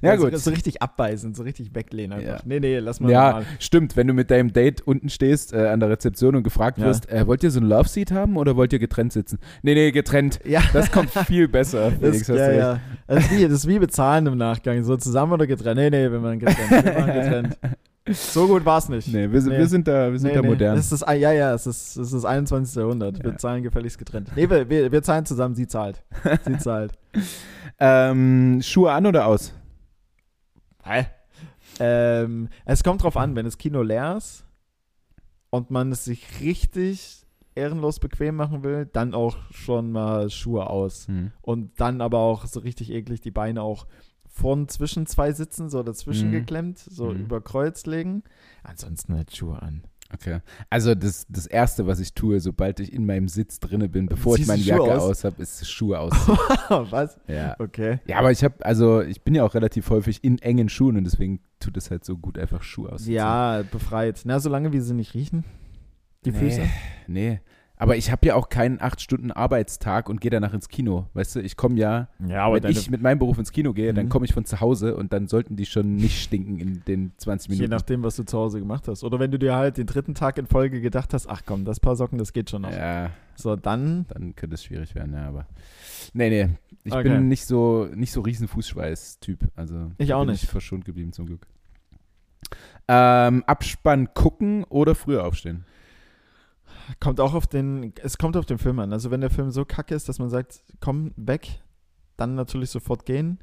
Ja, 0.03 0.19
so, 0.19 0.25
gut. 0.29 0.37
So 0.39 0.51
richtig 0.51 0.83
abbeißen, 0.83 1.35
so 1.35 1.45
richtig 1.45 1.73
weglehnen 1.77 2.19
einfach. 2.19 2.39
Ja. 2.41 2.43
Nee, 2.45 2.59
nee, 2.59 2.79
lass 2.81 2.99
mal 2.99 3.13
Ja, 3.13 3.27
normal. 3.31 3.47
stimmt. 3.61 3.95
Wenn 3.97 4.09
du 4.09 4.13
mit 4.15 4.33
deinem 4.33 4.53
Date 4.53 4.81
unten 4.81 5.09
stehst 5.09 5.53
äh, 5.53 5.69
an 5.69 5.79
der 5.79 5.89
Rezeption 5.91 6.35
und 6.35 6.43
gefragt 6.43 6.79
Ja. 6.79 6.87
wirst, 6.87 7.09
äh, 7.09 7.25
wollt 7.29 7.45
ihr 7.45 7.53
so 7.53 7.61
ein 7.61 7.67
Love 7.69 7.89
Seat 7.89 8.11
haben 8.11 8.37
oder 8.37 8.57
wollt 8.57 8.73
ihr 8.73 8.81
getrennt 8.81 9.13
sitzen? 9.13 9.39
Nee, 9.63 9.75
nee, 9.75 9.93
getrennt. 9.93 10.41
Ja. 10.45 10.63
Das 10.73 10.91
kommt 10.91 11.11
viel 11.11 11.47
besser. 11.47 11.93
Felix, 12.01 12.27
Das, 12.27 12.37
ja, 12.37 12.51
ja. 12.53 12.81
Das, 13.07 13.25
ist 13.27 13.31
wie, 13.31 13.43
das 13.45 13.53
ist 13.53 13.69
wie 13.69 13.79
bezahlen 13.79 14.27
im 14.27 14.37
Nachgang. 14.37 14.83
So 14.83 14.97
zusammen 14.97 15.33
oder 15.35 15.47
getrennt? 15.47 15.77
Nee, 15.79 15.91
nee, 15.91 16.11
wir 16.11 16.19
machen 16.19 16.41
getrennt. 16.41 16.71
Wir 16.85 16.93
machen 16.93 17.07
getrennt. 17.21 17.59
So 18.09 18.47
gut 18.47 18.65
war 18.65 18.79
es 18.79 18.89
nicht. 18.89 19.09
Nee, 19.13 19.31
wir 19.31 19.41
sind, 19.41 19.53
Nee. 19.53 19.59
wir 19.59 19.67
sind 19.67 19.89
da, 19.89 20.13
wir 20.13 20.19
sind 20.19 20.29
Nee, 20.31 20.37
da 20.37 20.43
nee. 20.43 20.49
modern. 20.49 20.77
Das 20.77 20.93
ist 20.93 21.01
ja, 21.07 21.15
ja, 21.15 21.55
es 21.55 21.67
ist, 21.67 21.97
es 21.97 22.07
ist 22.09 22.15
das 22.15 22.25
21. 22.25 22.77
Jahrhundert. 22.77 23.23
Wir 23.23 23.33
Ja. 23.33 23.37
zahlen 23.39 23.63
gefälligst 23.63 23.99
getrennt. 23.99 24.31
Nee, 24.37 24.49
wir, 24.49 24.69
wir, 24.71 24.93
wir 24.93 25.03
zahlen 25.03 25.27
zusammen, 25.27 25.55
sie 25.55 25.67
zahlt. 25.67 26.03
Sie 26.45 26.57
zahlt. 26.59 26.93
Ähm, 27.79 28.61
Schuhe 28.63 28.93
an 28.93 29.07
oder 29.07 29.27
aus? 29.27 29.53
Hä? 30.85 31.07
Ähm, 31.81 32.49
es 32.65 32.85
kommt 32.85 33.03
drauf 33.03 33.17
an, 33.17 33.35
wenn 33.37 33.45
das 33.45 33.59
Kino 33.59 33.83
leer 33.83 34.17
ist 34.17 34.45
und 35.51 35.71
man 35.71 35.91
es 35.93 36.05
sich 36.05 36.41
richtig 36.41 37.27
ehrenlos 37.55 37.99
bequem 38.01 38.37
machen 38.37 38.63
will, 38.63 38.87
dann 38.93 39.15
auch 39.15 39.37
schon 39.51 39.91
mal 39.91 40.31
Schuhe 40.31 40.69
aus. 40.71 41.09
Hm. 41.09 41.33
Und 41.43 41.81
dann 41.81 42.01
aber 42.01 42.19
auch 42.19 42.47
so 42.47 42.61
richtig 42.61 42.91
eklig 42.93 43.21
die 43.21 43.31
Beine 43.31 43.63
auch 43.63 43.87
vorn 44.37 44.69
zwischen 44.69 45.07
zwei 45.07 45.33
Sitzen, 45.33 45.71
so 45.71 45.83
dazwischen 45.83 46.29
Mhm. 46.29 46.33
geklemmt, 46.33 46.79
so 46.79 47.07
Mhm. 47.13 47.21
über 47.21 47.41
Kreuz 47.41 47.87
legen. 47.87 48.23
Ansonsten 48.63 49.15
halt 49.15 49.35
Schuhe 49.35 49.61
an. 49.63 49.83
Okay. 50.15 50.39
Also 50.71 50.95
das, 50.95 51.27
das 51.29 51.47
Erste, 51.47 51.89
was 51.89 51.99
ich 51.99 52.15
tue, 52.15 52.39
sobald 52.39 52.79
ich 52.79 52.93
in 52.93 53.07
meinem 53.07 53.27
Sitz 53.27 53.59
drinne 53.59 53.89
bin, 53.89 54.07
bevor 54.07 54.39
ich 54.39 54.47
meine 54.47 54.63
Schuhe 54.63 54.69
Jacke 54.71 54.95
aus? 54.95 55.03
aus 55.03 55.25
habe, 55.25 55.43
ist 55.43 55.69
Schuhe 55.69 55.99
aus. 55.99 56.13
Was? 56.69 57.19
ja. 57.27 57.57
Okay. 57.59 57.99
ja, 58.07 58.19
aber 58.19 58.31
ich 58.31 58.45
habe, 58.45 58.65
also 58.65 59.01
ich 59.03 59.23
bin 59.23 59.35
ja 59.35 59.43
auch 59.43 59.55
relativ 59.55 59.91
häufig 59.91 60.23
in 60.23 60.39
engen 60.39 60.69
Schuhen 60.69 60.97
und 60.97 61.05
deswegen 61.05 61.41
tut 61.59 61.77
es 61.77 61.91
halt 61.91 62.05
so 62.05 62.17
gut, 62.19 62.39
einfach 62.39 62.63
Schuhe 62.63 62.93
auszuziehen. 62.93 63.17
Ja, 63.17 63.63
befreit. 63.63 64.21
Na, 64.25 64.39
solange 64.39 64.73
wie 64.73 64.79
sie 64.81 64.95
nicht 64.95 65.15
riechen. 65.15 65.45
Die 66.25 66.31
nee, 66.31 66.39
Füße. 66.39 66.63
Nee. 67.09 67.41
Aber 67.79 67.97
ich 67.97 68.11
habe 68.11 68.27
ja 68.27 68.35
auch 68.37 68.49
keinen 68.49 68.81
acht 68.81 69.03
Stunden 69.03 69.31
Arbeitstag 69.31 70.09
und 70.09 70.21
gehe 70.23 70.31
danach 70.31 70.55
ins 70.55 70.69
Kino. 70.71 71.09
Weißt 71.13 71.37
du, 71.37 71.41
ich 71.41 71.57
komme 71.59 71.77
ja, 71.79 72.09
Ja, 72.27 72.51
wenn 72.53 72.65
ich 72.71 72.91
mit 72.91 73.03
meinem 73.03 73.19
Beruf 73.19 73.39
ins 73.39 73.53
Kino 73.53 73.75
gehe, 73.75 73.93
dann 73.93 74.07
Mhm. 74.07 74.09
komme 74.11 74.25
ich 74.25 74.33
von 74.33 74.47
zu 74.47 74.61
Hause 74.61 74.97
und 74.97 75.13
dann 75.13 75.27
sollten 75.27 75.57
die 75.57 75.67
schon 75.67 75.97
nicht 75.97 76.23
stinken 76.23 76.59
in 76.59 76.83
den 76.87 77.13
20 77.19 77.51
Je 77.51 77.57
Minuten. 77.57 77.71
nachdem, 77.73 78.03
was 78.03 78.17
du 78.17 78.23
zu 78.25 78.39
Hause 78.39 78.61
gemacht 78.61 78.89
hast. 78.89 79.05
Oder 79.05 79.19
wenn 79.21 79.31
du 79.31 79.39
dir 79.39 79.55
halt 79.57 79.77
den 79.77 79.87
dritten 79.87 80.15
Tag 80.15 80.39
in 80.39 80.47
Folge 80.47 80.81
gedacht 80.81 81.13
hast, 81.13 81.27
ach 81.29 81.43
komm, 81.45 81.67
das 81.67 81.79
paar 81.79 81.97
Socken, 81.97 82.17
das 82.19 82.33
geht 82.33 82.49
schon 82.49 82.63
noch. 82.63 82.73
ja, 82.73 83.11
So, 83.35 83.57
dann. 83.57 84.07
dann 84.09 84.35
könnte 84.35 84.55
es 84.55 84.65
schwierig 84.65 84.95
werden, 84.95 85.13
ja, 85.13 85.29
aber. 85.29 85.47
Nee, 86.15 86.31
nee. 86.31 86.49
Ich 86.85 86.95
Okay. 86.95 87.03
bin 87.03 87.29
nicht 87.29 87.45
so, 87.45 87.89
nicht 87.95 88.13
so 88.13 88.23
riesen 88.23 88.49
Fußschweiß-Typ. 88.49 89.41
Also 89.55 89.91
Ich 89.99 90.15
auch 90.15 90.21
bin 90.23 90.31
nicht. 90.31 90.45
Ich 90.45 90.49
verschont 90.49 90.85
geblieben 90.87 91.13
zum 91.13 91.27
Glück. 91.27 91.47
Ähm, 92.89 93.43
Abspann 93.47 94.15
gucken 94.15 94.65
oder 94.65 94.95
früher 94.95 95.25
aufstehen? 95.27 95.65
Kommt 97.01 97.21
auch 97.21 97.35
auf 97.35 97.47
den, 97.47 97.93
es 98.03 98.19
kommt 98.19 98.37
auf 98.37 98.47
den 98.47 98.59
Film 98.59 98.79
an. 98.79 98.93
Also 98.93 99.11
wenn 99.11 99.21
der 99.21 99.31
Film 99.31 99.51
so 99.51 99.65
kacke 99.65 99.95
ist, 99.95 100.09
dass 100.09 100.19
man 100.19 100.29
sagt, 100.31 100.63
komm 100.81 101.13
weg, 101.17 101.61
dann 102.17 102.35
natürlich 102.35 102.71
sofort 102.71 103.05
gehen. 103.07 103.39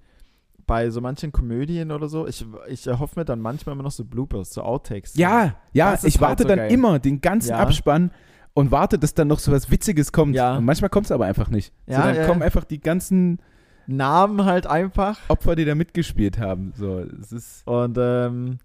bei 0.65 0.89
so 0.89 1.01
manchen 1.01 1.31
Komödien 1.33 1.91
oder 1.91 2.07
so, 2.07 2.25
ich, 2.25 2.45
ich 2.69 2.87
erhoffe 2.87 3.19
mir 3.19 3.25
dann 3.25 3.41
manchmal 3.41 3.73
immer 3.73 3.83
noch 3.83 3.91
so 3.91 4.05
Bloopers, 4.05 4.53
so 4.53 4.61
Outtakes. 4.61 5.15
Ja, 5.15 5.55
ja, 5.73 5.93
ich 5.95 6.03
halt 6.03 6.21
warte 6.21 6.43
so 6.43 6.49
dann 6.49 6.57
geil. 6.59 6.71
immer 6.71 6.99
den 6.99 7.19
ganzen 7.19 7.49
Ja. 7.49 7.59
Abspann 7.59 8.11
und 8.53 8.71
warte, 8.71 8.97
dass 8.97 9.13
dann 9.13 9.27
noch 9.27 9.39
so 9.39 9.51
was 9.51 9.69
Witziges 9.71 10.11
kommt. 10.13 10.35
Ja. 10.35 10.57
Und 10.57 10.63
manchmal 10.65 10.89
kommt 10.89 11.07
es 11.07 11.11
aber 11.11 11.25
einfach 11.25 11.49
nicht. 11.49 11.73
Ja, 11.85 11.97
so, 11.97 12.01
dann 12.03 12.15
ja, 12.15 12.25
kommen 12.27 12.41
einfach 12.41 12.63
die 12.63 12.79
ganzen 12.79 13.39
Namen 13.87 14.45
halt 14.45 14.65
einfach. 14.65 15.19
Opfer, 15.27 15.55
die 15.57 15.65
da 15.65 15.75
mitgespielt 15.75 16.39
haben. 16.39 16.71
So, 16.77 16.99
es 16.99 17.33
ist 17.33 17.67
Und 17.67 17.97
ähm, 17.99 18.59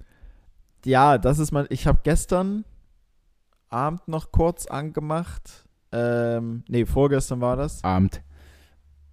ja, 0.84 1.18
das 1.18 1.40
ist 1.40 1.50
mein. 1.50 1.66
Ich 1.70 1.86
habe 1.88 1.98
gestern 2.04 2.64
Abend 3.70 4.06
noch 4.08 4.32
kurz 4.32 4.66
angemacht. 4.66 5.64
Ähm, 5.92 6.64
nee, 6.68 6.84
vorgestern 6.86 7.40
war 7.40 7.56
das. 7.56 7.82
Abend. 7.84 8.22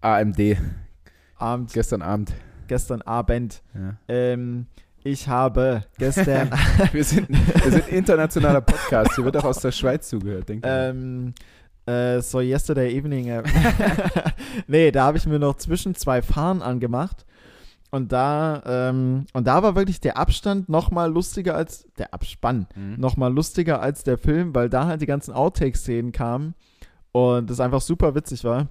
AMD, 0.01 0.57
Abend, 1.37 1.73
gestern 1.73 2.01
Abend. 2.01 2.33
gestern 2.67 3.01
Abend. 3.01 3.61
Ja. 3.73 3.95
Ähm, 4.07 4.67
ich 5.03 5.27
habe 5.27 5.83
gestern. 5.97 6.49
Wir, 6.91 7.03
sind, 7.03 7.29
wir 7.29 7.71
sind 7.71 7.87
internationaler 7.89 8.61
Podcast. 8.61 9.15
Hier 9.15 9.23
wird 9.25 9.37
auch 9.37 9.43
aus 9.43 9.59
der 9.59 9.71
Schweiz 9.71 10.09
zugehört, 10.09 10.49
denke 10.49 10.67
ich. 10.67 10.73
ähm, 10.73 11.33
äh, 11.85 12.21
so 12.21 12.39
yesterday 12.41 12.91
evening. 12.95 13.27
Äh, 13.27 13.43
nee, 14.67 14.91
da 14.91 15.05
habe 15.05 15.17
ich 15.17 15.27
mir 15.27 15.37
noch 15.39 15.57
zwischen 15.57 15.93
zwei 15.95 16.21
Fahren 16.23 16.61
angemacht. 16.63 17.25
Und 17.95 18.11
da, 18.11 18.61
ähm, 18.65 19.25
und 19.31 19.47
da 19.47 19.63
war 19.63 19.75
wirklich 19.77 20.01
der 20.01 20.17
Abstand 20.17 20.67
noch 20.67 20.91
mal 20.91 21.09
lustiger 21.09 21.55
als 21.55 21.87
der 21.97 22.13
Abspann. 22.13 22.67
Mhm. 22.75 22.95
noch 22.99 23.15
mal 23.15 23.33
lustiger 23.33 23.81
als 23.81 24.03
der 24.03 24.17
Film, 24.17 24.53
weil 24.53 24.69
da 24.69 24.85
halt 24.85 25.01
die 25.01 25.05
ganzen 25.05 25.33
Outtake-Szenen 25.33 26.11
kamen 26.11 26.55
und 27.13 27.49
das 27.49 27.61
einfach 27.61 27.79
super 27.79 28.13
witzig 28.13 28.43
war. 28.43 28.67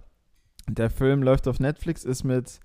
Der 0.69 0.91
Film 0.91 1.23
läuft 1.23 1.49
auf 1.49 1.59
Netflix, 1.59 2.05
ist 2.05 2.23
mit 2.23 2.61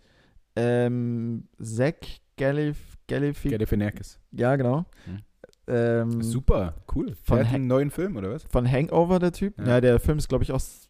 ähm, 0.57 1.47
Zach 1.61 1.93
Galif 2.35 2.77
Galifianakis. 3.07 3.51
Galifianakis. 3.51 4.19
Ja, 4.31 4.55
genau. 4.57 4.85
Mhm. 5.05 5.19
Ähm, 5.67 6.21
Super, 6.21 6.73
cool. 6.93 7.15
Von 7.23 7.37
Der 7.37 7.47
hat 7.47 7.55
einen 7.55 7.67
neuen 7.67 7.89
Film, 7.91 8.17
oder 8.17 8.31
was? 8.31 8.43
Von 8.49 8.69
Hangover, 8.69 9.19
der 9.19 9.31
Typ. 9.31 9.57
Ja. 9.59 9.67
Ja, 9.67 9.81
der 9.81 9.99
Film 9.99 10.17
ist, 10.17 10.27
glaube 10.27 10.43
ich, 10.43 10.51
aus. 10.51 10.88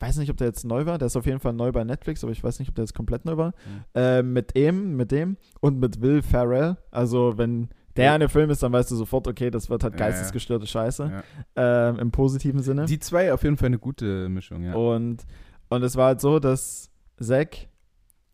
Weiß 0.00 0.16
nicht, 0.18 0.30
ob 0.30 0.36
der 0.36 0.46
jetzt 0.46 0.64
neu 0.64 0.86
war. 0.86 0.98
Der 0.98 1.06
ist 1.06 1.16
auf 1.16 1.26
jeden 1.26 1.40
Fall 1.40 1.52
neu 1.52 1.72
bei 1.72 1.82
Netflix, 1.82 2.22
aber 2.22 2.32
ich 2.32 2.44
weiß 2.44 2.60
nicht, 2.60 2.68
ob 2.68 2.74
der 2.76 2.84
jetzt 2.84 2.94
komplett 2.94 3.24
neu 3.24 3.36
war. 3.36 3.48
Mhm. 3.48 3.84
Ähm, 3.94 4.32
mit 4.32 4.54
dem, 4.54 4.96
mit 4.96 5.10
dem 5.10 5.36
und 5.60 5.80
mit 5.80 6.00
Will 6.00 6.22
Ferrell. 6.22 6.76
Also, 6.90 7.36
wenn 7.36 7.68
der 7.96 8.12
eine 8.12 8.28
Film 8.28 8.48
ist, 8.50 8.62
dann 8.62 8.72
weißt 8.72 8.90
du 8.92 8.96
sofort, 8.96 9.26
okay, 9.26 9.50
das 9.50 9.68
wird 9.70 9.82
halt 9.82 9.96
geistesgestörte 9.96 10.66
Scheiße. 10.66 11.22
Ja. 11.56 11.88
Ähm, 11.88 11.98
Im 11.98 12.10
positiven 12.12 12.62
Sinne. 12.62 12.84
Die 12.84 13.00
zwei 13.00 13.32
auf 13.32 13.42
jeden 13.42 13.56
Fall 13.56 13.66
eine 13.66 13.78
gute 13.78 14.28
Mischung, 14.28 14.62
ja. 14.62 14.74
Und, 14.74 15.24
und 15.68 15.82
es 15.82 15.96
war 15.96 16.06
halt 16.06 16.20
so, 16.20 16.38
dass 16.38 16.90
Zack, 17.20 17.68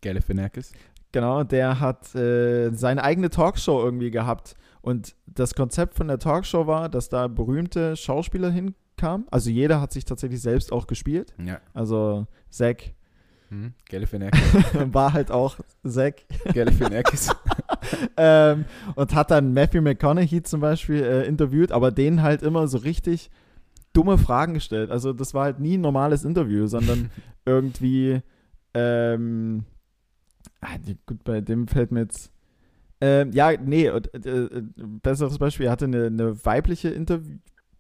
Galifianakis. 0.03 0.73
genau, 1.13 1.45
der 1.45 1.81
hat 1.81 2.15
äh, 2.15 2.71
seine 2.73 3.03
eigene 3.03 3.31
Talkshow 3.31 3.83
irgendwie 3.83 4.11
gehabt. 4.11 4.55
Und 4.83 5.17
das 5.25 5.55
Konzept 5.55 5.95
von 5.95 6.09
der 6.09 6.19
Talkshow 6.19 6.67
war, 6.67 6.91
dass 6.91 7.09
da 7.09 7.27
berühmte 7.27 7.97
Schauspieler 7.97 8.51
hinkamen. 8.95 9.27
Also 9.31 9.51
jeder 9.51 9.81
hat 9.81 9.93
sich 9.93 10.05
tatsächlich 10.05 10.41
selbst 10.41 10.73
auch 10.73 10.87
gespielt. 10.87 11.35
Ja. 11.45 11.61
Also 11.73 12.27
Zack. 12.51 12.95
Galifianakis. 13.89 14.41
war 14.93 15.13
halt 15.13 15.31
auch 15.31 15.61
Zack. 15.87 16.23
Galifianakis. 16.53 17.31
ähm, 18.17 18.65
und 18.97 19.15
hat 19.15 19.31
dann 19.31 19.53
Matthew 19.55 19.81
McConaughey 19.81 20.43
zum 20.43 20.61
Beispiel 20.61 21.03
äh, 21.03 21.27
interviewt, 21.27 21.71
aber 21.71 21.93
denen 21.93 22.23
halt 22.23 22.43
immer 22.43 22.67
so 22.67 22.79
richtig 22.79 23.31
dumme 23.93 24.19
Fragen 24.19 24.55
gestellt. 24.55 24.91
Also 24.91 25.13
das 25.13 25.35
war 25.35 25.45
halt 25.45 25.61
nie 25.61 25.77
ein 25.79 25.83
normales 25.83 26.25
Interview, 26.25 26.67
sondern 26.67 27.11
irgendwie, 27.47 28.23
ähm, 28.73 29.65
ah, 30.61 30.77
gut, 31.07 31.23
bei 31.23 31.41
dem 31.41 31.69
fällt 31.69 31.93
mir 31.93 32.01
jetzt, 32.01 32.33
ähm, 33.01 33.31
ja, 33.33 33.53
nee, 33.53 33.89
und, 33.89 34.13
äh, 34.27 34.47
äh, 34.47 34.63
besseres 35.01 35.39
Beispiel, 35.39 35.67
er 35.67 35.73
hatte 35.73 35.85
eine, 35.85 36.07
eine 36.07 36.45
weibliche 36.45 36.89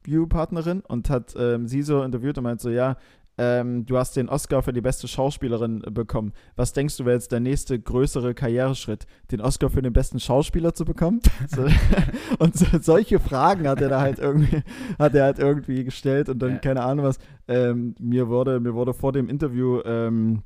Interviewpartnerin 0.05 0.81
und 0.81 1.11
hat 1.11 1.35
ähm, 1.38 1.67
sie 1.67 1.83
so 1.83 2.03
interviewt 2.03 2.38
und 2.38 2.45
meint 2.45 2.61
so, 2.61 2.71
ja, 2.71 2.97
ähm, 3.37 3.85
du 3.85 3.99
hast 3.99 4.17
den 4.17 4.29
Oscar 4.29 4.62
für 4.62 4.73
die 4.73 4.81
beste 4.81 5.09
Schauspielerin 5.09 5.81
bekommen. 5.90 6.33
Was 6.55 6.73
denkst 6.73 6.97
du, 6.97 7.05
wäre 7.05 7.17
jetzt 7.17 7.33
der 7.33 7.40
nächste 7.40 7.81
größere 7.81 8.33
Karriereschritt? 8.33 9.07
Den 9.33 9.40
Oscar 9.40 9.71
für 9.71 9.83
den 9.83 9.93
besten 9.93 10.21
Schauspieler 10.21 10.73
zu 10.75 10.85
bekommen? 10.85 11.21
So, 11.49 11.67
und 12.38 12.57
so, 12.57 12.67
solche 12.81 13.19
Fragen 13.19 13.69
hat 13.69 13.81
er 13.81 13.88
da 13.88 14.01
halt 14.01 14.19
irgendwie, 14.19 14.62
hat 14.99 15.14
er 15.14 15.25
halt 15.25 15.38
irgendwie 15.38 15.85
gestellt 15.85 16.29
und 16.29 16.38
dann, 16.38 16.61
keine 16.61 16.83
Ahnung 16.83 17.05
was, 17.05 17.19
ähm, 17.49 17.95
mir 18.01 18.29
wurde, 18.29 18.61
mir 18.61 18.75
wurde 18.75 18.95
vor 18.95 19.12
dem 19.12 19.29
Interview 19.29 19.81
ähm, 19.85 20.43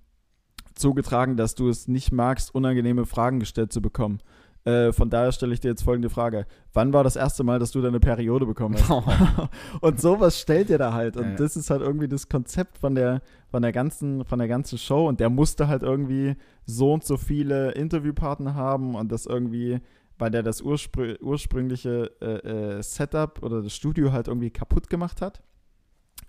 zugetragen, 0.74 1.36
dass 1.36 1.54
du 1.54 1.68
es 1.68 1.88
nicht 1.88 2.12
magst, 2.12 2.54
unangenehme 2.54 3.04
Fragen 3.06 3.40
gestellt 3.40 3.72
zu 3.72 3.82
bekommen. 3.82 4.20
Äh, 4.68 4.92
von 4.92 5.08
daher 5.08 5.32
stelle 5.32 5.54
ich 5.54 5.60
dir 5.60 5.68
jetzt 5.68 5.82
folgende 5.82 6.10
Frage. 6.10 6.44
Wann 6.74 6.92
war 6.92 7.02
das 7.02 7.16
erste 7.16 7.42
Mal, 7.42 7.58
dass 7.58 7.70
du 7.70 7.80
deine 7.80 8.00
Periode 8.00 8.44
bekommen 8.44 8.76
hast? 8.76 9.48
und 9.80 9.98
sowas 10.00 10.38
stellt 10.38 10.68
er 10.68 10.76
da 10.76 10.92
halt. 10.92 11.16
Und 11.16 11.30
Ja. 11.30 11.36
das 11.36 11.56
ist 11.56 11.70
halt 11.70 11.80
irgendwie 11.80 12.08
das 12.08 12.28
Konzept 12.28 12.76
von 12.76 12.94
der, 12.94 13.22
von 13.50 13.62
der 13.62 13.72
ganzen, 13.72 14.24
von 14.26 14.38
der 14.38 14.48
ganzen 14.48 14.76
Show. 14.76 15.08
Und 15.08 15.20
der 15.20 15.30
musste 15.30 15.68
halt 15.68 15.82
irgendwie 15.82 16.36
so 16.66 16.92
und 16.92 17.02
so 17.02 17.16
viele 17.16 17.70
Interviewpartner 17.72 18.54
haben 18.54 18.94
und 18.94 19.10
das 19.10 19.24
irgendwie, 19.24 19.80
weil 20.18 20.30
der 20.30 20.42
das 20.42 20.60
urspr 20.60 21.16
ursprüngliche 21.22 22.10
äh, 22.20 22.76
äh, 22.78 22.82
Setup 22.82 23.42
oder 23.42 23.62
das 23.62 23.74
Studio 23.74 24.12
halt 24.12 24.28
irgendwie 24.28 24.50
kaputt 24.50 24.90
gemacht 24.90 25.22
hat. 25.22 25.40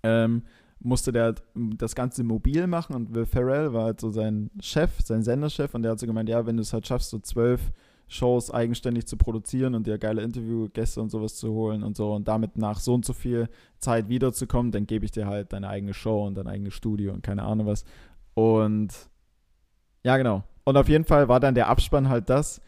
Ähm, 0.02 0.44
musste 0.80 1.12
der 1.12 1.24
halt 1.24 1.44
das 1.56 1.94
Ganze 1.94 2.24
mobil 2.24 2.68
machen 2.68 2.96
und 2.96 3.14
Will 3.14 3.26
Ferrell 3.26 3.74
war 3.74 3.84
halt 3.84 4.00
so 4.00 4.10
sein 4.12 4.50
Chef, 4.62 4.92
sein 5.04 5.24
Senderchef 5.24 5.76
und 5.76 5.82
der 5.84 5.92
hat 5.92 6.00
so 6.00 6.08
gemeint, 6.08 6.30
ja, 6.30 6.46
wenn 6.46 6.56
du 6.56 6.62
es 6.62 6.72
halt 6.72 6.88
schaffst, 6.88 7.10
so 7.10 7.20
zwölf 7.20 7.74
Shows 8.10 8.52
eigenständig 8.52 9.08
zu 9.08 9.18
produzieren 9.18 9.76
und 9.76 9.88
dir 9.88 10.00
geile 10.00 10.24
Interviewgäste 10.24 11.00
und 11.00 11.10
sowas 11.10 11.36
zu 11.36 11.54
holen 11.54 11.84
und 11.84 11.96
so 11.96 12.14
und 12.14 12.28
damit 12.28 12.58
nach 12.58 12.80
so 12.80 12.96
und 12.96 13.06
so 13.06 13.14
viel 13.14 13.48
Zeit 13.78 14.10
wiederzukommen, 14.10 14.72
dann 14.72 14.88
gebe 14.88 15.06
ich 15.06 15.12
dir 15.12 15.28
halt 15.28 15.54
deine 15.54 15.70
eigene 15.70 15.94
Show 15.94 16.26
und 16.26 16.36
dein 16.36 16.48
eigenes 16.48 16.74
Studio 16.74 17.14
und 17.14 17.22
keine 17.22 17.44
Ahnung 17.44 17.68
was. 17.68 17.86
Und 18.34 18.94
ja, 20.04 20.18
genau. 20.18 20.44
Und 20.64 20.76
auf 20.76 20.90
jeden 20.90 21.06
Fall 21.06 21.30
war 21.30 21.40
dann 21.40 21.56
der 21.56 21.70
Abspann 21.70 22.10
halt 22.10 22.30
das, 22.30 22.62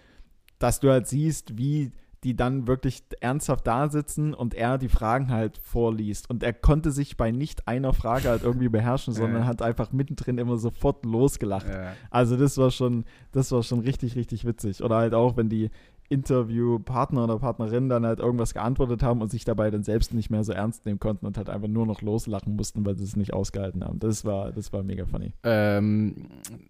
dass 0.59 0.79
du 0.79 0.91
halt 0.91 1.07
siehst, 1.07 1.57
wie 1.57 1.91
die 2.23 2.35
dann 2.35 2.67
wirklich 2.67 3.03
ernsthaft 3.19 3.65
da 3.65 3.89
sitzen 3.89 4.33
und 4.35 4.53
er 4.53 4.77
die 4.77 4.89
Fragen 4.89 5.29
halt 5.29 5.57
vorliest. 5.63 6.29
Und 6.29 6.43
er 6.43 6.53
konnte 6.53 6.91
sich 6.91 7.17
bei 7.17 7.31
nicht 7.31 7.67
einer 7.67 7.93
Frage 7.93 8.29
halt 8.29 8.43
irgendwie 8.43 8.69
beherrschen, 8.69 9.13
sondern 9.15 9.41
Ja. 9.43 9.47
hat 9.47 9.61
einfach 9.63 9.91
mittendrin 9.91 10.37
immer 10.37 10.57
sofort 10.57 11.03
losgelacht. 11.05 11.67
ja. 11.67 11.93
Also 12.11 12.37
das 12.37 12.57
war 12.59 12.69
schon, 12.71 13.05
das 13.31 13.51
war 13.51 13.63
schon 13.63 13.79
richtig, 13.79 14.15
richtig 14.15 14.45
witzig. 14.45 14.83
Oder 14.83 14.97
halt 14.97 15.13
auch, 15.15 15.35
wenn 15.35 15.49
die 15.49 15.71
Interviewpartner 16.09 17.23
oder 17.23 17.39
Partnerinnen 17.39 17.89
dann 17.89 18.05
halt 18.05 18.19
irgendwas 18.19 18.53
geantwortet 18.53 19.01
haben 19.01 19.21
und 19.21 19.31
sich 19.31 19.43
dabei 19.45 19.71
dann 19.71 19.83
selbst 19.83 20.13
nicht 20.13 20.29
mehr 20.29 20.43
so 20.43 20.51
ernst 20.51 20.85
nehmen 20.85 20.99
konnten 20.99 21.25
und 21.25 21.37
halt 21.37 21.49
einfach 21.49 21.67
nur 21.67 21.85
noch 21.85 22.01
loslachen 22.01 22.55
mussten, 22.55 22.85
weil 22.85 22.95
sie 22.97 23.03
es 23.03 23.15
nicht 23.15 23.33
ausgehalten 23.33 23.83
haben. 23.83 23.99
Das 23.99 24.25
war, 24.25 24.51
das 24.51 24.71
war 24.73 24.83
mega 24.83 25.05
funny. 25.05 25.33
Ähm, 25.43 26.27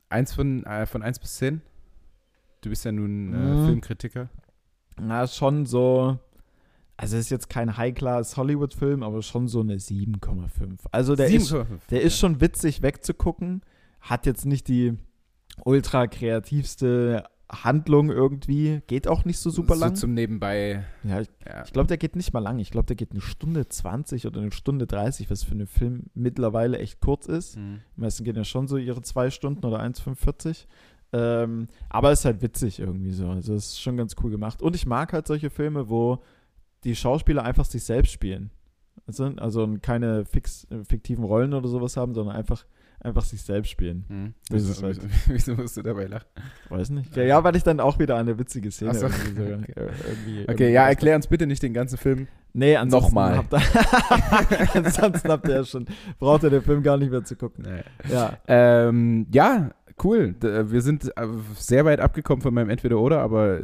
eins 0.10 0.34
von, 0.34 0.64
äh, 0.66 0.86
von 0.86 1.02
1 1.02 1.20
bis 1.20 1.36
10. 1.38 1.62
Du 2.62 2.70
bist 2.70 2.86
ja 2.86 2.92
nun 2.92 3.34
äh, 3.34 3.38
Mhm. 3.38 3.66
Filmkritiker. 3.66 4.30
Na, 5.04 5.26
schon 5.28 5.66
so, 5.66 6.20
also 6.96 7.18
es 7.18 7.24
ist 7.26 7.30
jetzt 7.32 7.50
kein 7.50 7.76
High-Class 7.76 8.38
Hollywood-Film, 8.38 9.02
aber 9.02 9.24
schon 9.24 9.48
so 9.48 9.62
eine 9.62 9.78
7,5. 9.78 10.80
Also 10.92 11.16
der 11.16 11.28
ist, 11.28 11.52
7,5. 11.52 11.66
der 11.90 12.02
ist 12.02 12.18
schon 12.18 12.40
witzig 12.40 12.84
wegzugucken, 12.84 13.62
hat 14.00 14.26
jetzt 14.28 14.46
nicht 14.46 14.68
die 14.68 14.94
ultra 15.66 16.06
kreativste 16.08 17.24
Handlung 17.52 18.10
irgendwie, 18.10 18.82
geht 18.88 19.08
auch 19.08 19.26
nicht 19.26 19.40
so 19.40 19.50
super 19.50 19.76
lang. 19.76 19.96
So 19.96 20.02
zum 20.02 20.14
Nebenbei. 20.14 20.86
ja, 21.04 21.22
ich 21.22 21.30
Ja. 21.46 21.64
Ich 21.66 21.74
glaube, 21.74 21.88
der 21.88 21.98
geht 21.98 22.16
nicht 22.16 22.34
mal 22.34 22.40
lang. 22.40 22.60
Ich 22.60 22.72
glaube, 22.72 22.86
der 22.86 22.96
geht 22.96 23.12
eine 23.12 23.22
Stunde 23.22 23.68
20 23.68 24.28
oder 24.28 24.42
eine 24.42 24.52
Stunde 24.52 24.88
30, 24.88 25.30
was 25.30 25.44
für 25.44 25.52
einen 25.52 25.68
Film 25.68 26.06
mittlerweile 26.14 26.78
echt 26.80 27.02
kurz 27.02 27.26
ist. 27.26 27.58
Mhm. 27.58 27.82
Die 27.98 28.02
meisten 28.02 28.24
gehen 28.24 28.36
ja 28.36 28.44
schon 28.44 28.68
so 28.68 28.78
ihre 28.78 29.02
zwei 29.02 29.30
Stunden 29.32 29.66
oder 29.66 29.82
1,45. 29.82 30.66
Ähm, 31.14 31.68
aber 31.90 32.12
es 32.12 32.20
ist 32.20 32.26
halt 32.26 32.42
witzig 32.42 32.80
irgendwie 32.80 33.12
so. 33.12 33.28
Also 33.30 33.54
es 33.54 33.66
ist 33.74 33.82
schon 33.82 33.98
ganz 33.98 34.16
cool 34.24 34.32
gemacht. 34.32 34.62
Und 34.62 34.76
ich 34.76 34.86
mag 34.86 35.14
halt 35.14 35.28
solche 35.28 35.50
Filme, 35.50 35.90
wo 35.90 36.20
die 36.84 36.96
Schauspieler 36.96 37.44
einfach 37.44 37.66
sich 37.66 37.84
selbst 37.84 38.12
spielen. 38.12 38.50
Also, 39.08 39.26
also 39.38 39.78
keine 39.82 40.26
fix, 40.26 40.66
äh, 40.72 40.84
fiktiven 40.86 41.24
Rollen 41.24 41.54
oder 41.54 41.68
sowas 41.68 41.98
haben, 41.98 42.14
sondern 42.14 42.36
einfach, 42.36 42.66
einfach 43.00 43.24
sich 43.24 43.42
selbst 43.42 43.70
spielen. 43.70 44.34
Das 44.50 44.68
Wieso, 44.68 44.84
halt- 44.84 45.00
wieso, 45.28 45.56
musst 45.56 45.76
du 45.78 45.82
dabei 45.82 46.06
lachen? 46.06 46.28
Weiß 46.70 46.90
nicht. 46.92 47.16
Ja, 47.16 47.24
ja 47.24 47.44
weil 47.44 47.56
ich 47.56 47.64
dann 47.64 47.80
auch 47.80 48.00
wieder 48.00 48.16
eine 48.16 48.38
witzige 48.40 48.72
Szene 48.72 48.94
so. 48.96 49.08
irgendwie 49.08 49.36
so, 49.36 49.42
Okay. 49.44 49.74
irgendwie, 49.78 50.42
Okay, 50.44 50.46
irgendwie 50.48 50.64
ja, 50.74 50.88
erklär 50.88 51.16
uns 51.16 51.28
bitte 51.28 51.46
nicht 51.46 51.62
den 51.62 51.74
ganzen 51.74 51.98
Film. 51.98 52.28
Nee, 52.54 52.76
ansonsten 52.76 53.08
Nochmal. 53.16 53.38
Habt 53.38 53.54
ihr, 53.54 54.76
ansonsten 54.76 55.30
habt 55.30 55.48
ihr 55.48 55.56
ja 55.56 55.64
schon, 55.64 55.86
braucht 56.20 56.44
ihr 56.44 56.50
den 56.50 56.62
Film 56.62 56.84
gar 56.84 56.98
nicht 56.98 57.10
mehr 57.12 57.24
zu 57.24 57.36
gucken. 57.36 57.66
Ja. 58.10 58.38
Ähm, 58.48 59.28
ja, 59.32 59.72
cool. 60.04 60.36
Äh, 60.44 60.72
wir 60.72 60.82
sind 60.82 61.06
äh, 61.18 61.28
sehr 61.56 61.86
weit 61.86 62.00
abgekommen 62.00 62.42
von 62.42 62.54
meinem 62.54 62.70
Entweder-Oder, 62.70 63.22
aber 63.22 63.62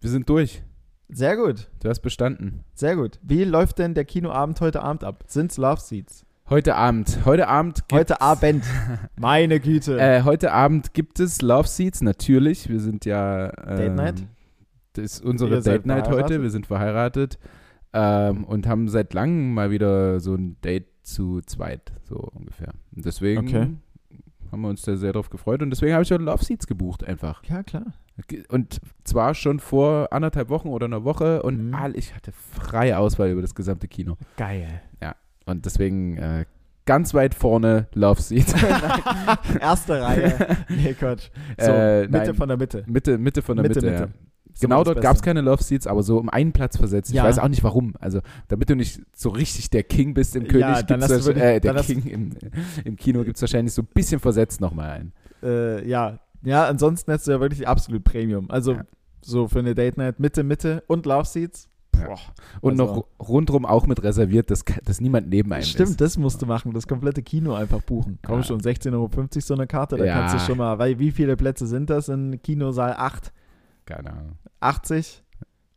wir 0.00 0.10
sind 0.10 0.28
durch. 0.28 0.62
Sehr 1.10 1.36
gut, 1.36 1.68
Du 1.80 1.88
hast 1.88 2.00
bestanden. 2.00 2.64
sehr 2.74 2.94
gut. 2.96 3.18
Wie 3.22 3.44
läuft 3.44 3.78
denn 3.78 3.94
der 3.94 4.04
Kinoabend 4.04 4.60
heute 4.60 4.82
Abend 4.82 5.04
ab? 5.04 5.24
Sind's 5.26 5.56
Love 5.56 5.80
Seats? 5.80 6.26
Heute 6.50 6.74
Abend. 6.76 7.18
Heute 7.24 7.48
Abend. 7.48 7.82
Heute 7.92 8.20
Abend. 8.20 8.64
Meine 9.16 9.60
Güte. 9.60 9.98
Äh, 9.98 10.22
heute 10.22 10.52
Abend 10.52 10.94
gibt 10.94 11.20
es 11.20 11.42
Love 11.42 11.68
Seats, 11.68 12.00
natürlich. 12.02 12.68
Wir 12.68 12.80
sind 12.80 13.04
ja. 13.04 13.52
Ähm, 13.66 13.76
Date 13.76 13.94
Night? 13.94 14.26
Das 14.94 15.04
ist 15.04 15.24
unsere 15.24 15.56
Ihr 15.56 15.60
Date 15.62 15.86
Night 15.86 16.08
heute. 16.08 16.42
Wir 16.42 16.50
sind 16.50 16.66
verheiratet 16.66 17.38
ähm, 17.92 18.44
und 18.44 18.66
haben 18.66 18.88
seit 18.88 19.14
langem 19.14 19.54
mal 19.54 19.70
wieder 19.70 20.20
so 20.20 20.34
ein 20.34 20.56
Date 20.62 20.86
zu 21.02 21.40
zweit, 21.42 21.92
so 22.02 22.16
ungefähr. 22.16 22.72
Und 22.94 23.04
deswegen 23.04 23.46
Okay. 23.48 23.68
Haben 24.52 24.60
wir 24.62 24.68
uns 24.68 24.82
da 24.82 24.96
sehr 24.96 25.12
drauf 25.12 25.30
gefreut 25.30 25.62
und 25.62 25.70
deswegen 25.70 25.92
habe 25.92 26.02
ich 26.02 26.10
heute 26.10 26.22
Love 26.24 26.44
Seats 26.44 26.66
gebucht 26.66 27.04
einfach. 27.04 27.42
ja, 27.44 27.62
klar. 27.62 27.86
Und 28.48 28.80
zwar 29.04 29.34
schon 29.34 29.60
vor 29.60 30.08
anderthalb 30.12 30.48
Wochen 30.48 30.68
oder 30.68 30.86
einer 30.86 31.04
Woche 31.04 31.42
und 31.42 31.68
Mhm. 31.68 31.74
all, 31.74 31.96
ich 31.96 32.14
hatte 32.16 32.32
freie 32.32 32.98
Auswahl 32.98 33.30
über 33.30 33.42
das 33.42 33.54
gesamte 33.54 33.86
Kino. 33.88 34.16
Geil. 34.36 34.82
Und 35.46 35.64
deswegen 35.64 36.18
äh, 36.18 36.44
ganz 36.84 37.14
weit 37.14 37.34
vorne 37.34 37.86
Love 37.94 38.20
Seats. 38.20 38.52
Erste 39.60 40.02
Reihe. 40.02 40.56
Nee, 40.68 40.92
Quatsch. 40.94 41.30
So, 41.58 41.70
Äh, 41.70 42.02
Mitte 42.02 42.10
nein. 42.18 42.34
von 42.34 42.48
der 42.48 42.56
Mitte. 42.58 42.84
Mitte, 42.86 43.16
Mitte 43.18 43.40
von 43.42 43.56
der 43.56 43.62
Mitte, 43.66 43.80
Mitte. 43.80 43.90
Mitte. 43.92 44.12
Ja. 44.12 44.27
Genau 44.60 44.84
dort 44.84 45.00
gab 45.00 45.16
es 45.16 45.22
keine 45.22 45.40
Love 45.40 45.62
Seats, 45.62 45.86
aber 45.86 46.02
so 46.02 46.18
um 46.18 46.28
einen 46.28 46.52
Platz 46.52 46.76
versetzt. 46.76 47.12
Ja. 47.12 47.22
Ich 47.22 47.28
weiß 47.28 47.38
auch 47.38 47.48
nicht 47.48 47.62
warum. 47.64 47.94
Also, 48.00 48.20
damit 48.48 48.68
du 48.70 48.76
nicht 48.76 49.00
so 49.14 49.30
richtig 49.30 49.70
der 49.70 49.82
King 49.84 50.14
bist 50.14 50.34
im 50.36 50.44
König, 50.48 50.60
Ja, 50.60 50.80
gibt's 50.82 51.08
das, 51.08 51.26
äh, 51.28 51.60
der 51.60 51.74
King 51.82 52.04
im, 52.06 52.30
im 52.84 52.96
Kino 52.96 53.24
gibt 53.24 53.36
es 53.36 53.42
wahrscheinlich 53.42 53.72
so 53.74 53.82
ein 53.82 53.88
bisschen 53.94 54.20
versetzt 54.20 54.60
nochmal 54.60 54.90
ein. 54.90 55.12
Äh, 55.42 55.88
ja. 55.88 56.18
Ja, 56.42 56.66
ansonsten 56.66 57.10
hättest 57.10 57.26
du 57.28 57.32
ja 57.32 57.40
wirklich 57.40 57.66
absolut 57.66 58.04
Premium. 58.04 58.50
Also 58.50 58.72
Ja. 58.74 58.82
so 59.22 59.48
für 59.48 59.58
eine 59.58 59.74
Date 59.74 59.96
Night 59.96 60.20
Mitte, 60.20 60.42
Mitte 60.44 60.82
und 60.86 61.04
Love 61.06 61.24
Seats. 61.26 61.68
Ja. 61.96 62.14
Und 62.60 62.80
Also- 62.80 62.94
noch 63.18 63.28
rundrum 63.28 63.66
auch 63.66 63.86
mit 63.88 64.02
reserviert, 64.04 64.50
dass, 64.52 64.64
dass 64.84 65.00
niemand 65.00 65.28
neben 65.28 65.52
einem 65.52 65.64
Stimmt, 65.64 65.90
ist. 65.90 66.00
das 66.00 66.16
musst 66.16 66.40
du 66.40 66.46
machen. 66.46 66.72
Das 66.72 66.86
komplette 66.86 67.22
Kino 67.22 67.54
einfach 67.54 67.82
buchen. 67.82 68.20
Komm 68.24 68.36
Ja. 68.38 68.42
schon, 68.44 68.60
16,50 68.60 68.92
Euro 68.94 69.10
so 69.40 69.54
eine 69.54 69.66
Karte. 69.66 69.96
Da 69.96 70.04
Ja. 70.04 70.14
kannst 70.14 70.36
du 70.36 70.38
schon 70.38 70.58
mal, 70.58 70.78
weil 70.78 71.00
wie 71.00 71.10
viele 71.10 71.36
Plätze 71.36 71.66
sind 71.66 71.90
das 71.90 72.08
in 72.08 72.40
Kinosaal 72.40 72.94
8? 72.96 73.32
Keine 73.88 74.10
Ahnung. 74.12 74.32
80? 74.60 75.24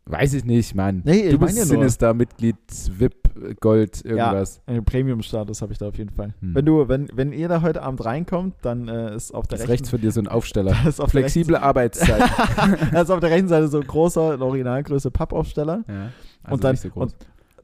Weiß 0.04 0.34
ich 0.34 0.44
nicht, 0.44 0.74
Mann. 0.74 1.00
Nee, 1.04 1.30
du 1.30 1.38
bist 1.38 1.56
ja. 1.56 1.64
Sinister-Mitglied, 1.64 2.56
VIP, 2.98 3.60
Gold, 3.60 4.04
irgendwas. 4.04 4.60
Einen 4.66 4.84
Premium-Status 4.84 5.62
habe 5.62 5.72
ich 5.72 5.78
da 5.78 5.88
auf 5.88 5.96
jeden 5.96 6.10
Fall. 6.10 6.34
Hm. 6.40 6.54
Wenn 6.56 6.64
du, 6.66 6.88
wenn, 6.88 7.08
wenn 7.14 7.32
ihr 7.32 7.48
da 7.48 7.62
heute 7.62 7.82
Abend 7.82 8.04
reinkommt, 8.04 8.56
dann 8.62 8.88
äh, 8.88 9.14
ist 9.14 9.32
auf 9.32 9.46
der 9.46 9.58
Das 9.58 9.64
ist 9.64 9.70
rechten 9.70 9.84
rechts 9.84 9.90
von 9.90 10.00
dir 10.00 10.10
so 10.10 10.20
ein 10.20 10.28
Aufsteller. 10.28 10.76
ist 10.86 11.00
auf 11.00 11.10
Flexible 11.10 11.56
Arbeitszeit. 11.62 12.20
rechten, 12.20 12.88
da 12.92 13.00
ist 13.02 13.10
auf 13.10 13.20
der 13.20 13.30
rechten 13.30 13.48
Seite 13.48 13.68
so 13.68 13.80
ein 13.80 13.86
großer, 13.86 14.34
in 14.34 14.42
Originalgröße 14.42 15.10
Pappaufsteller. 15.10 15.84
ja. 15.88 16.10
Also 16.44 16.54
und 16.54 16.64
dann 16.64 16.72
nicht 16.72 16.80
so 16.82 16.90
groß. 16.90 17.02
und, 17.04 17.14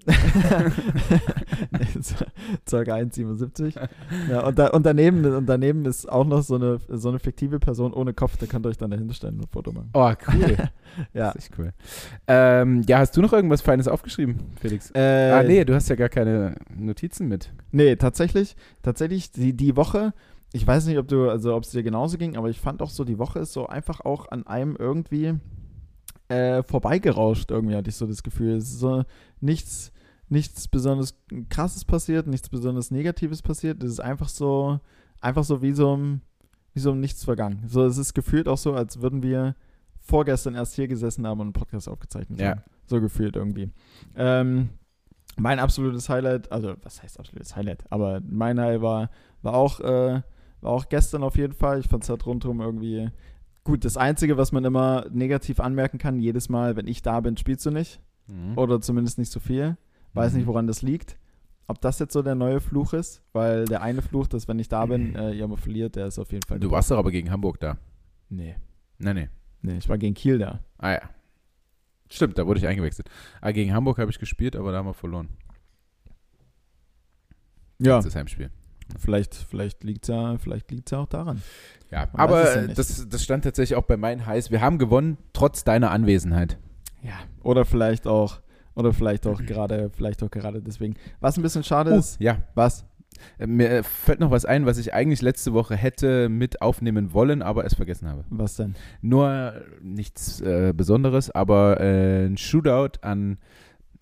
circa 2.68 2.94
1,77. 2.94 3.74
Ja, 4.30 4.46
und, 4.46 4.58
da, 4.58 4.68
und, 4.68 4.86
daneben, 4.86 5.24
und 5.24 5.46
daneben 5.46 5.84
ist 5.84 6.08
auch 6.08 6.24
noch 6.24 6.42
so 6.42 6.54
eine, 6.56 6.78
so 6.88 7.08
eine 7.08 7.18
fiktive 7.18 7.58
Person 7.58 7.92
ohne 7.92 8.14
Kopf, 8.14 8.36
da 8.36 8.46
könnt 8.46 8.66
ihr 8.66 8.70
euch 8.70 8.78
dann 8.78 8.90
dahinter 8.90 9.14
stellen 9.14 9.34
und 9.34 9.44
ein 9.44 9.48
Foto 9.48 9.72
machen. 9.72 9.90
oh, 9.92 10.12
cool. 10.28 10.56
Ja. 11.14 11.26
Das 11.26 11.36
ist 11.36 11.50
echt 11.50 11.58
cool. 11.58 11.72
Ähm, 12.26 12.82
ja, 12.88 12.98
hast 12.98 13.16
du 13.16 13.22
noch 13.22 13.32
irgendwas 13.32 13.60
Feines 13.60 13.86
aufgeschrieben, 13.86 14.40
Felix? 14.60 14.90
Äh, 14.96 15.30
ah, 15.30 15.44
nee, 15.44 15.64
du 15.64 15.72
hast 15.74 15.88
ja 15.88 15.94
gar 15.94 16.08
keine 16.08 16.56
Notizen 16.76 17.28
mit. 17.28 17.52
Nee, 17.70 17.94
tatsächlich, 17.94 18.56
tatsächlich, 18.82 19.30
die, 19.30 19.52
die 19.56 19.76
Woche, 19.76 20.12
ich 20.52 20.66
weiß 20.66 20.86
nicht, 20.86 20.98
ob 20.98 21.06
du, 21.06 21.28
also 21.28 21.54
ob 21.54 21.62
es 21.62 21.70
dir 21.70 21.84
genauso 21.84 22.18
ging, 22.18 22.36
aber 22.36 22.48
ich 22.48 22.58
fand 22.58 22.82
auch 22.82 22.90
so, 22.90 23.04
die 23.04 23.18
Woche 23.18 23.38
ist 23.40 23.52
so 23.52 23.68
einfach 23.68 24.00
auch 24.00 24.28
an 24.30 24.46
einem 24.46 24.74
irgendwie 24.76 25.34
äh, 26.28 26.62
vorbeigerauscht, 26.62 27.50
irgendwie 27.50 27.76
hatte 27.76 27.90
ich 27.90 27.96
so 27.96 28.06
das 28.06 28.22
Gefühl. 28.22 28.56
Es 28.56 28.64
ist 28.64 28.80
so 28.80 29.04
nichts, 29.40 29.92
nichts 30.28 30.68
besonders 30.68 31.14
krasses 31.48 31.84
passiert, 31.84 32.26
nichts 32.26 32.48
besonders 32.48 32.90
Negatives 32.90 33.42
passiert. 33.42 33.82
Es 33.82 33.92
ist 33.92 34.00
einfach 34.00 34.28
so, 34.28 34.80
einfach 35.20 35.44
so 35.44 35.62
wie 35.62 35.72
so 35.72 35.96
ein, 35.96 36.22
wie 36.74 36.80
so 36.80 36.92
ein 36.92 37.00
Nichts 37.00 37.24
vergangen. 37.24 37.62
So, 37.66 37.84
es 37.84 37.98
ist 37.98 38.14
gefühlt 38.14 38.46
auch 38.48 38.58
so, 38.58 38.74
als 38.74 39.00
würden 39.00 39.22
wir 39.22 39.54
vorgestern 40.00 40.54
erst 40.54 40.74
hier 40.74 40.88
gesessen 40.88 41.26
haben 41.26 41.40
und 41.40 41.46
einen 41.48 41.52
Podcast 41.52 41.88
aufgezeichnet 41.88 42.40
Ja. 42.40 42.50
haben. 42.50 42.62
So 42.86 43.00
gefühlt 43.00 43.36
irgendwie. 43.36 43.70
Ähm, 44.16 44.70
mein 45.36 45.58
absolutes 45.58 46.08
Highlight, 46.08 46.50
also 46.50 46.74
was 46.82 47.02
heißt 47.02 47.18
absolutes 47.20 47.54
Highlight, 47.54 47.84
aber 47.90 48.20
mein 48.26 48.58
Highlight 48.58 48.82
war, 48.82 49.10
war, 49.42 49.54
auch, 49.54 49.80
äh, 49.80 50.22
war 50.60 50.72
auch 50.72 50.88
gestern 50.88 51.22
auf 51.22 51.36
jeden 51.36 51.52
Fall. 51.52 51.80
Ich 51.80 51.88
fand 51.88 52.02
es 52.02 52.08
halt 52.08 52.24
rundherum 52.26 52.60
irgendwie 52.60 53.10
gut. 53.64 53.84
Das 53.84 53.96
Einzige, 53.96 54.36
was 54.36 54.52
man 54.52 54.64
immer 54.64 55.06
negativ 55.10 55.60
anmerken 55.60 55.98
kann, 55.98 56.18
jedes 56.18 56.48
Mal, 56.48 56.76
wenn 56.76 56.86
ich 56.86 57.02
da 57.02 57.20
bin, 57.20 57.36
spielst 57.36 57.64
du 57.66 57.70
nicht. 57.70 58.00
Mhm. 58.26 58.56
Oder 58.58 58.80
zumindest 58.80 59.18
nicht 59.18 59.30
so 59.30 59.40
viel. 59.40 59.76
Weiß 60.14 60.32
Mhm. 60.32 60.38
nicht, 60.38 60.46
woran 60.46 60.66
das 60.66 60.82
liegt. 60.82 61.16
Ob 61.66 61.80
das 61.82 61.98
jetzt 61.98 62.14
so 62.14 62.22
der 62.22 62.34
neue 62.34 62.60
Fluch 62.60 62.94
ist, 62.94 63.22
weil 63.32 63.66
der 63.66 63.82
eine 63.82 64.00
Fluch, 64.00 64.26
dass 64.26 64.48
wenn 64.48 64.58
ich 64.58 64.68
da 64.68 64.86
bin, 64.86 65.14
äh, 65.14 65.32
ihr 65.32 65.44
immer 65.44 65.58
verliert, 65.58 65.96
der 65.96 66.06
ist 66.06 66.18
auf 66.18 66.32
jeden 66.32 66.46
Fall. 66.46 66.58
Du 66.58 66.70
warst 66.70 66.90
doch 66.90 66.96
aber 66.98 67.10
gegen 67.10 67.30
Hamburg 67.30 67.60
da. 67.60 67.76
Nee. 68.30 68.56
Nein, 68.98 69.16
nee. 69.16 69.28
Nee, 69.60 69.76
ich 69.78 69.88
war 69.88 69.98
gegen 69.98 70.14
Kiel 70.14 70.38
da. 70.38 70.60
Ah 70.78 70.92
ja. 70.92 71.00
Stimmt, 72.10 72.38
da 72.38 72.46
wurde 72.46 72.58
ich 72.58 72.66
eingewechselt. 72.66 73.10
Ah, 73.42 73.50
gegen 73.52 73.74
Hamburg 73.74 73.98
habe 73.98 74.10
ich 74.10 74.18
gespielt, 74.18 74.56
aber 74.56 74.72
da 74.72 74.78
haben 74.78 74.86
wir 74.86 74.94
verloren. 74.94 75.28
Ja, 77.78 78.00
Das 78.00 78.14
Heimspiel. 78.16 78.50
vielleicht, 78.98 79.34
vielleicht 79.34 79.84
liegt 79.84 80.04
es 80.04 80.08
ja, 80.08 80.36
vielleicht 80.38 80.70
liegt's 80.70 80.90
ja 80.90 80.98
auch 81.00 81.06
daran. 81.06 81.42
Ja, 81.90 82.08
Man 82.12 82.20
aber 82.20 82.56
ja 82.62 82.66
das, 82.68 83.08
das 83.08 83.22
stand 83.22 83.44
tatsächlich 83.44 83.76
auch 83.76 83.84
bei 83.84 83.96
meinen 83.96 84.26
Highs. 84.26 84.50
Wir 84.50 84.60
haben 84.60 84.78
gewonnen, 84.78 85.18
trotz 85.32 85.64
deiner 85.64 85.90
Anwesenheit. 85.90 86.58
Ja. 87.02 87.14
Oder 87.42 87.64
vielleicht 87.64 88.06
auch, 88.06 88.40
oder 88.78 88.92
vielleicht 88.92 89.26
auch 89.26 89.42
gerade, 89.44 89.90
vielleicht 89.94 90.22
auch 90.22 90.30
gerade 90.30 90.62
deswegen. 90.62 90.94
Was 91.20 91.36
ein 91.36 91.42
bisschen 91.42 91.64
schade 91.64 91.92
Oh, 91.92 91.98
ist, 91.98 92.20
ja, 92.20 92.38
was? 92.54 92.84
Äh, 93.38 93.46
mir 93.46 93.68
äh, 93.70 93.82
fällt 93.82 94.20
noch 94.20 94.30
was 94.30 94.44
ein, 94.44 94.66
was 94.66 94.78
ich 94.78 94.94
eigentlich 94.94 95.22
letzte 95.22 95.52
Woche 95.52 95.76
hätte 95.76 96.28
mit 96.28 96.62
aufnehmen 96.62 97.12
wollen, 97.12 97.42
aber 97.42 97.64
es 97.64 97.74
vergessen 97.74 98.08
habe. 98.08 98.24
Was 98.30 98.56
denn? 98.56 98.74
Nur 99.02 99.54
nichts 99.82 100.40
äh, 100.40 100.72
Besonderes, 100.74 101.30
aber 101.30 101.80
äh, 101.80 102.26
ein 102.26 102.36
Shootout 102.36 103.00
an, 103.02 103.38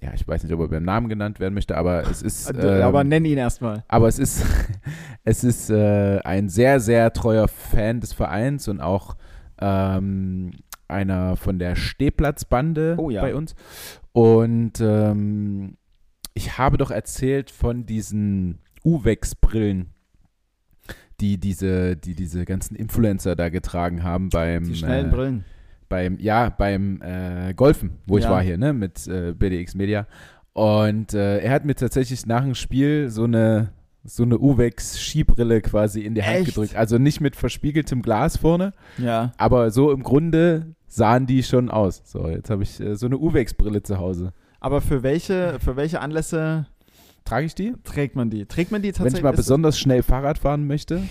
ja, 0.02 0.10
ich 0.14 0.28
weiß 0.28 0.42
nicht, 0.42 0.52
ob 0.52 0.60
er 0.60 0.68
beim 0.68 0.84
Namen 0.84 1.08
genannt 1.08 1.40
werden 1.40 1.54
möchte, 1.54 1.76
aber 1.76 2.02
es 2.10 2.20
ist. 2.22 2.52
Äh, 2.56 2.82
aber 2.82 3.02
nenn 3.04 3.24
ihn 3.24 3.38
erstmal. 3.38 3.84
Aber 3.88 4.08
es 4.08 4.18
ist, 4.18 4.44
es 5.24 5.42
ist 5.42 5.70
äh, 5.70 6.18
ein 6.18 6.48
sehr, 6.50 6.80
sehr 6.80 7.12
treuer 7.12 7.48
Fan 7.48 8.00
des 8.00 8.12
Vereins 8.12 8.68
und 8.68 8.80
auch 8.80 9.16
ähm, 9.58 10.50
einer 10.88 11.36
von 11.36 11.58
der 11.58 11.76
Stehplatzbande 11.76 12.96
Oh 12.98 13.10
ja. 13.10 13.22
bei 13.22 13.34
uns. 13.34 13.54
Und 14.16 14.80
ähm, 14.80 15.76
ich 16.32 16.56
habe 16.56 16.78
doch 16.78 16.90
erzählt 16.90 17.50
von 17.50 17.84
diesen 17.84 18.60
Uwex-Brillen, 18.82 19.90
die 21.20 21.36
diese, 21.38 21.96
die 21.98 22.14
diese 22.14 22.46
ganzen 22.46 22.76
Influencer 22.76 23.36
da 23.36 23.50
getragen 23.50 24.02
haben 24.04 24.30
beim 24.30 24.64
Die 24.64 24.74
schnellen 24.76 25.08
äh, 25.08 25.14
Brillen. 25.14 25.44
beim, 25.90 26.18
ja, 26.18 26.48
beim 26.48 27.02
äh, 27.02 27.52
Golfen, 27.52 27.90
wo 28.06 28.16
ich 28.16 28.24
Ja. 28.24 28.30
war 28.30 28.42
hier, 28.42 28.56
ne, 28.56 28.72
mit 28.72 29.06
äh, 29.06 29.34
BDX 29.34 29.74
Media. 29.74 30.06
Und 30.54 31.12
äh, 31.12 31.40
er 31.40 31.50
hat 31.52 31.66
mir 31.66 31.74
tatsächlich 31.74 32.24
nach 32.24 32.42
dem 32.42 32.54
Spiel 32.54 33.10
so 33.10 33.24
eine, 33.24 33.68
so 34.02 34.22
eine 34.22 34.38
Uwex-Skibrille 34.38 35.60
quasi 35.60 36.00
in 36.00 36.14
die 36.14 36.22
Hand 36.22 36.36
Echt? 36.36 36.46
gedrückt. 36.46 36.74
Also 36.74 36.96
nicht 36.96 37.20
mit 37.20 37.36
verspiegeltem 37.36 38.00
Glas 38.00 38.38
vorne, 38.38 38.72
Ja. 38.96 39.32
aber 39.36 39.70
so 39.70 39.92
im 39.92 40.02
Grunde 40.02 40.74
sahen 40.86 41.26
die 41.26 41.42
schon 41.42 41.70
aus. 41.70 42.02
So, 42.04 42.28
jetzt 42.28 42.50
habe 42.50 42.62
ich 42.62 42.80
äh, 42.80 42.94
so 42.96 43.06
eine 43.06 43.18
Uwex-Brille 43.18 43.82
zu 43.82 43.98
Hause. 43.98 44.32
Aber 44.60 44.80
für 44.80 45.02
welche, 45.02 45.58
für 45.60 45.76
welche 45.76 46.00
Anlässe 46.00 46.66
Trage 47.24 47.46
ich 47.46 47.54
die? 47.54 47.74
trägt 47.84 48.14
man 48.14 48.30
die? 48.30 48.46
Trägt 48.46 48.70
man 48.70 48.82
die 48.82 48.88
Wenn 48.88 48.94
tatsächlich? 48.94 49.18
ich 49.18 49.24
mal 49.24 49.32
besonders 49.32 49.78
schnell 49.78 50.02
Fahrrad 50.02 50.38
fahren 50.38 50.66
möchte. 50.66 51.02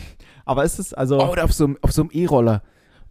aber 0.46 0.64
ist 0.64 0.80
es, 0.80 0.94
also. 0.94 1.20
Oh, 1.20 1.32
oder 1.32 1.44
auf 1.44 1.52
so, 1.54 1.66
einem- 1.66 1.78
auf 1.82 1.92
so 1.92 2.04
einem 2.04 2.12
E-Roller, 2.14 2.62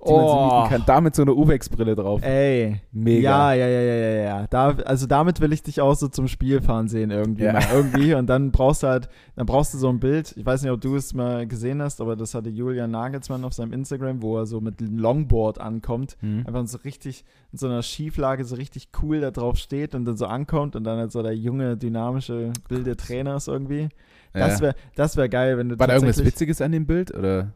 die 0.06 0.12
man 0.12 0.20
so 0.20 0.34
Oh. 0.34 0.56
mieten 0.58 0.68
kann. 0.70 0.82
Da 0.86 1.00
mit 1.00 1.14
so 1.14 1.22
einer 1.22 1.36
Uwex-Brille 1.36 1.94
drauf. 1.96 2.22
Ey. 2.22 2.80
Mega. 2.92 3.54
Ja, 3.54 3.66
ja, 3.66 3.68
ja, 3.68 3.80
ja, 3.80 3.94
ja, 3.94 4.22
ja. 4.40 4.46
Da, 4.48 4.76
also 4.84 5.06
damit 5.06 5.40
will 5.40 5.52
ich 5.52 5.62
dich 5.62 5.80
auch 5.80 5.94
so 5.94 6.08
zum 6.08 6.28
Spielfahren 6.28 6.88
sehen 6.88 7.10
irgendwie 7.10 7.44
Ja. 7.44 7.58
Irgendwie. 7.72 8.14
Und 8.14 8.26
dann 8.28 8.50
brauchst 8.52 8.82
du 8.82 8.88
halt, 8.88 9.08
dann 9.36 9.46
brauchst 9.46 9.74
du 9.74 9.78
so 9.78 9.88
ein 9.88 10.00
Bild. 10.00 10.34
Ich 10.36 10.44
weiß 10.46 10.62
nicht, 10.62 10.70
ob 10.70 10.80
du 10.80 10.96
es 10.96 11.14
mal 11.14 11.46
gesehen 11.46 11.82
hast, 11.82 12.00
aber 12.00 12.16
das 12.16 12.34
hatte 12.34 12.50
Julian 12.50 12.90
Nagelsmann 12.90 13.44
auf 13.44 13.52
seinem 13.54 13.72
Instagram, 13.72 14.22
wo 14.22 14.38
er 14.38 14.46
so 14.46 14.60
mit 14.60 14.80
Longboard 14.80 15.60
ankommt. 15.60 16.16
Hm. 16.20 16.44
Einfach 16.46 16.66
so 16.66 16.78
richtig 16.78 17.24
in 17.52 17.58
so 17.58 17.66
einer 17.66 17.82
Schieflage 17.82 18.44
so 18.44 18.56
richtig 18.56 18.88
cool 19.02 19.20
da 19.20 19.30
drauf 19.30 19.56
steht 19.56 19.94
und 19.94 20.04
dann 20.04 20.16
so 20.16 20.26
ankommt 20.26 20.76
und 20.76 20.84
dann 20.84 20.98
halt 20.98 21.12
so 21.12 21.22
der 21.22 21.34
junge, 21.36 21.76
dynamische, 21.76 22.52
wilde 22.68 22.96
Trainer 22.96 23.36
ist 23.36 23.48
irgendwie. 23.48 23.88
Das 24.32 24.60
wäre 24.60 24.74
das 24.96 25.16
wär 25.16 25.28
geil, 25.28 25.56
wenn 25.58 25.68
du 25.68 25.78
War 25.78 25.86
da 25.86 25.94
irgendwas 25.94 26.24
Witziges 26.24 26.60
an 26.60 26.72
dem 26.72 26.86
Bild 26.86 27.14
oder 27.14 27.52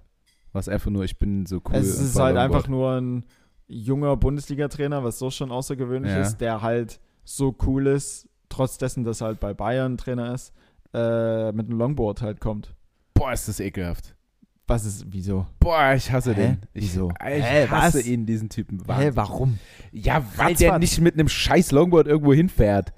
war 0.53 0.61
es 0.61 0.69
einfach 0.69 0.91
nur, 0.91 1.05
ich 1.05 1.19
bin 1.19 1.47
so 1.47 1.57
cool? 1.69 1.75
Es 1.77 1.99
und 1.99 2.05
ist 2.07 2.19
halt 2.19 2.37
einfach 2.37 2.69
nur 2.69 2.93
ein 3.01 3.25
junger 3.67 4.17
Bundesliga-Trainer, 4.17 5.05
was 5.05 5.19
so 5.19 5.31
schon 5.31 5.51
außergewöhnlich 5.53 6.13
Ja. 6.13 6.21
ist, 6.23 6.39
der 6.39 6.63
halt 6.63 7.01
so 7.25 7.55
cool 7.67 7.87
ist, 7.87 8.29
trotz 8.49 8.79
dessen, 8.79 9.05
dass 9.05 9.21
er 9.21 9.29
halt 9.29 9.41
bei 9.41 9.53
Bayern 9.53 9.99
Trainer 9.99 10.33
ist, 10.35 10.53
äh, 10.95 11.53
mit 11.53 11.67
einem 11.69 11.79
Longboard 11.79 12.23
halt 12.23 12.41
kommt. 12.41 12.75
Boah, 13.15 13.33
ist 13.33 13.47
das 13.49 13.61
ekelhaft. 13.61 14.15
Was 14.67 14.85
ist, 14.85 15.05
wieso? 15.09 15.47
Boah, 15.61 15.95
ich 15.95 16.11
hasse 16.13 16.35
Hä? 16.35 16.43
den. 16.43 16.59
Ich, 16.75 16.85
Wieso? 16.85 17.11
Ich 17.11 17.43
Hä, 17.45 17.67
hasse 17.69 17.99
was? 17.99 18.07
ihn, 18.07 18.27
diesen 18.27 18.49
Typen. 18.51 18.83
Hä, 18.87 19.11
warum? 19.15 19.59
Ja, 19.93 20.17
weil 20.37 20.49
Ratzfatz. 20.49 20.59
der 20.59 20.79
nicht 20.79 21.01
mit 21.01 21.15
einem 21.15 21.29
scheiß 21.29 21.73
Longboard 21.73 22.07
irgendwo 22.07 22.33
hinfährt. 22.35 22.93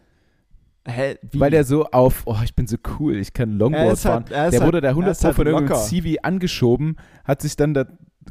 Hä, 0.86 1.16
wie? 1.30 1.38
Weil 1.40 1.50
der 1.50 1.64
so 1.64 1.84
auf, 1.86 2.22
oh, 2.24 2.36
ich 2.42 2.54
bin 2.54 2.66
so 2.66 2.76
cool, 2.98 3.16
ich 3.16 3.32
kann 3.34 3.58
Longboard 3.58 3.86
halt- 3.88 3.98
fahren. 3.98 4.24
er 4.30 4.50
der 4.50 4.60
halt- 4.60 4.66
wurde 4.66 4.80
da 4.80 4.88
100 4.90 5.08
er 5.08 5.12
ist 5.12 5.24
halt 5.24 5.36
von 5.36 5.46
irgendeinem. 5.46 5.82
Zivi 5.82 6.18
angeschoben, 6.22 6.96
hat 7.24 7.42
sich 7.42 7.56
dann 7.56 7.74
da 7.74 7.84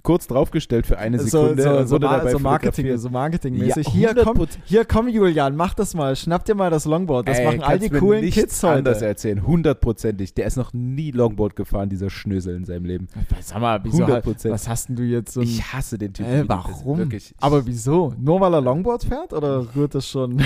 kurz 0.04 0.28
draufgestellt 0.28 0.86
für 0.88 0.98
eine 0.98 1.20
so, 1.20 1.26
Sekunde 1.44 1.64
so, 1.64 1.86
so, 1.86 2.00
ma 2.00 2.18
dabei 2.18 2.32
so 2.32 2.40
Marketing, 2.40 2.98
so 2.98 3.10
Marketingmäßig. 3.10 3.88
Ja, 3.88 3.94
hier, 3.94 4.16
komm, 4.24 4.38
100%. 4.38 4.58
hier 4.66 4.86
komm, 4.86 5.08
Julian, 5.08 5.56
mach 5.56 5.74
das 5.74 5.94
mal. 5.94 6.16
Schnapp 6.16 6.46
dir 6.46 6.56
mal 6.56 6.70
das 6.70 6.86
Longboard. 6.86 7.28
Das 7.28 7.40
Ey, 7.40 7.46
machen 7.46 7.62
all 7.64 7.80
die 7.80 7.90
coolen 7.90 8.30
Kids 8.30 8.62
heute. 8.64 8.76
anders 8.76 9.02
erzählen, 9.02 9.46
hundertprozentig. 9.46 10.34
Der 10.34 10.46
ist 10.46 10.56
noch 10.58 10.74
nie 10.74 11.12
Longboard 11.12 11.56
gefahren, 11.56 11.90
dieser 11.90 12.10
Schnösel 12.10 12.56
in 12.56 12.66
seinem 12.66 12.86
Leben. 12.86 13.08
Sag 13.42 13.60
mal, 13.62 13.80
wieso, 13.84 14.04
100%. 14.06 14.50
was 14.50 14.68
hast 14.68 14.90
denn 14.90 14.96
du 14.96 15.04
jetzt 15.04 15.34
so 15.34 15.42
Ich 15.42 15.62
hasse 15.74 15.98
den 15.98 16.14
Typen. 16.14 16.32
Äh, 16.32 16.44
warum? 16.48 16.98
Wirklich. 17.00 17.34
Aber 17.40 17.66
wieso? 17.66 18.14
Nur 18.20 18.40
weil 18.42 18.54
er 18.54 18.62
Longboard 18.62 19.04
fährt 19.04 19.34
oder 19.34 19.66
rührt 19.76 19.96
das 19.96 20.08
schon? 20.08 20.42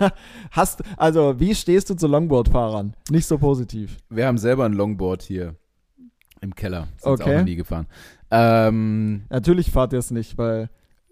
Hast 0.50 0.82
also 0.96 1.38
wie 1.38 1.54
stehst 1.54 1.90
du 1.90 1.94
zu 1.94 2.06
Longboard-Fahrern? 2.06 2.94
Nicht 3.10 3.26
so 3.26 3.38
positiv. 3.38 3.96
Wir 4.10 4.26
haben 4.26 4.38
selber 4.38 4.64
ein 4.64 4.72
Longboard 4.72 5.22
hier 5.22 5.54
im 6.40 6.54
Keller. 6.54 6.88
Sind 6.98 7.12
Okay. 7.12 7.22
auch 7.22 7.38
noch 7.38 7.44
nie 7.44 7.56
gefahren. 7.56 7.86
Ähm, 8.30 9.24
Natürlich 9.30 9.70
fahrt 9.70 9.92
ihr 9.92 9.98
es 9.98 10.10
nicht, 10.10 10.36
weil 10.38 10.68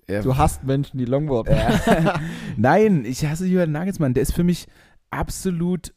ja, 0.08 0.22
du 0.22 0.36
hast 0.36 0.64
Menschen, 0.64 0.98
die 0.98 1.04
Longboard. 1.04 1.48
Ja. 1.48 2.20
Nein, 2.56 3.04
ich 3.04 3.24
hasse 3.24 3.46
Julian 3.46 3.72
Nagelsmann. 3.72 4.14
Der 4.14 4.22
ist 4.22 4.34
für 4.34 4.44
mich 4.44 4.66
absolut 5.10 5.94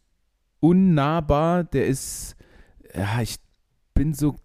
unnahbar. 0.59 1.63
Der 1.63 1.87
ist, 1.87 2.35
ja, 2.95 3.21
ich 3.21 3.37
bin 3.93 4.13
so 4.13 4.35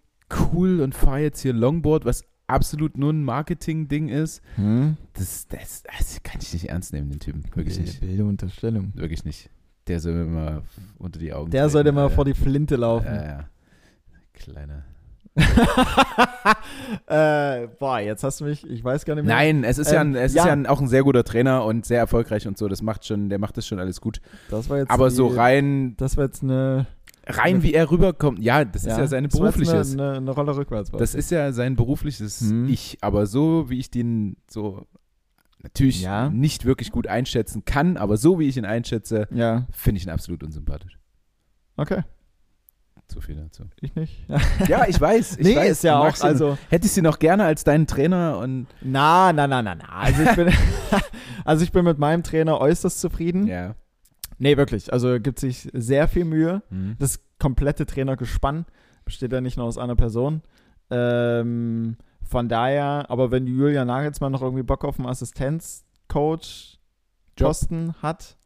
cool 0.51 0.81
und 0.81 0.95
fahre 0.95 1.19
jetzt 1.19 1.41
hier 1.41 1.53
Longboard, 1.53 2.05
was 2.05 2.25
absolut 2.47 2.97
nur 2.97 3.13
ein 3.13 3.23
Marketing-Ding 3.23 4.09
ist. 4.09 4.41
Hm? 4.55 4.97
Das, 5.13 5.47
das, 5.47 5.83
das 5.83 6.23
kann 6.23 6.41
ich 6.41 6.53
nicht 6.53 6.69
ernst 6.69 6.93
nehmen, 6.93 7.09
den 7.09 7.19
Typen. 7.19 7.43
Wirklich 7.55 7.79
nicht. 7.79 8.01
Wilde 8.01 8.25
Unterstellung. 8.25 8.91
Wirklich 8.95 9.23
nicht. 9.23 9.49
Der 9.87 9.99
soll 9.99 10.13
mir 10.13 10.25
mal 10.25 10.61
unter 10.97 11.19
die 11.19 11.33
Augen 11.33 11.51
Der 11.51 11.69
sollte 11.69 11.91
mal 11.91 12.09
vor 12.09 12.25
die 12.25 12.33
Flinte 12.33 12.75
laufen. 12.75 13.07
Ja, 13.07 13.23
ja. 13.23 13.49
Kleiner. 14.33 14.83
äh, 17.07 17.67
boah, 17.79 17.99
jetzt 17.99 18.23
hast 18.23 18.41
du 18.41 18.45
mich, 18.45 18.67
ich 18.69 18.83
weiß 18.83 19.05
gar 19.05 19.15
nicht 19.15 19.25
mehr. 19.25 19.35
Nein, 19.35 19.63
es 19.63 19.77
ist, 19.77 19.91
ja, 19.91 20.01
Ähm, 20.01 20.09
ein, 20.11 20.15
es 20.15 20.33
ja. 20.33 20.43
ist 20.43 20.47
ja 20.47 20.53
ein, 20.53 20.67
auch 20.67 20.79
ein 20.81 20.87
sehr 20.87 21.03
guter 21.03 21.23
Trainer 21.23 21.65
und 21.65 21.85
sehr 21.85 21.99
erfolgreich 21.99 22.47
und 22.47 22.57
so. 22.57 22.67
Das 22.67 22.81
macht 22.81 23.05
schon, 23.05 23.29
der 23.29 23.39
macht 23.39 23.57
das 23.57 23.65
schon 23.67 23.79
alles 23.79 24.01
gut. 24.01 24.21
Das 24.49 24.69
war 24.69 24.77
jetzt 24.79 24.91
Aber 24.91 25.09
die, 25.09 25.15
so 25.15 25.27
rein, 25.27 25.95
Das 25.97 26.17
war 26.17 26.25
jetzt 26.25 26.43
eine. 26.43 26.87
rein 27.25 27.63
wie 27.63 27.73
er 27.73 27.89
rüberkommt, 27.89 28.39
ja, 28.39 28.63
das 28.65 28.83
ist 28.85 28.97
ja 28.97 29.07
seine 29.07 29.27
berufliches. 29.27 29.93
Eine, 29.93 30.09
eine, 30.09 30.17
eine 30.17 30.31
Rolle 30.31 30.55
rückwärts. 30.55 30.91
Das 30.91 31.15
ist 31.15 31.31
ja 31.31 31.51
sein 31.51 31.75
berufliches 31.75 32.41
Mhm. 32.41 32.69
Ich. 32.69 32.97
Aber 33.01 33.25
so 33.25 33.69
wie 33.69 33.79
ich 33.79 33.89
den 33.89 34.37
so 34.49 34.85
natürlich 35.61 36.01
Ja. 36.01 36.29
nicht 36.29 36.65
wirklich 36.65 36.91
gut 36.91 37.07
einschätzen 37.07 37.63
kann, 37.65 37.95
aber 37.97 38.17
so 38.17 38.37
wie 38.39 38.47
ich 38.49 38.57
ihn 38.57 38.65
einschätze, 38.65 39.27
Ja, 39.31 39.65
finde 39.71 39.99
ich 39.99 40.05
ihn 40.05 40.09
absolut 40.09 40.43
unsympathisch. 40.43 40.99
okay. 41.77 42.03
Zu 43.13 43.21
viel 43.21 43.35
dazu. 43.35 43.63
Ich 43.79 43.93
nicht. 43.95 44.25
Ja, 44.67 44.85
ich 44.87 44.99
weiß. 44.99 45.37
Ich 45.37 45.45
nee, 45.45 45.55
weiß, 45.55 45.69
ist 45.71 45.83
ja 45.83 45.99
auch, 45.99 46.19
also. 46.21 46.57
Hättest 46.69 46.95
du 46.97 47.01
ihn 47.01 47.03
noch 47.03 47.19
gerne 47.19 47.43
als 47.45 47.63
deinen 47.63 47.85
Trainer 47.85 48.39
und 48.39 48.65
Na, 48.81 49.31
na, 49.31 49.45
na, 49.47 49.61
na, 49.61 49.75
na. 49.75 49.85
Also 49.89 50.23
ich 50.23 50.35
bin, 50.35 50.51
also 51.45 51.63
ich 51.63 51.71
bin 51.71 51.85
mit 51.85 51.99
meinem 51.99 52.23
Trainer 52.23 52.59
äußerst 52.59 52.99
zufrieden. 52.99 53.47
ja. 53.47 53.75
Nee, 54.39 54.57
wirklich. 54.57 54.91
Also 54.91 55.19
gibt 55.19 55.39
sich 55.39 55.69
sehr 55.73 56.07
viel 56.07 56.25
Mühe. 56.25 56.63
Mhm. 56.71 56.95
Das 56.97 57.19
komplette 57.39 57.85
Trainergespann 57.85 58.65
besteht 59.05 59.31
ja 59.31 59.39
nicht 59.41 59.57
nur 59.57 59.67
aus 59.67 59.77
einer 59.77 59.95
Person. 59.95 60.41
Ähm, 60.89 61.97
von 62.23 62.49
daher, 62.49 63.05
aber 63.09 63.29
wenn 63.31 63.45
Julian 63.45 63.87
Nagelsmann 63.87 64.31
noch 64.31 64.41
irgendwie 64.41 64.63
Bock 64.63 64.83
auf 64.85 64.97
einen 64.99 65.07
Assistenzcoach. 65.07 66.79
Posten 67.37 67.93
hat, 68.01 68.37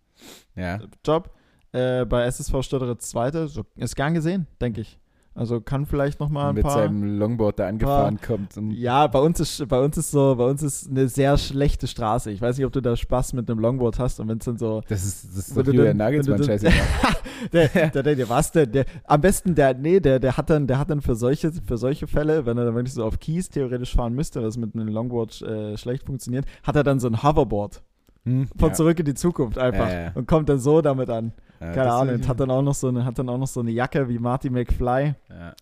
Ja. 0.55 0.79
Job, 1.05 1.31
äh, 1.73 2.05
bei 2.05 2.23
SSV 2.25 2.61
Stötteritz 2.63 3.09
Zweite, 3.09 3.47
so, 3.47 3.63
ist 3.75 3.95
gern 3.95 4.13
gesehen, 4.13 4.47
denke 4.61 4.81
ich. 4.81 4.99
Also 5.35 5.61
kann 5.61 5.85
vielleicht 5.85 6.19
noch 6.19 6.29
mal 6.29 6.49
ein 6.49 6.55
mit 6.55 6.63
paar. 6.63 6.73
seinem 6.73 7.19
Longboard 7.19 7.59
da 7.59 7.67
angefahren 7.67 8.19
kommt. 8.19 8.57
Und 8.57 8.71
Ja, 8.71 9.05
bei 9.05 9.19
uns 9.19 9.39
ist 9.39 9.67
bei 9.67 9.79
uns 9.79 9.95
ist 9.95 10.09
so, 10.09 10.35
bei 10.35 10.45
uns 10.45 10.63
ist 10.63 10.89
eine 10.89 11.07
sehr 11.09 11.37
schlechte 11.37 11.85
Straße. 11.85 12.31
Ich 12.31 12.41
weiß 12.41 12.57
nicht, 12.57 12.65
ob 12.65 12.73
du 12.73 12.81
da 12.81 12.95
Spaß 12.95 13.33
mit 13.33 13.47
einem 13.47 13.59
Longboard 13.59 13.99
hast 13.99 14.19
und 14.19 14.29
wenn 14.29 14.39
es 14.39 14.45
dann 14.45 14.57
so 14.57 14.81
das 14.87 15.05
ist, 15.05 15.25
das 15.37 15.49
ist 15.49 15.55
doch 15.55 15.61
dann- 15.61 15.95
Nagelsmann 15.95 16.43
scheißegal. 16.43 16.73
der, 17.53 17.67
der, 17.67 17.89
der, 18.01 18.15
der, 18.15 18.29
was, 18.29 18.51
der, 18.51 18.65
der, 18.65 18.85
am 19.03 19.21
besten 19.21 19.53
der, 19.53 19.75
nee, 19.75 19.99
der, 19.99 20.19
der 20.19 20.37
hat 20.37 20.49
dann, 20.49 20.65
der 20.65 20.79
hat 20.79 20.89
dann 20.89 21.01
für 21.01 21.13
solche, 21.13 21.51
für 21.51 21.77
solche 21.77 22.07
Fälle, 22.07 22.47
wenn 22.47 22.57
er 22.57 22.65
dann 22.65 22.73
wirklich 22.73 22.95
so 22.95 23.05
auf 23.05 23.19
Keys 23.19 23.47
theoretisch 23.49 23.93
fahren 23.93 24.13
müsste, 24.13 24.41
was 24.41 24.57
mit 24.57 24.73
einem 24.73 24.87
Longboard 24.87 25.39
äh, 25.43 25.77
schlecht 25.77 26.07
funktioniert, 26.07 26.45
hat 26.63 26.75
er 26.75 26.83
dann 26.83 26.99
so 26.99 27.07
ein 27.09 27.21
Hoverboard 27.21 27.83
Hm? 28.25 28.47
von 28.57 28.69
ja. 28.69 28.73
Zurück 28.73 28.97
in 28.99 29.05
die 29.05 29.13
Zukunft 29.13 29.59
einfach 29.59 29.87
ja. 29.89 30.11
und 30.15 30.27
kommt 30.27 30.49
dann 30.49 30.57
so 30.59 30.81
damit 30.81 31.11
an. 31.11 31.31
Ja, 31.59 31.71
Keine 31.73 31.91
Ahnung, 31.91 32.27
hat 32.27 32.39
dann 32.39 32.51
auch 32.51 32.61
noch 32.61 32.75
so 32.75 32.87
eine, 32.89 33.03
hat 33.05 33.17
dann 33.17 33.29
auch 33.29 33.37
noch 33.37 33.47
so 33.47 33.59
eine 33.61 33.71
Jacke 33.71 34.07
wie 34.09 34.19
Marty 34.19 34.49
McFly, 34.49 35.15
Ja. 35.29 35.53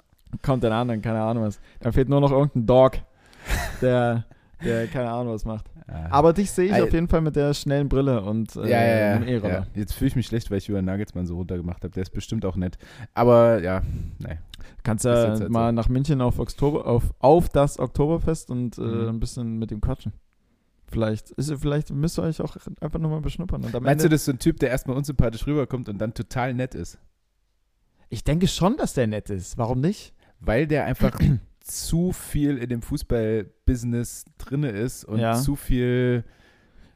kommt 0.42 0.64
dann 0.64 0.74
an, 0.74 0.88
dann 0.90 1.02
keine 1.02 1.22
Ahnung 1.22 1.44
was. 1.46 1.60
Dann 1.80 1.94
fehlt 1.94 2.10
nur 2.10 2.20
noch 2.22 2.32
irgendein 2.32 2.66
Dog, 2.66 2.94
der, 3.82 4.26
der 4.64 4.88
keine 4.88 5.10
Ahnung 5.12 5.34
was 5.34 5.46
macht. 5.46 5.66
Ja. 5.88 6.08
Aber 6.10 6.34
dich 6.34 6.50
sehe 6.52 6.66
ich 6.66 6.74
Ey. 6.74 6.82
auf 6.82 6.92
jeden 6.92 7.08
Fall 7.08 7.22
mit 7.22 7.36
der 7.36 7.54
schnellen 7.54 7.88
Brille 7.88 8.22
und 8.24 8.56
äh, 8.56 8.62
ja, 8.70 8.84
ja, 8.84 9.24
ja, 9.24 9.48
ja. 9.48 9.66
Jetzt 9.76 9.94
fühle 9.94 10.08
ich 10.08 10.16
mich 10.16 10.26
schlecht, 10.26 10.50
weil 10.50 10.58
ich 10.58 10.68
Julian 10.68 10.86
Nagelsmann 10.86 11.28
so 11.28 11.36
runtergemacht 11.36 11.84
habe. 11.84 11.94
Der 11.94 12.02
ist 12.02 12.10
bestimmt 12.10 12.44
auch 12.44 12.56
nett. 12.56 12.78
Aber 13.14 13.62
ja, 13.62 13.84
nee. 14.18 14.40
Kannst 14.82 15.06
ja 15.06 15.14
halt 15.14 15.50
mal 15.50 15.70
so. 15.70 15.76
nach 15.76 15.88
München 15.90 16.22
auf, 16.22 16.40
Oktober, 16.40 16.88
auf, 16.88 17.04
auf 17.20 17.50
das 17.50 17.78
Oktoberfest 17.80 18.50
und 18.50 18.78
äh, 18.80 18.82
Mhm. 18.82 19.08
ein 19.10 19.20
bisschen 19.20 19.60
mit 19.60 19.72
ihm 19.72 19.80
quatschen. 19.80 20.12
Vielleicht, 20.96 21.32
ist, 21.32 21.54
vielleicht 21.60 21.90
müsst 21.92 22.18
ihr 22.18 22.24
euch 22.24 22.40
auch 22.40 22.56
einfach 22.80 23.00
nochmal 23.00 23.20
beschnuppern. 23.20 23.62
Und 23.66 23.74
Meinst 23.74 23.86
du, 23.86 23.90
Ende, 23.90 24.10
das 24.10 24.22
ist 24.22 24.26
so 24.26 24.32
ein 24.32 24.40
Typ, 24.40 24.60
der 24.62 24.70
erstmal 24.70 24.96
unsympathisch 24.96 25.46
rüberkommt 25.46 25.90
und 25.90 25.98
dann 25.98 26.14
total 26.14 26.54
nett 26.54 26.74
ist? 26.74 26.98
ich 28.08 28.24
denke 28.24 28.48
schon, 28.48 28.78
dass 28.78 28.94
der 28.94 29.08
nett 29.08 29.30
ist. 29.30 29.58
Warum 29.58 29.82
nicht? 29.82 30.14
Weil 30.40 30.68
der 30.68 30.86
einfach 30.86 31.20
zu 31.60 32.14
viel 32.14 32.58
in 32.58 32.70
dem 32.70 32.82
Fußball-Business 32.82 34.24
drinne 34.38 34.70
ist 34.70 35.04
und 35.04 35.20
Ja. 35.20 35.34
zu 35.34 35.56
viel 35.58 36.24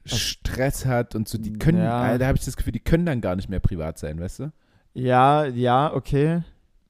Stress 0.05 0.85
hat 0.85 1.15
und 1.15 1.27
so, 1.27 1.37
die 1.37 1.53
können, 1.53 1.79
Ja. 1.79 2.13
äh, 2.13 2.17
da 2.17 2.27
habe 2.27 2.37
ich 2.37 2.45
das 2.45 2.55
Gefühl, 2.55 2.71
die 2.71 2.79
können 2.79 3.05
dann 3.05 3.19
gar 3.21 3.35
nicht 3.35 3.49
mehr 3.49 3.59
privat 3.59 3.97
sein, 3.97 4.17
weißt 4.19 4.39
du? 4.39 4.51
Ja, 4.93 5.43
ja, 5.45 5.93
okay. 5.93 6.43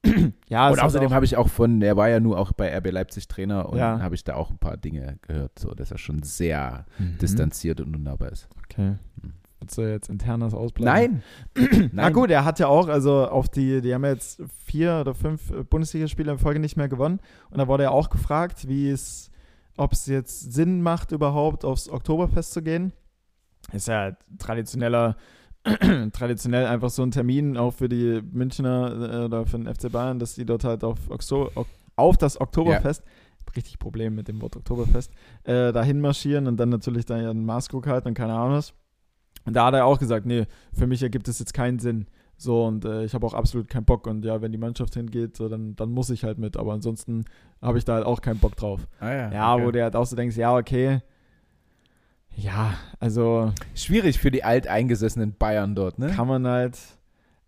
ja, 0.48 0.70
und 0.70 0.80
außerdem 0.80 1.12
habe 1.12 1.24
ich 1.24 1.36
auch 1.36 1.48
von, 1.48 1.82
er 1.82 1.96
war 1.96 2.08
ja 2.08 2.20
nur 2.20 2.38
auch 2.38 2.52
bei 2.52 2.74
RB 2.76 2.90
Leipzig 2.90 3.28
Trainer 3.28 3.68
und 3.68 3.78
Ja. 3.78 4.00
habe 4.00 4.14
ich 4.14 4.24
da 4.24 4.34
auch 4.34 4.50
ein 4.50 4.58
paar 4.58 4.76
Dinge 4.76 5.18
gehört, 5.22 5.58
so 5.58 5.74
dass 5.74 5.90
er 5.90 5.98
schon 5.98 6.22
sehr 6.22 6.86
Mhm. 6.98 7.18
distanziert 7.18 7.80
und 7.80 7.94
unnahbar 7.94 8.32
ist. 8.32 8.48
Okay. 8.64 8.96
Hm. 9.22 9.32
Willst 9.60 9.76
du 9.76 9.82
jetzt 9.82 10.08
internes 10.08 10.54
ausbleiben? 10.54 11.22
Nein! 11.54 11.90
Na 11.92 12.08
gut, 12.08 12.30
er 12.30 12.46
hat 12.46 12.58
ja 12.60 12.66
auch, 12.68 12.88
also 12.88 13.28
auf 13.28 13.50
die, 13.50 13.82
die 13.82 13.92
haben 13.92 14.04
ja 14.04 14.12
jetzt 14.12 14.42
vier 14.64 14.98
oder 15.02 15.14
fünf 15.14 15.52
Bundesligaspiele 15.68 16.32
in 16.32 16.38
Folge 16.38 16.60
nicht 16.60 16.78
mehr 16.78 16.88
gewonnen. 16.88 17.20
Und 17.50 17.58
da 17.58 17.68
wurde 17.68 17.82
er 17.82 17.90
auch 17.92 18.08
gefragt, 18.08 18.68
wie 18.68 18.88
es, 18.88 19.30
ob 19.76 19.92
es 19.92 20.06
jetzt 20.06 20.54
Sinn 20.54 20.80
macht, 20.80 21.12
überhaupt 21.12 21.66
aufs 21.66 21.90
Oktoberfest 21.90 22.52
zu 22.54 22.62
gehen. 22.62 22.94
Ist 23.72 23.88
ja 23.88 24.16
traditioneller, 24.38 25.16
traditionell 26.12 26.66
einfach 26.66 26.90
so 26.90 27.02
ein 27.02 27.10
Termin 27.10 27.56
auch 27.56 27.72
für 27.74 27.88
die 27.88 28.22
Münchner 28.32 28.92
äh, 29.12 29.24
oder 29.24 29.46
für 29.46 29.58
den 29.58 29.72
FC 29.72 29.90
Bayern, 29.92 30.18
dass 30.18 30.34
die 30.34 30.46
dort 30.46 30.64
halt 30.64 30.84
auf, 30.84 30.98
Oxo 31.10 31.50
auf 31.96 32.16
das 32.16 32.40
Oktoberfest, 32.40 33.02
richtig 33.56 33.78
Problem 33.78 34.14
mit 34.14 34.28
dem 34.28 34.40
Wort 34.40 34.56
Oktoberfest, 34.56 35.12
äh, 35.44 35.72
dahin 35.72 36.00
marschieren 36.00 36.46
und 36.46 36.56
dann 36.58 36.70
natürlich 36.70 37.04
da 37.04 37.20
ja 37.20 37.30
einen 37.30 37.44
Maßkrug 37.44 37.86
halten 37.86 38.08
und 38.08 38.14
keine 38.14 38.32
Ahnung 38.32 38.56
was. 38.56 38.72
Und 39.44 39.54
da 39.54 39.66
hat 39.66 39.74
er 39.74 39.86
auch 39.86 39.98
gesagt, 39.98 40.26
nee, 40.26 40.46
für 40.72 40.86
mich 40.86 41.02
ergibt 41.02 41.28
es 41.28 41.38
jetzt 41.38 41.54
keinen 41.54 41.78
Sinn. 41.78 42.06
So, 42.36 42.64
und 42.64 42.84
äh, 42.86 43.04
ich 43.04 43.12
habe 43.12 43.26
auch 43.26 43.34
absolut 43.34 43.68
keinen 43.68 43.84
Bock. 43.84 44.06
Und 44.06 44.24
ja, 44.24 44.40
wenn 44.40 44.52
die 44.52 44.58
Mannschaft 44.58 44.94
hingeht, 44.94 45.36
so, 45.36 45.48
dann, 45.48 45.76
dann 45.76 45.90
muss 45.90 46.08
ich 46.10 46.24
halt 46.24 46.38
mit. 46.38 46.56
Aber 46.56 46.72
ansonsten 46.72 47.24
habe 47.60 47.76
ich 47.78 47.84
da 47.84 47.94
halt 47.94 48.06
auch 48.06 48.22
keinen 48.22 48.38
Bock 48.38 48.56
drauf. 48.56 48.86
Ah, 48.98 49.12
ja, 49.12 49.32
Ja, 49.32 49.54
okay. 49.54 49.64
wo 49.66 49.70
du 49.70 49.82
halt 49.82 49.96
auch 49.96 50.06
so 50.06 50.16
denkst, 50.16 50.36
ja, 50.36 50.56
okay. 50.56 51.00
Ja, 52.36 52.74
also 53.00 53.52
Schwierig 53.74 54.18
für 54.18 54.30
die 54.30 54.44
alteingesessenen 54.44 55.34
Bayern 55.36 55.74
dort, 55.74 55.98
ne? 55.98 56.08
kann 56.08 56.26
man 56.28 56.46
halt, 56.46 56.78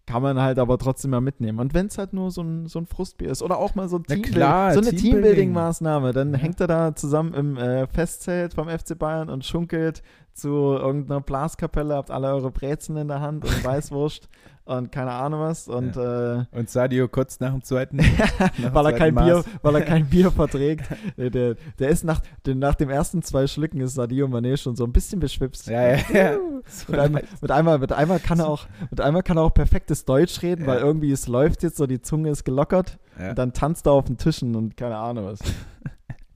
kann 0.07 0.23
man 0.23 0.39
halt 0.41 0.59
aber 0.59 0.77
trotzdem 0.79 1.13
mal 1.13 1.21
mitnehmen. 1.21 1.61
Und 1.61 1.73
wenn 1.73 1.87
es 1.87 1.97
halt 1.97 2.13
nur 2.13 2.31
so 2.31 2.43
ein, 2.43 2.67
so 2.67 2.79
ein 2.79 2.87
Frustbier 2.87 3.31
ist 3.31 3.43
oder 3.43 3.59
auch 3.59 3.75
mal 3.75 3.89
so, 3.89 3.97
ein 3.97 4.03
Teambuilding- 4.05 4.33
klar, 4.33 4.73
so 4.75 4.81
eine 4.81 4.91
Teambuilding. 4.91 5.53
Teambuilding-Maßnahme, 5.55 6.13
dann 6.13 6.33
Ja. 6.33 6.39
hängt 6.39 6.61
er 6.61 6.67
da 6.67 6.95
zusammen 6.95 7.33
im 7.35 7.57
äh, 7.57 7.87
Festzelt 7.87 8.55
vom 8.55 8.69
FC 8.69 8.99
Bayern 8.99 9.31
und 9.31 9.45
schunkelt 9.47 10.03
zu 10.35 10.49
irgendeiner 10.49 11.21
Blaskapelle, 11.21 11.95
habt 11.95 12.11
alle 12.11 12.29
eure 12.35 12.51
Brezen 12.51 12.97
in 12.97 13.09
der 13.09 13.21
Hand 13.21 13.45
und 13.45 13.65
Weißwurst 13.65 14.29
und 14.77 14.93
keine 14.93 15.13
Ahnung 15.13 15.41
was 15.41 15.69
und 15.69 15.97
äh, 15.97 16.45
Und 16.51 16.71
Sadio 16.71 17.09
kotzt 17.09 17.41
nach 17.41 17.53
dem 17.53 17.63
zweiten. 17.63 17.97
nach 18.59 18.75
weil 18.75 18.87
er 18.87 18.93
kein 18.93 19.15
Bier, 19.15 19.45
weil 19.63 19.75
er 19.75 19.83
kein 19.83 20.07
Bier 20.07 20.31
verträgt. 20.31 20.85
Der, 21.17 21.31
der, 21.31 21.57
der 21.79 21.89
ist 21.91 22.05
nach, 22.05 22.21
den, 22.47 22.59
nach 22.59 22.75
dem 22.75 22.89
ersten 22.91 23.23
zwei 23.23 23.47
Schlücken 23.47 23.81
ist 23.81 23.95
Sadio 23.95 24.27
Mané 24.27 24.57
schon 24.57 24.77
so 24.77 24.85
ein 24.85 24.93
bisschen 24.93 25.21
beschwipst. 25.21 25.67
Ja, 25.69 25.83
ja, 25.89 25.99
ja. 26.13 26.39
Mit, 26.89 26.99
einem, 26.99 27.21
mit, 27.41 27.51
einmal, 27.51 27.79
mit 27.79 27.93
einmal 27.93 28.21
kann 28.21 28.39
er 28.39 28.49
auch, 28.49 28.67
mit 28.91 29.01
einmal 29.01 29.23
kann 29.23 29.37
er 29.37 29.43
auch 29.43 29.53
perfektes 29.55 30.05
Deutsch 30.05 30.43
reden, 30.43 30.63
Ja. 30.63 30.69
weil 30.69 30.79
irgendwie 30.79 31.11
es 31.11 31.27
läuft 31.27 31.63
jetzt 31.65 31.77
so, 31.77 31.87
die 31.87 32.01
Zunge 32.01 32.31
ist 32.31 32.45
gelockert 32.45 32.99
ja. 33.19 33.31
und 33.31 33.39
dann 33.39 33.53
tanzt 33.53 33.87
er 33.87 33.93
auf 33.93 34.05
den 34.05 34.17
Tischen 34.17 34.55
und 34.55 34.77
keine 34.77 34.97
Ahnung 34.97 35.25
was. 35.27 35.41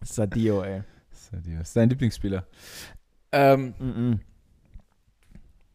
Sadio, 0.03 0.62
ey. 0.62 0.82
Sadio 1.12 1.61
ist 1.61 1.76
dein 1.76 1.89
Lieblingsspieler. 1.91 2.45
Ähm, 3.32 3.74
Mm 3.78 3.84
-mm. 3.91 4.18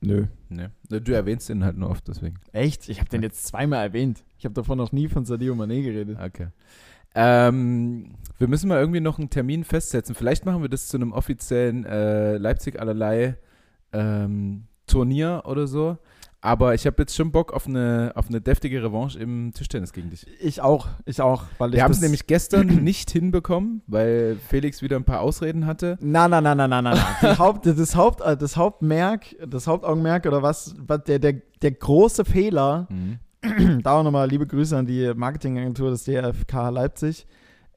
Nö. 0.02 0.26
Ne. 0.50 0.72
Du 0.90 1.14
erwähnst 1.14 1.48
den 1.50 1.64
halt 1.64 1.78
nur 1.78 1.90
oft, 1.90 2.08
deswegen. 2.08 2.36
Echt? 2.52 2.90
Ich 2.90 3.00
habe 3.00 3.10
den 3.10 3.22
jetzt 3.22 3.46
zweimal 3.46 3.86
erwähnt. 3.86 4.24
Ich 4.38 4.46
habe 4.46 4.54
davon 4.54 4.78
noch 4.78 4.92
nie 4.92 5.08
von 5.08 5.26
Sadio 5.26 5.54
Mané 5.54 5.84
geredet. 5.84 6.18
Okay. 6.20 6.48
Ähm, 7.14 8.16
wir 8.38 8.48
müssen 8.48 8.68
mal 8.68 8.80
irgendwie 8.80 9.00
noch 9.00 9.20
einen 9.20 9.30
Termin 9.30 9.64
festsetzen. 9.64 10.16
Vielleicht 10.16 10.46
machen 10.46 10.62
wir 10.64 10.70
das 10.70 10.88
zu 10.88 10.98
einem 10.98 11.12
offiziellen 11.12 11.86
äh, 11.86 12.38
Leipzig 12.38 12.80
allerlei 12.80 13.38
ähm, 13.94 14.64
Turnier 14.88 15.44
oder 15.46 15.68
so. 15.68 15.98
Aber 16.44 16.74
ich 16.74 16.88
habe 16.88 16.96
jetzt 17.00 17.16
schon 17.16 17.32
Bock 17.32 17.54
auf 17.54 17.68
eine, 17.68 18.14
auf 18.16 18.28
eine 18.28 18.42
deftige 18.42 18.82
Revanche 18.84 19.20
im 19.20 19.54
Tischtennis 19.54 19.94
gegen 19.94 20.10
dich. 20.10 20.26
Ich 20.42 20.60
auch, 20.60 20.88
ich 21.06 21.22
auch. 21.22 21.44
Weil 21.60 21.72
wir 21.72 21.84
haben 21.84 21.92
es 21.92 22.02
nämlich 22.02 22.26
gestern 22.26 22.66
nicht 22.84 23.12
hinbekommen, 23.12 23.84
weil 23.86 24.38
Felix 24.50 24.82
wieder 24.82 24.96
ein 24.96 25.04
paar 25.04 25.22
Ausreden 25.22 25.68
hatte. 25.68 26.00
Na, 26.02 26.28
na, 26.28 26.42
na, 26.42 26.56
na, 26.56 26.68
na, 26.68 26.82
na. 26.82 26.96
na. 27.22 27.38
Haupt, 27.38 27.68
das, 27.68 27.96
Haupt, 27.96 28.22
das 28.22 28.58
Hauptmerk, 28.58 29.36
das 29.48 29.68
Hauptaugenmerk 29.68 30.26
oder 30.26 30.42
was, 30.42 30.74
was 30.80 31.04
der, 31.04 31.20
der, 31.20 31.34
der 31.62 31.72
große 31.74 32.26
Fehler, 32.26 32.88
mhm. 32.90 33.82
da 33.84 34.00
auch 34.00 34.04
nochmal 34.04 34.28
liebe 34.28 34.48
Grüße 34.48 34.76
an 34.76 34.88
die 34.88 35.14
Marketingagentur 35.14 35.92
des 35.92 36.06
DFK 36.06 36.70
Leipzig. 36.72 37.28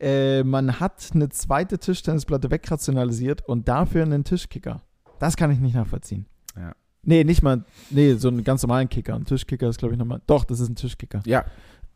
Äh, 0.00 0.42
man 0.42 0.80
hat 0.80 1.10
eine 1.14 1.28
zweite 1.28 1.78
Tischtennisplatte 1.78 2.50
wegrationalisiert 2.50 3.46
und 3.46 3.68
dafür 3.68 4.04
einen 4.04 4.24
Tischkicker. 4.24 4.80
Das 5.18 5.36
kann 5.36 5.50
ich 5.50 5.60
nicht 5.60 5.74
nachvollziehen. 5.74 6.26
Ja. 6.56 6.72
Nee, 7.04 7.24
nicht 7.24 7.42
mal, 7.42 7.64
nee, 7.90 8.14
so 8.14 8.28
einen 8.28 8.44
ganz 8.44 8.62
normalen 8.62 8.88
Kicker. 8.88 9.14
Ein 9.14 9.24
Tischkicker 9.24 9.68
ist, 9.68 9.78
glaube 9.78 9.94
ich, 9.94 9.98
nochmal. 9.98 10.20
Doch, 10.26 10.44
das 10.44 10.60
ist 10.60 10.68
ein 10.68 10.76
Tischkicker. 10.76 11.22
Ja. 11.26 11.44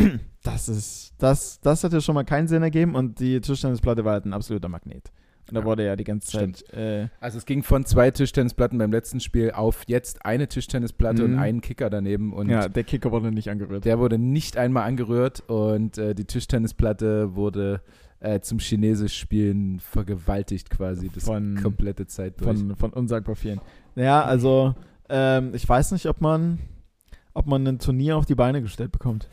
Das 0.45 0.67
ist, 0.67 1.13
das, 1.19 1.61
das 1.61 1.85
hat 1.85 1.93
ja 1.93 2.01
schon 2.01 2.15
mal 2.15 2.25
keinen 2.25 2.49
Sinn 2.49 2.63
ergeben 2.63 2.95
und 2.95 3.21
die 3.21 3.39
Tischtennisplatte 3.39 4.03
war 4.03 4.11
halt 4.11 4.25
ein 4.25 4.33
absoluter 4.33 4.67
Magnet. 4.67 5.09
Und 5.49 5.55
da 5.55 5.61
ja. 5.61 5.65
wurde 5.65 5.85
ja 5.85 5.95
die 5.95 6.03
ganze 6.03 6.31
Zeit. 6.31 6.69
Äh, 6.73 7.07
also 7.19 7.37
es 7.37 7.45
ging 7.45 7.63
von 7.63 7.85
zwei 7.85 8.11
Tischtennisplatten 8.11 8.77
beim 8.77 8.91
letzten 8.91 9.19
Spiel 9.19 9.51
auf 9.51 9.83
jetzt 9.87 10.25
eine 10.25 10.47
Tischtennisplatte 10.47 11.23
und 11.23 11.33
mhm. 11.33 11.39
einen 11.39 11.61
Kicker 11.61 11.89
daneben. 11.89 12.33
Und 12.33 12.49
ja, 12.49 12.69
der 12.69 12.83
Kicker 12.83 13.11
wurde 13.11 13.31
nicht 13.31 13.49
angerührt. 13.49 13.85
Der 13.85 13.99
wurde 13.99 14.17
nicht 14.17 14.57
einmal 14.57 14.83
angerührt 14.83 15.41
und 15.47 15.97
äh, 15.97 16.15
die 16.15 16.25
Tischtennisplatte 16.25 17.35
wurde 17.35 17.81
äh, 18.23 18.39
zum 18.41 18.59
Chinesisch 18.59 19.17
spielen 19.17 19.79
vergewaltigt 19.79 20.69
quasi 20.69 21.09
das 21.13 21.25
von, 21.25 21.59
komplette 21.61 22.07
Zeit 22.07 22.39
durch. 22.39 22.57
Von, 22.57 22.75
von 22.75 22.93
unsagbar 22.93 23.35
vielen. 23.35 23.59
Ja, 23.95 24.23
also 24.23 24.75
ähm, 25.09 25.51
ich 25.53 25.67
weiß 25.67 25.91
nicht, 25.91 26.07
ob 26.07 26.21
man, 26.21 26.59
ob 27.33 27.47
man 27.47 27.67
ein 27.67 27.79
Turnier 27.79 28.17
auf 28.17 28.25
die 28.25 28.35
Beine 28.35 28.61
gestellt 28.61 28.91
bekommt. 28.91 29.27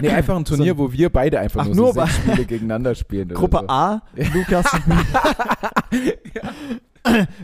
Nee, 0.00 0.10
einfach 0.10 0.36
ein 0.36 0.44
Turnier, 0.44 0.72
so, 0.74 0.78
wo 0.78 0.92
wir 0.92 1.10
beide 1.10 1.40
einfach 1.40 1.66
ach, 1.68 1.74
nur, 1.74 1.92
so 1.92 2.06
Spiele 2.06 2.44
gegeneinander 2.46 2.94
spielen. 2.94 3.28
Gruppe 3.28 3.58
so. 3.60 3.68
A, 3.68 4.02
Lukas. 4.34 4.66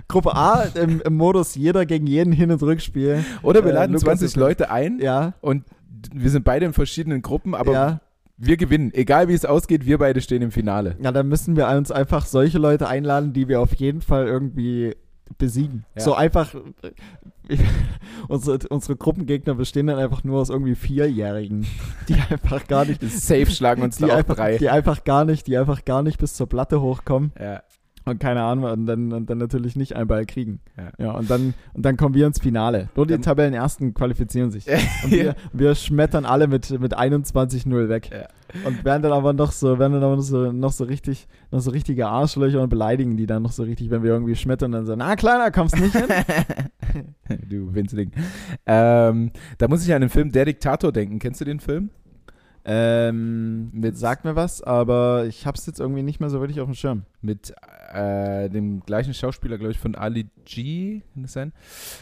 Gruppe 0.09 0.35
A 0.35 0.63
im, 0.75 1.01
im, 1.03 1.17
Modus 1.17 1.55
jeder 1.57 1.85
gegen 1.85 2.07
jeden 2.07 2.33
Hin- 2.33 2.51
und 2.51 2.63
Rückspiel. 2.63 3.25
Oder 3.43 3.65
wir 3.65 3.73
äh, 3.73 3.75
laden 3.75 3.97
äh, 3.97 3.99
20 3.99 4.37
Leute 4.37 4.71
ein 4.71 4.99
ja. 5.01 5.35
und 5.41 5.65
wir 6.15 6.31
sind 6.31 6.45
beide 6.45 6.65
in 6.65 6.73
verschiedenen 6.73 7.23
Gruppen, 7.23 7.55
aber 7.55 7.73
ja. 7.73 8.01
Wir 8.39 8.57
gewinnen. 8.57 8.93
Egal 8.95 9.29
wie 9.29 9.35
es 9.35 9.45
ausgeht, 9.45 9.85
wir 9.85 9.99
beide 9.99 10.21
stehen 10.21 10.43
im 10.43 10.53
Finale. 10.53 10.97
Ja, 11.03 11.13
dann 11.13 11.29
müssen 11.29 11.57
wir 11.57 11.69
uns 11.69 11.91
einfach 11.91 12.25
solche 12.25 12.59
Leute 12.59 12.89
einladen, 12.89 13.33
die 13.33 13.49
wir 13.49 13.61
auf 13.61 13.75
jeden 13.75 14.01
Fall 14.01 14.27
irgendwie 14.27 14.95
besiegen. 15.37 15.85
Ja. 15.95 16.03
So 16.03 16.15
einfach, 16.15 16.55
unsere, 18.29 18.59
unsere 18.69 18.97
Gruppengegner 18.97 19.55
bestehen 19.55 19.89
dann 19.89 19.99
einfach 19.99 20.25
nur 20.25 20.41
aus 20.41 20.49
irgendwie 20.49 20.75
Vierjährigen, 20.75 21.67
die 22.09 22.15
einfach 22.31 22.67
gar 22.67 22.85
nicht. 22.85 23.03
Safe 23.03 23.47
schlagen 23.47 23.83
uns 23.83 23.99
die 23.99 24.07
da 24.07 24.17
einfach, 24.17 24.37
drei. 24.37 24.57
Die 24.57 24.71
einfach 24.71 25.05
gar 25.05 25.25
nicht, 25.25 25.47
die 25.47 25.59
einfach 25.59 25.85
gar 25.85 26.03
nicht 26.03 26.19
bis 26.19 26.35
zur 26.35 26.49
Platte 26.49 26.81
hochkommen. 26.81 27.33
Ja. 27.39 27.63
Und 28.09 28.21
keine 28.21 28.43
Ahnung, 28.43 28.65
und 28.65 28.87
dann, 28.87 29.13
und 29.13 29.31
dann 29.31 29.39
natürlich 29.39 29.77
nicht 29.77 29.97
einen 29.97 30.09
Ball 30.09 30.27
kriegen. 30.27 30.61
Ja. 30.77 31.07
ja, 31.07 31.11
und, 31.13 31.31
dann, 31.31 31.55
und 31.75 31.85
dann 31.85 31.97
kommen 31.97 32.15
wir 32.15 32.27
ins 32.27 32.41
Finale. 32.41 32.89
Nur 32.97 33.07
die 33.07 33.19
Tabellenersten 33.19 33.95
qualifizieren 33.95 34.51
sich. 34.51 34.67
und 35.05 35.11
wir, 35.11 35.35
wir 35.53 35.75
schmettern 35.75 36.25
alle 36.25 36.47
mit, 36.47 36.79
mit 36.81 36.97
21-0 36.99 37.89
weg. 37.89 38.11
Ja. 38.13 38.29
Und 38.65 38.85
werden 38.85 39.03
dann 39.03 39.13
aber 39.13 39.33
noch 39.33 39.53
so, 39.53 39.79
werden 39.79 39.93
dann 39.93 40.03
aber 40.03 40.17
noch 40.17 40.23
so, 40.23 40.53
noch 40.53 40.73
so 40.73 40.85
richtig, 40.85 41.29
noch 41.51 41.61
so 41.61 41.71
richtige 41.71 42.09
Arschlöcher 42.09 42.63
und 42.63 42.71
beleidigen 42.71 43.17
die 43.17 43.27
dann 43.27 43.43
noch 43.43 43.53
so 43.53 43.63
richtig, 43.63 43.91
wenn 43.91 44.03
wir 44.03 44.11
irgendwie 44.11 44.37
schmettern 44.37 44.73
und 44.73 44.79
dann 44.79 44.87
so, 44.87 44.97
na 44.97 45.17
kleiner, 45.17 45.51
kommst 45.51 45.79
nicht 45.79 45.95
hin. 45.95 46.07
du 47.49 47.75
Winzling. 47.75 48.13
Ähm, 48.67 49.33
da 49.59 49.69
muss 49.69 49.87
ich 49.87 49.93
an 49.93 50.01
den 50.01 50.11
Film 50.11 50.33
Der 50.33 50.47
Diktator 50.47 50.93
denken. 50.93 51.19
Kennst 51.19 51.41
du 51.41 51.45
den 51.45 51.61
Film? 51.61 51.91
Ähm, 52.71 53.71
mit, 53.73 53.97
sagt 53.97 54.27
mir 54.27 54.37
was, 54.37 54.63
aber 54.63 55.25
ich 55.25 55.47
hab's 55.47 55.65
jetzt 55.65 55.81
irgendwie 55.81 56.03
nicht 56.03 56.21
mehr 56.21 56.29
so 56.29 56.41
wirklich 56.41 56.61
auf 56.61 56.67
dem 56.67 56.75
Schirm. 56.75 57.05
Mit 57.23 57.55
äh, 57.95 58.51
dem 58.51 58.81
gleichen 58.81 59.15
Schauspieler, 59.15 59.57
glaube 59.57 59.73
ich, 59.73 59.79
von 59.79 59.95
Ali 59.95 60.27
G, 60.45 61.01
kann 61.15 61.23
das 61.23 61.33
sein? 61.33 61.53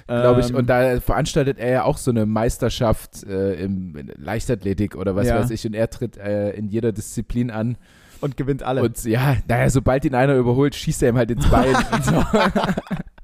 Glaube 0.08 0.40
ich. 0.40 0.50
Ähm, 0.50 0.56
und 0.56 0.68
da 0.68 1.00
veranstaltet 1.00 1.60
er 1.60 1.70
ja 1.70 1.84
auch 1.84 1.98
so 1.98 2.10
eine 2.10 2.26
Meisterschaft 2.26 3.22
äh, 3.22 3.54
im 3.62 3.94
in 3.94 4.12
Leichtathletik 4.16 4.96
oder 4.96 5.14
was 5.14 5.28
ja. 5.28 5.38
weiß 5.38 5.50
ich. 5.50 5.64
Und 5.64 5.74
er 5.74 5.88
tritt 5.88 6.16
äh, 6.16 6.50
in 6.50 6.66
jeder 6.66 6.90
Disziplin 6.90 7.52
an. 7.52 7.78
Und 8.20 8.36
gewinnt 8.36 8.62
alle. 8.62 8.82
Und 8.82 9.02
ja, 9.04 9.36
naja, 9.48 9.70
sobald 9.70 10.04
ihn 10.04 10.14
einer 10.14 10.34
überholt, 10.36 10.74
schießt 10.74 11.02
er 11.02 11.10
ihm 11.10 11.16
halt 11.16 11.30
ins 11.30 11.48
Bein. 11.48 11.74
so. 12.02 12.22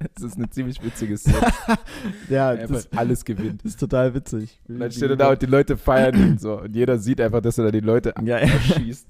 Das 0.14 0.22
ist 0.24 0.36
eine 0.36 0.50
ziemlich 0.50 0.82
witzige 0.82 1.16
Szene. 1.16 1.38
ja, 2.28 2.54
das 2.56 2.90
alles 2.92 3.24
gewinnt. 3.24 3.64
Das 3.64 3.72
ist 3.72 3.80
total 3.80 4.14
witzig. 4.14 4.60
Und 4.68 4.80
dann 4.80 4.90
steht 4.90 5.10
er 5.10 5.16
da 5.16 5.30
und 5.30 5.42
die 5.42 5.46
Leute 5.46 5.76
feiern 5.76 6.14
ihn 6.14 6.38
so. 6.38 6.60
Und 6.60 6.74
jeder 6.74 6.98
sieht 6.98 7.20
einfach, 7.20 7.40
dass 7.40 7.58
er 7.58 7.64
da 7.64 7.70
die 7.70 7.80
Leute 7.80 8.14
ja, 8.24 8.38
erschießt. 8.38 9.08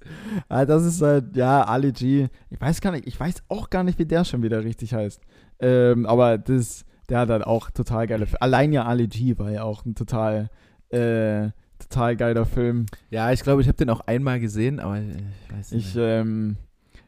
ja, 0.51 0.65
das 0.65 0.85
ist 0.85 1.03
halt, 1.03 1.37
ja, 1.37 1.65
Ali 1.65 1.93
G. 1.93 2.29
Ich 2.51 2.61
weiß 2.61 2.81
gar 2.81 2.93
nicht, 2.93 3.07
ich 3.07 3.19
weiß 3.19 3.43
auch 3.49 3.71
gar 3.71 3.85
nicht, 3.85 3.99
wie 3.99 4.07
der 4.07 4.25
schon 4.25 4.43
wieder 4.43 4.65
richtig 4.65 4.95
heißt. 4.95 5.21
Ähm, 5.61 6.07
aber 6.07 6.39
das, 6.39 6.85
der 7.09 7.21
hat 7.21 7.31
halt 7.31 7.45
auch 7.45 7.71
total 7.71 8.07
geile. 8.07 8.27
Allein 8.41 8.73
ja 8.73 8.85
Ali 8.85 9.09
G 9.09 9.39
war 9.39 9.51
ja 9.51 9.63
auch 9.63 9.85
ein 9.85 9.95
total, 9.95 10.51
äh, 10.91 11.51
total 11.89 12.17
geiler 12.17 12.47
Film. 12.47 12.87
Ja, 13.11 13.33
ich 13.33 13.43
glaube, 13.43 13.63
ich 13.63 13.69
habe 13.69 13.77
den 13.77 13.91
auch 13.91 14.01
einmal 14.01 14.41
gesehen, 14.41 14.81
aber 14.81 14.99
ich 14.99 15.53
weiß 15.53 15.73
nicht. 15.73 15.89
Ich, 15.89 15.97
ähm, 15.97 16.57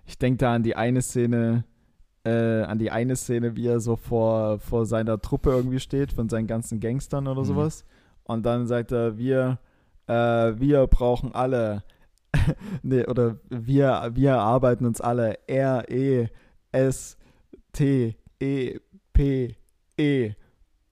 ich 0.06 0.18
denke 0.18 0.38
da 0.38 0.54
an 0.54 0.62
die 0.62 0.76
eine 0.76 1.02
Szene, 1.02 1.64
äh, 2.24 2.62
an 2.62 2.78
die 2.78 2.90
eine 2.90 3.16
Szene, 3.16 3.56
wie 3.56 3.66
er 3.66 3.80
so 3.80 3.96
vor, 3.96 4.58
vor 4.58 4.86
seiner 4.86 5.20
Truppe 5.20 5.50
irgendwie 5.50 5.80
steht, 5.80 6.12
von 6.12 6.28
seinen 6.28 6.46
ganzen 6.46 6.80
Gangstern 6.80 7.26
oder 7.26 7.42
mhm. 7.42 7.46
sowas. 7.46 7.84
Und 8.24 8.44
dann 8.46 8.66
sagt 8.66 8.92
er, 8.92 9.18
wir, 9.18 9.58
äh, 10.06 10.12
wir 10.12 10.86
brauchen 10.86 11.34
alle, 11.34 11.84
nee, 12.82 13.04
oder 13.06 13.36
wir, 13.48 14.10
wir 14.14 14.38
arbeiten 14.38 14.86
uns 14.86 15.00
alle 15.00 15.38
R, 15.46 15.90
E, 15.90 16.28
S, 16.72 17.16
T, 17.72 18.16
E, 18.40 18.78
P, 19.12 19.56
E. 19.98 20.32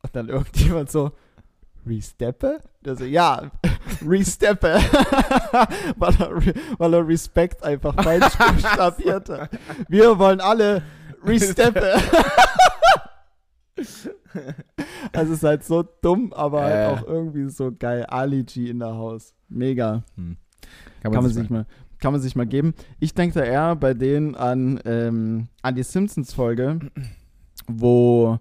Und 0.03 0.16
dann 0.16 0.28
irgendjemand 0.30 0.91
so, 0.91 1.12
Resteppe? 1.87 2.61
Also, 2.87 3.05
ja, 3.05 3.51
Resteppe. 4.07 4.74
weil, 5.97 6.14
er, 6.18 6.55
weil 6.78 6.95
er 6.95 7.09
Respekt 7.09 7.62
einfach 7.62 7.95
falsch 8.03 8.36
buchstabiert 8.38 9.28
hat. 9.28 9.51
Wir 9.88 10.18
wollen 10.18 10.40
alle 10.40 10.82
Resteppe. 11.24 11.95
also 13.76 14.11
es 15.12 15.28
ist 15.30 15.45
halt 15.45 15.64
so 15.64 15.82
dumm, 15.82 16.32
aber 16.32 16.62
halt 16.62 16.74
äh. 16.74 16.86
halt 16.86 16.99
auch 16.99 17.09
irgendwie 17.09 17.49
so 17.49 17.72
geil. 17.72 18.05
Ali 18.07 18.45
G 18.45 18.70
in 18.70 18.78
der 18.78 18.95
Haus. 18.95 19.34
Mega. 19.49 20.03
Hm. 20.16 20.36
Kann, 21.03 21.12
man, 21.12 21.12
kann 21.12 21.22
man 21.24 21.32
sich 21.32 21.51
mal, 21.51 21.66
kann 22.01 22.12
man 22.12 22.20
sich 22.20 22.36
mal 22.36 22.47
geben. 22.47 22.74
Ich 23.01 23.14
denke 23.14 23.40
da 23.40 23.45
eher 23.45 23.76
bei 23.76 23.95
denen 23.95 24.34
an, 24.34 24.80
ähm, 24.84 25.49
an 25.62 25.74
die 25.74 25.82
Simpsons-Folge, 25.82 26.78
wo 27.66 28.38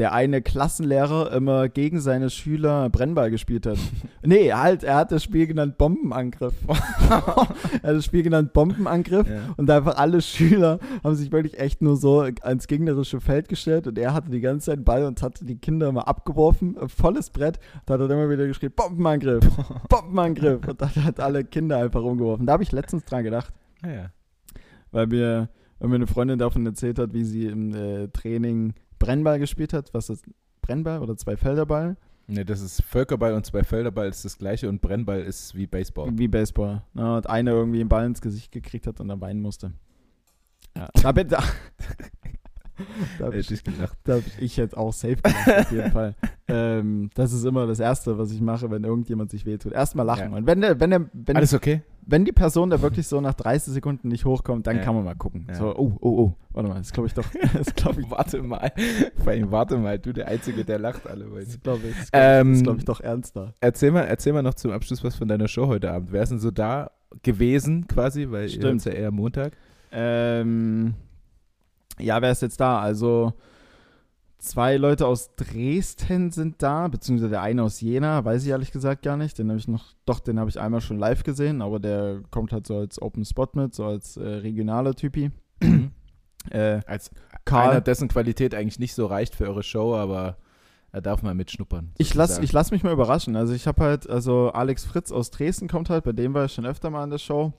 der 0.00 0.14
eine 0.14 0.40
Klassenlehrer 0.40 1.30
immer 1.30 1.68
gegen 1.68 2.00
seine 2.00 2.30
Schüler 2.30 2.88
Brennball 2.88 3.30
gespielt 3.30 3.66
hat. 3.66 3.76
nee, 4.24 4.50
halt, 4.50 4.82
er 4.82 4.96
hat 4.96 5.12
das 5.12 5.22
Spiel 5.22 5.46
genannt 5.46 5.76
Bombenangriff. 5.76 6.54
er 7.10 7.18
hat 7.18 7.82
das 7.82 8.06
Spiel 8.06 8.22
genannt 8.22 8.54
Bombenangriff 8.54 9.28
ja. 9.28 9.40
und 9.58 9.68
einfach 9.68 9.98
alle 9.98 10.22
Schüler 10.22 10.78
haben 11.04 11.16
sich 11.16 11.30
wirklich 11.30 11.60
echt 11.60 11.82
nur 11.82 11.98
so 11.98 12.20
ans 12.20 12.66
gegnerische 12.66 13.20
Feld 13.20 13.50
gestellt 13.50 13.88
und 13.88 13.98
er 13.98 14.14
hatte 14.14 14.30
die 14.30 14.40
ganze 14.40 14.70
Zeit 14.70 14.86
Ball 14.86 15.04
und 15.04 15.20
hatte 15.20 15.44
die 15.44 15.58
Kinder 15.58 15.90
immer 15.90 16.08
abgeworfen, 16.08 16.78
volles 16.88 17.28
Brett, 17.28 17.60
da 17.84 17.92
hat 17.92 18.00
er 18.00 18.08
immer 18.08 18.30
wieder 18.30 18.46
geschrieben, 18.46 18.72
Bombenangriff, 18.74 19.46
Bombenangriff 19.90 20.66
und 20.66 20.80
dann 20.80 21.04
hat 21.04 21.20
alle 21.20 21.44
Kinder 21.44 21.76
einfach 21.76 22.02
umgeworfen. 22.02 22.46
Da 22.46 22.54
habe 22.54 22.62
ich 22.62 22.72
letztens 22.72 23.04
dran 23.04 23.22
gedacht. 23.22 23.52
Ah, 23.82 23.90
ja. 23.90 24.10
Weil 24.92 25.08
mir, 25.08 25.50
weil 25.78 25.90
mir 25.90 25.96
eine 25.96 26.06
Freundin 26.06 26.38
davon 26.38 26.64
erzählt 26.64 26.98
hat, 26.98 27.12
wie 27.12 27.24
sie 27.24 27.48
im 27.48 27.74
äh, 27.74 28.08
Training 28.08 28.72
Brennball 29.00 29.40
gespielt 29.40 29.72
hat. 29.72 29.92
Was 29.92 30.08
ist 30.08 30.24
Brennball 30.62 31.00
oder 31.00 31.16
Zweifelderball? 31.16 31.96
Ne, 32.28 32.44
das 32.44 32.60
ist 32.60 32.82
Völkerball 32.82 33.34
und 33.34 33.44
Zweifelderball 33.44 34.08
ist 34.08 34.24
das 34.24 34.38
gleiche 34.38 34.68
und 34.68 34.80
Brennball 34.80 35.20
ist 35.22 35.56
wie 35.56 35.66
Baseball. 35.66 36.10
Wie 36.12 36.28
Baseball. 36.28 36.82
Ja, 36.94 37.16
und 37.16 37.28
einer 37.28 37.50
irgendwie 37.50 37.80
einen 37.80 37.88
Ball 37.88 38.06
ins 38.06 38.20
Gesicht 38.20 38.52
gekriegt 38.52 38.86
hat 38.86 39.00
und 39.00 39.08
dann 39.08 39.20
weinen 39.20 39.42
musste. 39.42 39.72
Ja, 40.76 40.88
da 41.02 41.10
bin 41.10 41.26
da. 41.26 41.42
da 43.18 43.26
habe 43.26 43.38
ich, 43.38 43.48
gedacht. 43.64 43.96
Da 44.04 44.14
hab 44.14 44.22
ich 44.38 44.56
jetzt 44.56 44.76
auch 44.76 44.92
safe 44.92 45.16
gemacht, 45.16 45.48
auf 45.48 45.72
jeden 45.72 45.90
Fall. 45.92 46.14
ähm, 46.48 47.10
das 47.14 47.32
ist 47.32 47.44
immer 47.44 47.66
das 47.66 47.80
Erste, 47.80 48.18
was 48.18 48.30
ich 48.32 48.40
mache, 48.40 48.70
wenn 48.70 48.84
irgendjemand 48.84 49.30
sich 49.30 49.46
wehtut. 49.46 49.72
Erstmal 49.72 50.06
lachen. 50.06 50.30
Ja. 50.32 50.36
Und 50.36 50.46
wenn 50.46 50.60
der, 50.60 50.78
wenn 50.80 50.90
der, 50.90 51.06
wenn, 51.12 51.36
Alles 51.36 51.54
okay? 51.54 51.82
wenn 52.06 52.24
die 52.24 52.32
Person 52.32 52.70
da 52.70 52.80
wirklich 52.82 53.06
so 53.06 53.20
nach 53.20 53.34
30 53.34 53.74
Sekunden 53.74 54.08
nicht 54.08 54.24
hochkommt, 54.24 54.66
dann 54.66 54.76
Ja. 54.78 54.82
kann 54.82 54.94
man 54.94 55.04
mal 55.04 55.14
gucken. 55.14 55.46
Ja. 55.48 55.54
So, 55.54 55.76
oh, 55.76 55.92
oh, 56.00 56.08
oh. 56.18 56.34
Warte 56.52 56.68
mal, 56.68 56.78
das 56.78 56.92
glaube 56.92 57.06
ich 57.06 57.14
doch. 57.14 57.24
Das 57.52 57.74
glaube 57.74 58.00
ich, 58.00 58.10
Warte 58.10 58.42
mal. 58.42 58.72
Vor 59.22 59.32
allem, 59.32 59.52
warte 59.52 59.76
mal, 59.76 59.98
du 59.98 60.12
der 60.12 60.26
Einzige, 60.28 60.64
der 60.64 60.78
lacht 60.78 61.06
alle 61.06 61.24
das 61.24 61.60
glaube 61.62 61.86
ich, 61.88 61.96
das 61.96 62.08
Ähm, 62.12 62.62
glaub 62.62 62.78
ich 62.78 62.84
doch 62.84 63.00
ernster. 63.00 63.54
Erzähl 63.60 63.92
mal, 63.92 64.02
erzähl 64.02 64.32
mal 64.32 64.42
noch 64.42 64.54
zum 64.54 64.72
Abschluss 64.72 65.04
was 65.04 65.14
von 65.14 65.28
deiner 65.28 65.46
Show 65.48 65.66
heute 65.68 65.90
Abend. 65.90 66.10
Wer 66.12 66.22
ist 66.22 66.30
denn 66.30 66.40
so 66.40 66.50
da 66.50 66.90
gewesen 67.22 67.86
quasi? 67.86 68.26
Weil 68.30 68.44
ihr 68.44 68.48
Stimmt. 68.48 68.64
hört's 68.64 68.84
ja 68.84 68.92
eher 68.92 69.10
Montag. 69.10 69.52
Ähm, 69.92 70.94
ja, 72.00 72.20
wer 72.22 72.32
ist 72.32 72.42
jetzt 72.42 72.60
da? 72.60 72.80
Also 72.80 73.34
zwei 74.38 74.76
Leute 74.76 75.06
aus 75.06 75.34
Dresden 75.36 76.30
sind 76.30 76.62
da, 76.62 76.88
beziehungsweise 76.88 77.30
der 77.30 77.42
eine 77.42 77.62
aus 77.62 77.80
Jena, 77.80 78.24
weiß 78.24 78.42
ich 78.42 78.48
ehrlich 78.48 78.72
gesagt 78.72 79.02
gar 79.02 79.16
nicht. 79.16 79.38
Den 79.38 79.48
habe 79.48 79.58
ich 79.58 79.68
noch, 79.68 79.94
doch, 80.06 80.20
den 80.20 80.40
habe 80.40 80.50
ich 80.50 80.58
einmal 80.58 80.80
schon 80.80 80.98
live 80.98 81.22
gesehen, 81.22 81.62
aber 81.62 81.78
der 81.78 82.22
kommt 82.30 82.52
halt 82.52 82.66
so 82.66 82.76
als 82.76 83.00
Open 83.00 83.24
Spot 83.24 83.48
mit, 83.54 83.74
so 83.74 83.84
als 83.84 84.16
äh, 84.16 84.26
regionaler 84.26 84.94
Typi. 84.94 85.30
äh, 86.50 86.80
Als 86.86 87.10
Karl. 87.44 87.70
einer, 87.70 87.80
dessen 87.80 88.08
Qualität 88.08 88.54
eigentlich 88.54 88.78
nicht 88.78 88.94
so 88.94 89.06
reicht 89.06 89.34
für 89.34 89.46
eure 89.46 89.62
Show, 89.62 89.94
aber 89.94 90.38
er 90.92 91.02
darf 91.02 91.22
mal 91.22 91.34
mitschnuppern. 91.34 91.92
Ich 91.98 92.14
lass, 92.14 92.30
sozusagen. 92.30 92.44
ich 92.44 92.52
lass 92.52 92.70
mich 92.70 92.82
mal 92.82 92.92
überraschen. 92.92 93.36
Also 93.36 93.52
ich 93.52 93.66
habe 93.66 93.82
halt, 93.82 94.08
also 94.08 94.50
Alex 94.50 94.84
Fritz 94.84 95.12
aus 95.12 95.30
Dresden 95.30 95.68
kommt 95.68 95.90
halt, 95.90 96.04
bei 96.04 96.12
dem 96.12 96.34
war 96.34 96.46
ich 96.46 96.52
schon 96.52 96.66
öfter 96.66 96.90
mal 96.90 97.04
in 97.04 97.10
der 97.10 97.18
Show. 97.18 97.52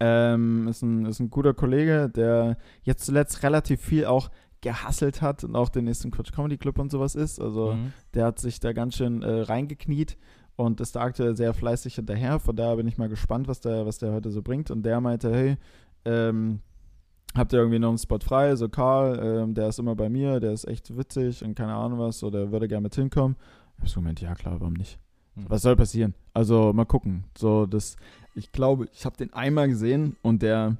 Ähm, 0.00 0.66
ist, 0.68 0.82
ein, 0.82 1.04
ist 1.06 1.20
ein 1.20 1.30
guter 1.30 1.52
Kollege, 1.54 2.08
der 2.08 2.56
jetzt 2.82 3.04
zuletzt 3.04 3.42
relativ 3.42 3.80
viel 3.82 4.06
auch 4.06 4.30
gehasselt 4.62 5.22
hat 5.22 5.44
und 5.44 5.54
auch 5.56 5.68
den 5.68 5.84
nächsten 5.84 6.10
Quatsch 6.10 6.32
Comedy 6.32 6.56
Club 6.58 6.78
und 6.78 6.90
sowas 6.90 7.14
ist. 7.14 7.40
Also 7.40 7.72
Mhm. 7.74 7.92
der 8.14 8.26
hat 8.26 8.38
sich 8.38 8.60
da 8.60 8.72
ganz 8.72 8.96
schön 8.96 9.22
äh, 9.22 9.42
reingekniet 9.42 10.16
und 10.56 10.80
ist 10.80 10.96
da 10.96 11.00
aktuell 11.00 11.36
sehr 11.36 11.54
fleißig 11.54 11.94
hinterher. 11.94 12.38
Von 12.40 12.56
daher 12.56 12.76
bin 12.76 12.86
ich 12.86 12.98
mal 12.98 13.08
gespannt, 13.08 13.48
was 13.48 13.60
der, 13.60 13.86
was 13.86 13.98
der 13.98 14.12
heute 14.12 14.30
so 14.30 14.42
bringt. 14.42 14.70
Und 14.70 14.82
der 14.82 15.00
meinte, 15.00 15.32
hey, 15.32 15.56
ähm, 16.04 16.60
habt 17.34 17.52
ihr 17.52 17.58
irgendwie 17.58 17.78
noch 17.78 17.88
einen 17.90 17.98
Spot 17.98 18.18
frei? 18.20 18.54
So 18.56 18.68
Karl, 18.68 19.18
ähm, 19.22 19.54
der 19.54 19.68
ist 19.68 19.78
immer 19.78 19.94
bei 19.96 20.08
mir, 20.10 20.40
der 20.40 20.52
ist 20.52 20.66
echt 20.68 20.96
witzig 20.96 21.42
und 21.44 21.54
keine 21.54 21.74
Ahnung 21.74 21.98
was, 21.98 22.22
oder 22.22 22.50
würde 22.52 22.68
gerne 22.68 22.82
mit 22.82 22.94
hinkommen. 22.94 23.36
Ich 23.76 23.82
hab 23.82 23.88
so 23.88 24.00
gemeint, 24.00 24.20
ja 24.20 24.34
klar, 24.34 24.60
warum 24.60 24.74
nicht? 24.74 24.98
Mhm. 25.36 25.44
Was 25.48 25.62
soll 25.62 25.76
passieren? 25.76 26.14
Also 26.34 26.72
mal 26.74 26.84
gucken. 26.84 27.24
So, 27.38 27.64
das, 27.64 27.96
ich 28.34 28.52
glaube, 28.52 28.88
ich 28.92 29.04
habe 29.04 29.16
den 29.16 29.32
einmal 29.32 29.68
gesehen 29.68 30.16
und 30.22 30.42
der 30.42 30.76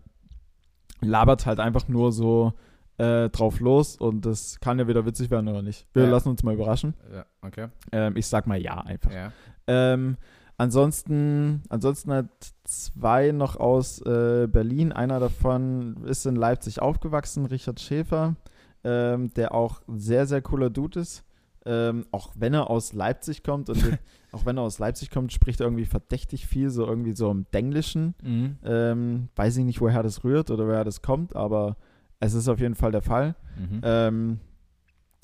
labert 1.00 1.46
halt 1.46 1.60
einfach 1.60 1.88
nur 1.88 2.12
so 2.12 2.52
äh, 2.98 3.30
drauf 3.30 3.60
los 3.60 3.96
und 3.96 4.26
das 4.26 4.60
kann 4.60 4.78
ja 4.78 4.86
wieder 4.86 5.06
witzig 5.06 5.30
werden 5.30 5.48
oder 5.48 5.62
nicht. 5.62 5.86
Wir 5.94 6.04
Ja. 6.04 6.10
lassen 6.10 6.28
uns 6.28 6.42
mal 6.42 6.54
überraschen. 6.54 6.94
Ja, 7.12 7.24
okay. 7.42 7.68
Ähm, 7.92 8.16
ich 8.16 8.26
sag 8.26 8.46
mal 8.46 8.60
ja 8.60 8.78
einfach. 8.78 9.10
Ja. 9.10 9.32
Ähm, 9.66 10.16
ansonsten, 10.58 11.62
ansonsten 11.70 12.12
hat 12.12 12.26
zwei 12.64 13.32
noch 13.32 13.56
aus 13.56 14.00
äh, 14.02 14.46
Berlin. 14.46 14.92
Einer 14.92 15.18
davon 15.18 16.04
ist 16.04 16.26
in 16.26 16.36
Leipzig 16.36 16.80
aufgewachsen, 16.82 17.46
Richard 17.46 17.80
Schäfer, 17.80 18.36
ähm, 18.84 19.32
der 19.34 19.54
auch 19.54 19.80
ein 19.88 19.98
sehr, 19.98 20.26
sehr 20.26 20.42
cooler 20.42 20.68
Dude 20.70 21.00
ist. 21.00 21.24
Ähm, 21.66 22.06
auch 22.10 22.30
wenn 22.36 22.54
er 22.54 22.70
aus 22.70 22.92
Leipzig 22.94 23.42
kommt 23.42 23.68
und 23.68 23.98
auch 24.32 24.46
wenn 24.46 24.56
er 24.56 24.62
aus 24.62 24.78
Leipzig 24.78 25.10
kommt, 25.10 25.32
spricht 25.32 25.60
er 25.60 25.66
irgendwie 25.66 25.84
verdächtig 25.84 26.46
viel, 26.46 26.70
so 26.70 26.86
irgendwie 26.86 27.14
so 27.14 27.30
im 27.30 27.46
Denglischen. 27.52 28.14
Mhm. 28.22 28.56
Ähm, 28.64 29.28
weiß 29.36 29.58
ich 29.58 29.64
nicht, 29.64 29.80
woher 29.80 30.02
das 30.02 30.24
rührt 30.24 30.50
oder 30.50 30.66
woher 30.66 30.84
das 30.84 31.02
kommt, 31.02 31.36
aber 31.36 31.76
es 32.18 32.34
ist 32.34 32.48
auf 32.48 32.60
jeden 32.60 32.74
Fall 32.74 32.92
der 32.92 33.02
Fall. 33.02 33.34
Mhm. 33.58 33.80
Ähm, 33.82 34.40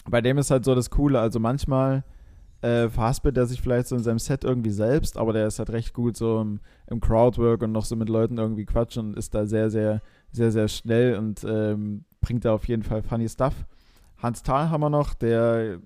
bei 0.09 0.21
dem 0.21 0.39
ist 0.39 0.51
halt 0.51 0.65
so 0.65 0.75
das 0.75 0.91
Coole, 0.91 1.21
also 1.21 1.41
manchmal 1.41 2.05
äh, 2.63 2.89
verhaspelt 2.89 3.37
er 3.37 3.47
sich 3.47 3.61
vielleicht 3.61 3.89
so 3.89 3.97
in 3.97 4.03
seinem 4.03 4.19
Set 4.19 4.45
irgendwie 4.45 4.71
selbst, 4.71 5.17
aber 5.17 5.33
der 5.33 5.47
ist 5.47 5.59
halt 5.59 5.71
recht 5.71 5.93
gut 5.93 6.17
so 6.17 6.41
im, 6.41 6.61
im 6.87 7.01
Crowdwork 7.01 7.63
und 7.63 7.73
noch 7.73 7.85
so 7.85 7.97
mit 7.97 8.09
Leuten 8.09 8.39
irgendwie 8.39 8.65
quatschen 8.65 9.09
und 9.09 9.17
ist 9.17 9.35
da 9.35 9.47
sehr, 9.47 9.71
sehr, 9.71 10.01
sehr, 10.33 10.51
sehr 10.51 10.69
schnell 10.69 11.17
und 11.17 11.45
ähm, 11.45 12.05
bringt 12.21 12.45
da 12.45 12.55
auf 12.55 12.67
jeden 12.67 12.83
Fall 12.83 13.03
funny 13.03 13.29
Stuff. 13.29 13.67
Hans 14.19 14.43
Thal 14.43 14.71
haben 14.71 14.81
wir 14.81 14.91
noch, 14.91 15.15
der 15.15 15.81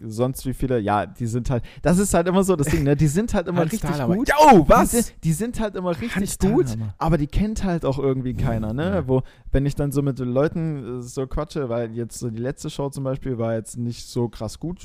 sonst 0.00 0.44
wie 0.46 0.54
viele, 0.54 0.78
ja, 0.80 1.06
die 1.06 1.26
sind 1.26 1.48
halt, 1.50 1.62
das 1.82 1.98
ist 1.98 2.12
halt 2.14 2.26
immer 2.26 2.42
so 2.44 2.56
das 2.56 2.66
Ding, 2.68 2.82
ne? 2.82 2.96
Die 2.96 3.06
sind 3.06 3.34
halt 3.34 3.46
immer 3.46 3.60
Hans 3.60 3.72
richtig 3.72 3.90
Thalhammer. 3.90 4.16
gut. 4.16 4.30
Oh, 4.50 4.60
Die, 4.62 4.68
was? 4.68 4.90
sind- 4.90 5.14
die 5.24 5.32
sind 5.32 5.60
halt 5.60 5.76
immer 5.76 5.90
richtig 5.90 6.16
Hans 6.16 6.38
gut, 6.38 6.66
Thalhammer. 6.66 6.94
aber 6.98 7.18
die 7.18 7.26
kennt 7.26 7.62
halt 7.64 7.84
auch 7.84 7.98
irgendwie 7.98 8.34
keiner, 8.34 8.72
ne? 8.72 8.84
Ja. 8.94 9.08
Wo, 9.08 9.22
wenn 9.52 9.64
ich 9.66 9.74
dann 9.76 9.92
so 9.92 10.02
mit 10.02 10.18
den 10.18 10.28
Leuten 10.32 10.98
äh, 11.00 11.02
so 11.02 11.26
quatsche, 11.26 11.68
weil 11.68 11.92
jetzt 11.92 12.18
so 12.18 12.30
die 12.30 12.40
letzte 12.40 12.70
Show 12.70 12.88
zum 12.90 13.04
Beispiel 13.04 13.38
war 13.38 13.54
jetzt 13.54 13.76
nicht 13.78 14.06
so 14.08 14.28
krass 14.28 14.58
gut 14.58 14.78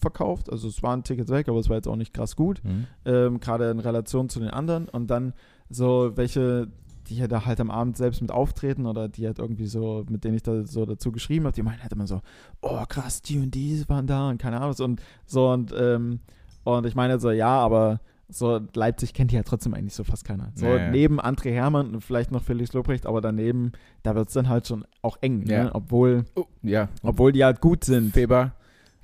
verkauft, 0.00 0.50
also 0.50 0.68
es 0.68 0.82
waren 0.82 1.02
Tickets 1.04 1.30
weg, 1.30 1.48
aber 1.48 1.58
es 1.58 1.68
war 1.68 1.76
jetzt 1.76 1.88
auch 1.88 1.96
nicht 1.96 2.12
krass 2.14 2.34
gut, 2.36 2.60
Mhm. 2.64 2.86
ähm, 3.04 3.40
gerade 3.40 3.70
in 3.70 3.78
Relation 3.78 4.28
zu 4.28 4.40
den 4.40 4.50
anderen 4.50 4.88
und 4.88 5.08
dann 5.08 5.34
so 5.70 6.12
welche, 6.16 6.68
die 7.08 7.16
ja 7.16 7.26
da 7.28 7.44
halt 7.46 7.60
am 7.60 7.70
Abend 7.70 7.96
selbst 7.96 8.20
mit 8.20 8.30
auftreten 8.30 8.86
oder 8.86 9.08
die 9.08 9.26
halt 9.26 9.38
irgendwie 9.38 9.66
so, 9.66 10.04
mit 10.08 10.24
denen 10.24 10.36
ich 10.36 10.42
da 10.42 10.64
so 10.64 10.84
dazu 10.86 11.12
geschrieben 11.12 11.44
habe, 11.46 11.54
die 11.54 11.62
meinen 11.62 11.82
halt 11.82 11.92
immer 11.92 12.06
so, 12.06 12.20
oh 12.62 12.82
krass, 12.88 13.22
die 13.22 13.38
und 13.38 13.54
die 13.54 13.82
waren 13.88 14.06
da 14.06 14.28
und 14.30 14.38
keine 14.38 14.56
Ahnung 14.60 14.74
und 14.78 15.00
so 15.26 15.50
und, 15.50 15.74
ähm, 15.78 16.20
und 16.64 16.86
ich 16.86 16.94
meine 16.94 17.20
so, 17.20 17.30
ja, 17.30 17.48
aber 17.58 18.00
so 18.30 18.58
Leipzig 18.74 19.12
kennt 19.12 19.30
die 19.32 19.36
ja 19.36 19.42
trotzdem 19.42 19.74
eigentlich 19.74 19.92
so 19.92 20.02
fast 20.02 20.24
keiner. 20.24 20.50
So 20.54 20.64
Ja, 20.64 20.76
ja. 20.76 20.90
neben 20.90 21.20
André 21.20 21.50
Hermann 21.52 21.94
und 21.94 22.00
vielleicht 22.00 22.32
noch 22.32 22.42
Felix 22.42 22.72
Lobrecht, 22.72 23.04
aber 23.06 23.20
daneben, 23.20 23.72
da 24.02 24.14
wird 24.14 24.28
es 24.28 24.34
dann 24.34 24.48
halt 24.48 24.66
schon 24.66 24.84
auch 25.02 25.18
eng, 25.20 25.44
Ja. 25.46 25.64
ne? 25.64 25.70
obwohl, 25.74 26.24
Oh, 26.34 26.46
ja. 26.62 26.88
obwohl 27.02 27.32
die 27.32 27.44
halt 27.44 27.60
gut 27.60 27.84
sind. 27.84 28.14
Feber 28.14 28.52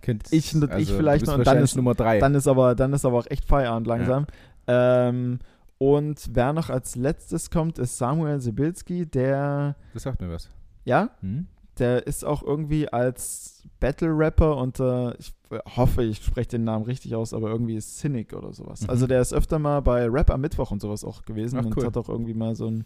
kennt 0.01 0.33
Ich 0.33 0.55
und 0.55 0.65
ich 0.65 0.71
also, 0.71 0.97
vielleicht 0.97 1.27
noch, 1.27 1.35
und 1.37 1.47
dann 1.47 1.59
ist- 1.59 1.77
Nummer 1.77 1.95
drei. 1.95 2.19
Dann 2.19 2.35
ist 2.35 2.49
aber, 2.49 2.75
dann 2.75 2.95
ist 2.95 3.05
aber 3.05 3.19
auch 3.19 3.27
echt 3.29 3.45
Feierabend 3.45 3.87
langsam. 3.87 4.27
Ähm, 4.67 5.39
und 5.83 6.29
wer 6.35 6.53
noch 6.53 6.69
als 6.69 6.95
letztes 6.95 7.51
kommt, 7.51 7.79
ist 7.79 7.97
Samuel 7.97 8.39
Sibilski, 8.39 9.07
der, 9.07 9.77
das 9.95 10.03
sagt 10.03 10.21
mir 10.21 10.29
was. 10.31 10.51
ja, 10.85 11.09
Hm? 11.21 11.47
der 11.79 12.07
ist 12.07 12.23
auch 12.25 12.43
irgendwie 12.43 12.87
als 12.93 13.63
Battle-Rapper 13.81 14.59
unter, 14.59 15.15
ich 15.19 15.33
hoffe, 15.77 16.03
ich 16.05 16.23
spreche 16.23 16.51
den 16.51 16.65
Namen 16.65 16.85
richtig 16.85 17.15
aus, 17.15 17.33
aber 17.33 17.49
irgendwie 17.49 17.77
ist 17.77 17.99
Cynic 17.99 18.35
oder 18.35 18.53
sowas. 18.53 18.83
Mhm. 18.83 18.91
Also 18.91 19.07
der 19.07 19.23
ist 19.23 19.33
öfter 19.33 19.59
mal 19.59 19.81
bei 19.81 20.07
Rap 20.07 20.31
am 20.31 20.43
Mittwoch 20.43 20.71
und 20.71 20.83
sowas 20.83 21.03
auch 21.03 21.23
gewesen 21.23 21.59
Ach, 21.59 21.65
und 21.65 21.75
cool. 21.79 21.87
hat 21.87 21.97
auch 21.97 22.11
irgendwie 22.11 22.35
mal 22.35 22.55
so 22.55 22.67
ein, 22.67 22.85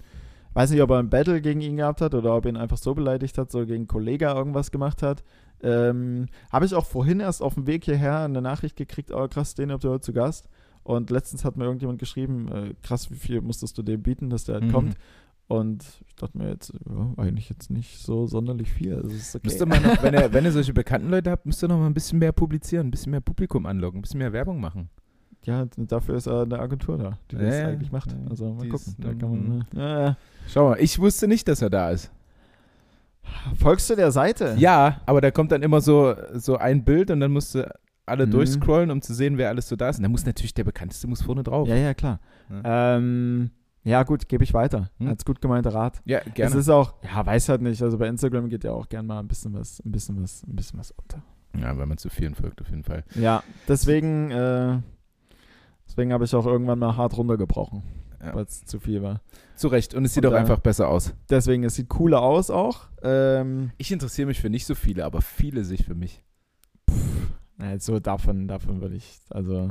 weiß 0.53 0.71
nicht, 0.71 0.81
ob 0.81 0.91
er 0.91 0.99
ein 0.99 1.11
Battle 1.11 1.41
gegen 1.41 1.61
ihn 1.63 1.79
gehabt 1.79 2.01
hat 2.01 2.15
oder 2.15 2.37
ob 2.37 2.45
er 2.45 2.51
ihn 2.53 2.57
einfach 2.57 2.77
so 2.79 2.95
beleidigt 2.95 3.37
hat, 3.39 3.51
so 3.51 3.67
gegen 3.67 3.89
Kollega 3.89 4.33
irgendwas 4.37 4.71
gemacht 4.71 5.03
hat. 5.03 5.25
Ähm, 5.65 6.27
Habe 6.53 6.67
ich 6.67 6.75
auch 6.75 6.87
vorhin 6.87 7.19
erst 7.19 7.43
auf 7.43 7.55
dem 7.55 7.67
Weg 7.67 7.85
hierher 7.87 8.21
eine 8.21 8.41
Nachricht 8.41 8.77
gekriegt, 8.77 9.11
oh 9.13 9.27
krass, 9.27 9.57
den 9.57 9.73
habt 9.73 9.83
ihr 9.83 9.91
heute 9.91 10.03
zu 10.05 10.13
Gast. 10.13 10.49
Und 10.85 11.11
letztens 11.11 11.45
hat 11.45 11.57
mir 11.57 11.65
irgendjemand 11.65 11.99
geschrieben, 11.99 12.49
äh, 12.53 12.75
krass, 12.83 13.11
wie 13.11 13.17
viel 13.17 13.41
musstest 13.41 13.77
du 13.79 13.83
dem 13.83 14.03
bieten, 14.03 14.31
dass 14.31 14.45
der 14.45 14.57
halt 14.57 14.65
Mhm. 14.65 14.73
kommt. 14.73 14.95
Und 15.47 15.85
ich 16.07 16.15
dachte 16.15 16.39
mir 16.39 16.49
jetzt, 16.49 16.73
ja, 16.89 17.13
eigentlich 17.17 17.51
jetzt 17.51 17.71
nicht 17.71 17.99
so 17.99 18.27
sonderlich 18.27 18.71
viel. 18.71 18.95
Also 18.95 19.09
okay. 19.09 19.41
Müsst 19.45 19.61
ihr 19.61 19.67
mal 19.67 19.81
noch, 19.81 20.03
wenn 20.03 20.15
ihr, 20.15 20.33
wenn 20.33 20.45
ihr 20.45 20.53
solche 20.53 20.73
bekannten 20.73 21.11
Leute 21.11 21.31
habt, 21.31 21.45
müsst 21.45 21.63
ihr 21.63 21.69
noch 21.69 21.79
mal 21.79 21.87
ein 21.87 21.93
bisschen 21.95 22.19
mehr 22.19 22.33
publizieren, 22.33 22.87
ein 22.87 22.91
bisschen 22.91 23.11
mehr 23.11 23.21
Publikum 23.21 23.67
anlocken, 23.67 23.99
ein 23.99 24.03
bisschen 24.03 24.19
mehr 24.19 24.33
Werbung 24.33 24.61
machen. 24.61 24.89
Ja, 25.45 25.67
dafür 25.77 26.15
ist 26.17 26.27
eine 26.29 26.59
Agentur 26.59 26.97
da, 26.97 27.19
die 27.31 27.37
das 27.37 27.55
Ja, 27.59 27.67
eigentlich 27.69 27.93
macht. 27.93 28.15
Also 28.31 28.47
mal 28.55 28.67
gucken. 28.69 28.75
ist, 28.77 28.97
Da 29.05 29.13
kann 29.13 29.31
man, 29.31 29.67
ja, 29.75 30.01
ja. 30.07 30.17
Schau 30.49 30.71
mal, 30.71 30.81
ich 30.81 30.99
wusste 30.99 31.29
nicht, 31.29 31.47
dass 31.49 31.61
er 31.61 31.69
da 31.69 31.91
ist. 31.91 32.11
Folgst 33.59 33.89
du 33.91 33.97
der 33.97 34.11
Seite? 34.13 34.55
Ja, 34.59 35.01
aber 35.07 35.21
da 35.21 35.31
kommt 35.31 35.53
dann 35.53 35.63
immer 35.63 35.81
so, 35.83 36.15
so 36.35 36.57
ein 36.57 36.85
Bild 36.85 37.11
und 37.11 37.21
dann 37.21 37.33
musst 37.33 37.55
du 37.55 37.71
alle 38.07 38.27
Mhm. 38.27 38.31
durchscrollen, 38.33 38.91
um 38.91 39.01
zu 39.03 39.15
sehen, 39.15 39.39
wer 39.39 39.49
alles 39.49 39.69
so 39.69 39.77
da 39.77 39.89
ist. 39.89 39.97
Und 39.99 40.03
da 40.03 40.09
muss 40.09 40.27
natürlich 40.27 40.55
der 40.55 40.65
bekannteste 40.65 41.07
muss 41.07 41.23
vorne 41.23 41.43
drauf. 41.43 41.67
Ja, 41.69 41.77
ja, 41.77 41.95
klar. 41.95 42.21
Ja. 42.51 42.97
Ähm, 42.97 43.51
ja, 43.83 44.03
gut, 44.03 44.29
gebe 44.29 44.45
ich 44.45 44.55
weiter. 44.55 44.91
Hm. 44.99 45.09
Als 45.09 45.25
gut 45.25 45.41
gemeinter 45.41 45.75
Rat. 45.75 46.01
Ja, 46.05 46.19
Es 46.25 46.35
gerne. 46.35 46.57
ist 46.57 46.69
auch, 46.71 46.95
ja, 47.03 47.25
weiß 47.25 47.49
halt 47.51 47.61
nicht. 47.63 47.83
Also 47.83 47.99
bei 47.99 48.09
Instagram 48.09 48.49
geht 48.49 48.65
ja 48.65 48.73
auch 48.73 48.89
gern 48.89 49.07
mal 49.07 49.21
ein 49.21 49.29
bisschen 49.29 49.53
was, 49.55 49.81
ein 49.85 49.93
bisschen 49.93 50.23
was, 50.23 50.43
ein 50.47 50.57
bisschen 50.57 50.79
was 50.79 50.91
unter. 50.93 51.23
Ja, 51.59 51.77
weil 51.77 51.87
man 51.87 51.99
zu 51.99 52.09
vielen 52.09 52.35
folgt, 52.35 52.61
auf 52.61 52.69
jeden 52.71 52.83
Fall. 52.85 53.05
Ja, 53.15 53.43
deswegen, 53.69 54.31
äh, 54.31 54.79
deswegen 55.87 56.13
habe 56.13 56.25
ich 56.25 56.35
auch 56.35 56.47
irgendwann 56.47 56.79
mal 56.79 56.97
hart 56.97 57.17
runtergebrochen, 57.17 57.83
Ja. 58.23 58.35
weil 58.35 58.45
es 58.45 58.65
zu 58.65 58.81
viel 58.81 59.03
war. 59.03 59.21
Zu 59.55 59.69
Recht. 59.69 59.95
Und 59.95 60.05
es 60.05 60.15
sieht 60.15 60.25
Und 60.25 60.31
auch 60.31 60.35
da- 60.35 60.41
einfach 60.41 60.59
besser 60.61 60.89
aus. 60.89 61.15
Deswegen, 61.31 61.63
es 61.65 61.75
sieht 61.75 61.89
cooler 61.91 62.23
aus 62.23 62.51
auch. 62.51 62.89
Ähm, 63.03 63.71
Ich 63.77 63.93
interessiere 63.93 64.27
mich 64.27 64.41
für 64.41 64.51
nicht 64.51 64.67
so 64.67 64.75
viele, 64.75 65.05
aber 65.05 65.21
viele 65.21 65.63
sich 65.65 65.85
für 65.85 65.95
mich. 65.95 66.25
na, 66.89 66.95
so 67.79 68.01
davon, 68.01 68.49
davon 68.49 68.81
würde 68.81 68.97
ich, 68.97 69.19
also. 69.31 69.71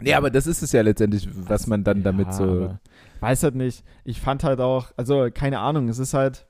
Nee, 0.00 0.14
aber 0.14 0.30
das 0.30 0.46
ist 0.46 0.62
es 0.62 0.72
ja 0.72 0.82
letztendlich, 0.82 1.28
was 1.48 1.66
man 1.66 1.82
dann 1.82 2.02
damit 2.02 2.28
Ja, 2.28 2.32
so. 2.32 2.44
aber 2.44 2.80
Weiß 3.20 3.42
halt 3.42 3.56
nicht. 3.56 3.84
Ich 4.04 4.20
fand 4.20 4.44
halt 4.44 4.60
auch, 4.60 4.92
also 4.96 5.28
keine 5.32 5.58
Ahnung, 5.58 5.88
es 5.88 5.98
ist 5.98 6.14
halt. 6.14 6.46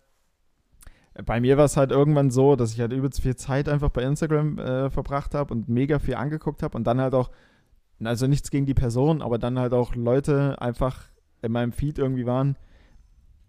Bei 1.25 1.41
mir 1.41 1.57
war 1.57 1.65
es 1.65 1.77
halt 1.77 1.91
irgendwann 1.91 2.31
so, 2.31 2.55
dass 2.55 2.73
ich 2.73 2.81
halt 2.81 2.93
übelst 2.93 3.23
viel 3.23 3.35
Zeit 3.35 3.69
einfach 3.69 3.89
bei 3.91 4.03
Instagram 4.03 4.59
äh, 4.59 4.91
verbracht 4.91 5.35
habe 5.35 5.53
und 5.53 5.69
mega 5.69 5.99
viel 5.99 6.15
angeguckt 6.15 6.63
habe 6.63 6.77
und 6.77 6.87
dann 6.87 7.01
halt 7.01 7.13
auch, 7.13 7.31
also 8.05 8.29
nichts 8.29 8.51
gegen 8.51 8.67
die 8.67 8.75
Person, 8.75 9.21
aber 9.21 9.39
dann 9.39 9.59
halt 9.59 9.73
auch 9.73 9.97
Leute 9.97 10.61
einfach 10.61 11.07
in 11.43 11.51
meinem 11.51 11.73
Feed 11.73 11.99
irgendwie 11.99 12.25
waren, 12.25 12.57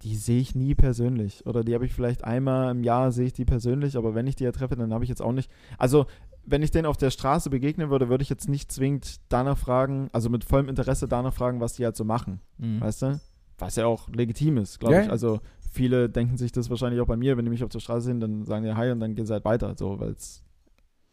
die 0.03 0.15
sehe 0.15 0.39
ich 0.39 0.55
nie 0.55 0.75
persönlich. 0.75 1.45
Oder 1.45 1.63
die 1.63 1.73
habe 1.73 1.85
ich 1.85 1.93
vielleicht 1.93 2.23
einmal 2.23 2.71
im 2.71 2.83
Jahr, 2.83 3.11
sehe 3.11 3.27
ich 3.27 3.33
die 3.33 3.45
persönlich, 3.45 3.97
aber 3.97 4.15
wenn 4.15 4.27
ich 4.27 4.35
die 4.35 4.43
ja 4.43 4.51
treffe, 4.51 4.75
dann 4.75 4.93
habe 4.93 5.03
ich 5.03 5.09
jetzt 5.09 5.21
auch 5.21 5.33
nicht. 5.33 5.51
Also, 5.77 6.05
wenn 6.45 6.63
ich 6.63 6.71
denen 6.71 6.85
auf 6.85 6.97
der 6.97 7.11
Straße 7.11 7.49
begegnen 7.49 7.89
würde, 7.89 8.09
würde 8.09 8.21
ich 8.21 8.29
jetzt 8.29 8.49
nicht 8.49 8.71
zwingend 8.71 9.17
danach 9.29 9.57
fragen, 9.57 10.09
also 10.13 10.29
mit 10.29 10.43
vollem 10.43 10.69
Interesse 10.69 11.07
danach 11.07 11.33
fragen, 11.33 11.59
was 11.59 11.73
die 11.73 11.85
halt 11.85 11.95
so 11.95 12.05
machen. 12.05 12.39
Mhm. 12.57 12.81
Weißt 12.81 13.01
du? 13.01 13.19
Was 13.57 13.75
ja 13.75 13.85
auch 13.85 14.07
legitim 14.09 14.57
ist, 14.57 14.79
glaube 14.79 14.95
Ja, 14.95 15.01
ich. 15.03 15.09
Also, 15.09 15.41
viele 15.71 16.09
denken 16.09 16.37
sich 16.37 16.51
das 16.51 16.69
wahrscheinlich 16.69 17.01
auch 17.01 17.07
bei 17.07 17.17
mir, 17.17 17.37
wenn 17.37 17.45
die 17.45 17.51
mich 17.51 17.63
auf 17.63 17.69
der 17.69 17.79
Straße 17.79 18.05
sehen, 18.07 18.19
dann 18.19 18.45
sagen 18.45 18.63
die 18.63 18.73
Hi 18.73 18.91
und 18.91 18.99
dann 18.99 19.15
gehen 19.15 19.25
sie 19.25 19.33
halt 19.33 19.45
weiter, 19.45 19.75
so, 19.77 19.99
weil 19.99 20.11
es 20.11 20.43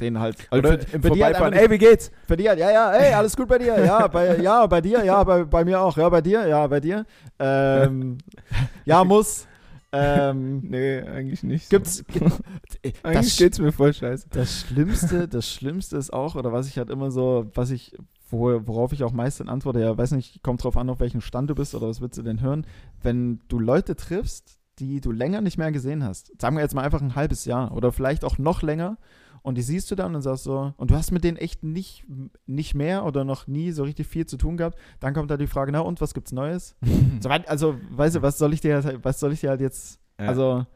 denen 0.01 0.19
halt. 0.19 0.37
Oder 0.51 0.79
für, 0.79 1.11
die 1.11 1.25
halt 1.25 1.37
einfach 1.37 1.53
ey, 1.53 1.71
wie 1.71 1.79
geht's? 1.79 2.11
für 2.27 2.37
die 2.37 2.49
halt, 2.49 2.59
ja, 2.59 2.71
ja, 2.71 2.93
ey, 2.93 3.15
alles 3.15 3.37
gut 3.37 3.49
bei 3.49 3.59
dir? 3.59 3.85
Ja, 3.85 4.07
bei, 4.09 4.37
ja, 4.39 4.67
bei 4.67 4.81
dir, 4.81 5.05
ja, 5.05 5.23
bei, 5.25 5.45
bei 5.45 5.65
mir 5.65 5.81
auch, 5.81 5.97
ja, 5.97 6.09
bei 6.09 6.21
dir, 6.21 6.47
ja, 6.47 6.67
bei 6.67 6.81
dir. 6.81 7.07
Ähm, 7.39 8.19
ja, 8.85 9.05
muss. 9.05 9.47
Ähm, 9.93 10.61
Nee, 10.69 11.01
eigentlich 11.01 11.43
nicht. 11.43 11.71
gibt's. 11.71 12.05
Eigentlich 13.03 13.29
das, 13.29 13.37
geht's 13.37 13.59
mir 13.59 13.73
voll 13.73 13.93
scheiße. 13.93 14.29
das 14.31 14.61
Schlimmste, 14.61 15.29
das 15.29 15.49
Schlimmste 15.49 15.97
ist 15.97 16.13
auch, 16.13 16.35
oder 16.35 16.53
was 16.53 16.69
ich 16.69 16.79
halt 16.79 16.91
immer 16.91 17.11
so, 17.11 17.47
was 17.55 17.71
ich, 17.71 17.97
wo, 18.29 18.61
worauf 18.67 18.93
ich 18.93 19.05
auch 19.05 19.13
meist 19.13 19.41
dann 19.41 19.49
antworte, 19.49 19.81
ja, 19.81 19.97
weiß 19.97 20.13
nicht, 20.13 20.43
kommt 20.43 20.63
drauf 20.63 20.77
an, 20.77 20.91
auf 20.91 21.01
welchem 21.01 21.21
Stand 21.21 21.49
du 21.51 21.55
bist 21.55 21.75
oder 21.75 21.89
was 21.89 22.01
willst 22.01 22.19
du 22.19 22.23
denn 22.23 22.41
hören, 22.41 22.67
wenn 23.03 23.41
du 23.49 23.59
Leute 23.59 23.97
triffst, 23.97 24.59
die 24.79 25.01
du 25.01 25.11
länger 25.11 25.41
nicht 25.41 25.57
mehr 25.57 25.73
gesehen 25.73 26.05
hast. 26.05 26.33
Sagen 26.41 26.57
wir 26.57 26.63
jetzt 26.63 26.75
mal 26.75 26.83
einfach 26.83 27.01
ein 27.01 27.15
halbes 27.15 27.45
Jahr 27.45 27.73
oder 27.73 27.93
vielleicht 27.93 28.25
auch 28.25 28.39
noch 28.39 28.63
länger. 28.63 28.99
Und 29.43 29.57
die 29.59 29.63
siehst 29.63 29.91
du 29.91 29.95
dann 29.95 30.15
und 30.15 30.23
sagst 30.23 30.45
so, 30.45 30.73
und 30.77 30.91
du 30.91 30.95
hast 30.95 31.11
mit 31.13 31.25
denen 31.25 31.37
echt 31.37 31.63
nicht, 31.63 32.05
nicht 32.47 32.75
mehr 32.75 33.05
oder 33.05 33.25
noch 33.25 33.47
nie 33.47 33.71
so 33.73 33.85
richtig 33.85 34.07
viel 34.07 34.27
zu 34.27 34.37
tun 34.37 34.57
gehabt. 34.57 34.79
Dann 35.01 35.15
kommt 35.15 35.31
da 35.31 35.37
die 35.37 35.47
Frage, 35.47 35.73
na 35.73 35.81
und 35.81 36.01
was 36.01 36.15
gibt's 36.15 36.33
Neues? 36.33 36.77
So, 37.21 37.29
also, 37.31 37.75
weißt 37.93 38.17
du, 38.17 38.23
was 38.23 38.37
soll 38.39 38.53
ich 38.53 38.61
dir, 38.61 38.83
halt- 38.83 39.05
was 39.05 39.19
soll 39.21 39.33
ich 39.33 39.41
dir 39.41 39.51
halt 39.51 39.61
jetzt, 39.61 39.99
Ja. 40.21 40.27
also, 40.29 40.67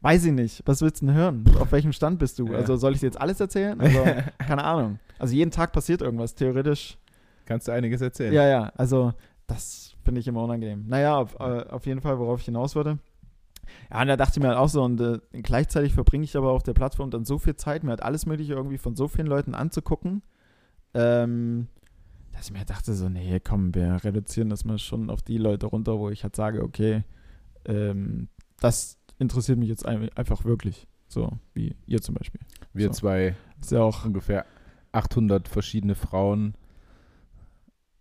weiß 0.00 0.24
ich 0.26 0.32
nicht, 0.32 0.62
was 0.64 0.80
willst 0.80 1.02
du 1.02 1.06
denn 1.06 1.14
hören? 1.16 1.44
Auf 1.58 1.72
welchem 1.72 1.92
Stand 1.92 2.18
bist 2.20 2.38
du? 2.38 2.46
Ja. 2.46 2.58
Also, 2.58 2.76
soll 2.76 2.92
ich 2.94 3.00
dir 3.00 3.06
jetzt 3.06 3.20
alles 3.20 3.40
erzählen? 3.40 3.80
Also, 3.80 4.04
keine 4.38 4.62
Ahnung. 4.64 4.98
Also, 5.18 5.34
jeden 5.34 5.50
Tag 5.50 5.72
passiert 5.72 6.02
irgendwas, 6.02 6.34
theoretisch. 6.36 6.96
Kannst 7.46 7.66
du 7.66 7.72
einiges 7.72 8.00
erzählen? 8.00 8.32
Ja, 8.32 8.46
ja, 8.46 8.72
also, 8.76 9.12
das 9.48 9.94
finde 10.04 10.20
ich 10.20 10.28
immer 10.28 10.44
unangenehm. 10.44 10.84
Naja, 10.86 11.16
auf, 11.18 11.34
äh, 11.40 11.64
auf 11.68 11.84
jeden 11.86 12.00
Fall, 12.00 12.18
worauf 12.18 12.38
ich 12.40 12.44
hinaus 12.46 12.76
wollte. 12.76 12.98
Ja, 13.90 14.02
und 14.02 14.08
da 14.08 14.16
dachte 14.16 14.38
ich 14.38 14.42
mir 14.42 14.48
halt 14.48 14.58
auch 14.58 14.68
so, 14.68 14.82
und 14.82 15.00
äh, 15.00 15.18
gleichzeitig 15.32 15.94
verbringe 15.94 16.24
ich 16.24 16.36
aber 16.36 16.50
auf 16.52 16.62
der 16.62 16.74
Plattform 16.74 17.10
dann 17.10 17.24
so 17.24 17.38
viel 17.38 17.56
Zeit, 17.56 17.82
mir 17.84 17.90
halt 17.90 18.02
alles 18.02 18.26
Mögliche 18.26 18.54
irgendwie 18.54 18.78
von 18.78 18.96
so 18.96 19.08
vielen 19.08 19.26
Leuten 19.26 19.54
anzugucken, 19.54 20.22
ähm, 20.94 21.68
dass 22.32 22.46
ich 22.46 22.52
mir 22.52 22.64
dachte 22.64 22.94
so, 22.94 23.08
nee, 23.08 23.40
komm, 23.40 23.74
wir 23.74 24.02
reduzieren 24.04 24.48
das 24.50 24.64
mal 24.64 24.78
schon 24.78 25.10
auf 25.10 25.22
die 25.22 25.38
Leute 25.38 25.66
runter, 25.66 25.98
wo 25.98 26.08
ich 26.10 26.22
halt 26.22 26.36
sage, 26.36 26.62
okay, 26.62 27.02
ähm, 27.64 28.28
das 28.60 28.98
interessiert 29.18 29.58
mich 29.58 29.68
jetzt 29.68 29.84
ein- 29.86 30.10
einfach 30.14 30.44
wirklich. 30.44 30.86
So, 31.08 31.32
wie 31.54 31.74
ihr 31.86 32.00
zum 32.02 32.14
Beispiel. 32.16 32.40
Wir 32.74 32.88
So. 32.88 32.92
zwei, 32.92 33.34
Ist 33.60 33.72
ja 33.72 33.80
auch. 33.80 34.04
ungefähr 34.04 34.44
800 34.92 35.48
verschiedene 35.48 35.94
Frauen. 35.94 36.54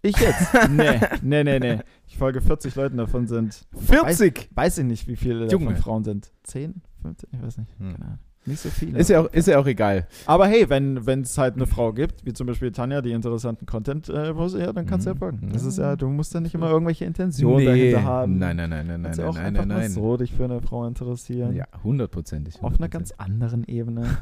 Ich 0.02 0.18
jetzt? 0.18 0.54
nee, 0.70 1.00
nee, 1.22 1.44
nee, 1.44 1.60
nee. 1.60 1.80
Ich 2.08 2.18
folge 2.18 2.42
40 2.42 2.76
Leuten, 2.76 2.98
davon 2.98 3.28
sind 3.28 3.62
40! 3.88 4.50
Weiß 4.54 4.78
ich 4.78 4.86
nicht, 4.86 5.08
wie 5.08 5.16
viele 5.16 5.48
Junge. 5.48 5.66
davon 5.68 5.82
Frauen 5.82 6.04
sind. 6.04 6.32
10? 6.44 6.82
15? 7.02 7.30
Ich 7.34 7.42
weiß 7.42 7.58
nicht. 7.58 7.72
Hm. 7.80 7.92
Keine 7.94 8.06
Ahnung. 8.06 8.20
Nicht 8.46 8.62
so 8.62 8.70
viele. 8.70 8.98
Ist 8.98 9.10
ja 9.10 9.20
auch, 9.20 9.34
ist 9.34 9.46
ja 9.50 9.60
auch 9.60 9.66
egal. 9.66 10.08
Aber 10.26 10.48
hey, 10.48 10.70
wenn 10.70 10.96
es 11.22 11.38
halt 11.38 11.56
eine 11.56 11.66
Frau 11.66 11.92
gibt, 11.92 12.24
wie 12.26 12.32
zum 12.32 12.48
Beispiel 12.48 12.72
Tanja, 12.72 13.02
die 13.02 13.12
interessanten 13.12 13.66
Content 13.66 14.08
äh, 14.08 14.34
postet, 14.34 14.62
ja, 14.62 14.72
dann 14.72 14.86
kannst 14.86 15.06
du 15.06 15.10
ja 15.10 15.16
Mhm. 15.16 15.20
folgen. 15.20 15.50
Das 15.52 15.66
ist 15.66 15.78
ja, 15.78 15.98
du 15.98 16.08
musst 16.08 16.34
ja 16.34 16.40
nicht 16.40 16.56
immer 16.56 16.70
irgendwelche 16.70 17.04
Intentionen 17.04 17.66
dahinter 17.66 18.04
haben. 18.04 18.38
Nein, 18.38 18.56
nein, 18.56 18.70
nein, 18.70 18.88
nein, 18.88 19.02
nein, 19.02 19.04
Kannst 19.04 19.20
ja 19.20 19.26
nein, 19.26 19.32
auch 19.32 19.36
nein, 19.36 19.46
einfach 19.48 19.66
nein, 19.66 19.78
mal 19.78 19.82
nein. 19.84 19.92
so 19.92 20.16
dich 20.16 20.32
für 20.34 20.46
eine 20.46 20.62
Frau 20.62 20.88
interessieren. 20.88 21.56
Ja, 21.56 21.66
hundertprozentig. 21.84 22.64
Auf 22.64 22.78
einer 22.80 22.88
ganz 22.88 23.12
anderen 23.18 23.66
Ebene. 23.66 24.06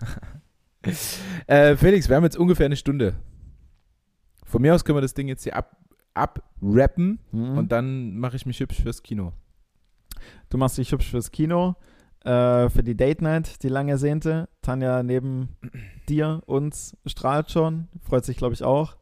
Äh, 1.47 1.75
Felix, 1.77 2.09
wir 2.09 2.15
haben 2.15 2.23
jetzt 2.25 2.37
ungefähr 2.37 2.67
eine 2.67 2.75
Stunde. 2.75 3.15
Von 4.45 4.61
mir 4.61 4.73
aus 4.73 4.85
können 4.85 4.97
wir 4.97 5.01
das 5.01 5.13
Ding 5.13 5.27
jetzt 5.27 5.43
hier 5.43 5.55
ab, 5.55 5.75
abrappen 6.13 7.19
Mhm. 7.31 7.57
und 7.57 7.71
dann 7.71 8.15
mache 8.17 8.35
ich 8.37 8.45
mich 8.45 8.59
hübsch 8.59 8.81
fürs 8.81 9.03
Kino. 9.03 9.33
Du 10.49 10.57
machst 10.57 10.77
dich 10.77 10.91
hübsch 10.91 11.09
fürs 11.11 11.31
Kino, 11.31 11.75
äh, 12.23 12.69
für 12.69 12.83
die 12.83 12.95
Date 12.95 13.21
Night, 13.21 13.61
die 13.63 13.69
lang 13.69 13.89
ersehnte. 13.89 14.47
Tanja 14.61 15.03
neben 15.03 15.49
dir, 16.09 16.41
uns, 16.45 16.95
strahlt 17.05 17.51
schon. 17.51 17.87
Freut 18.01 18.25
sich, 18.25 18.37
glaube 18.37 18.53
ich, 18.53 18.63
auch. 18.63 18.95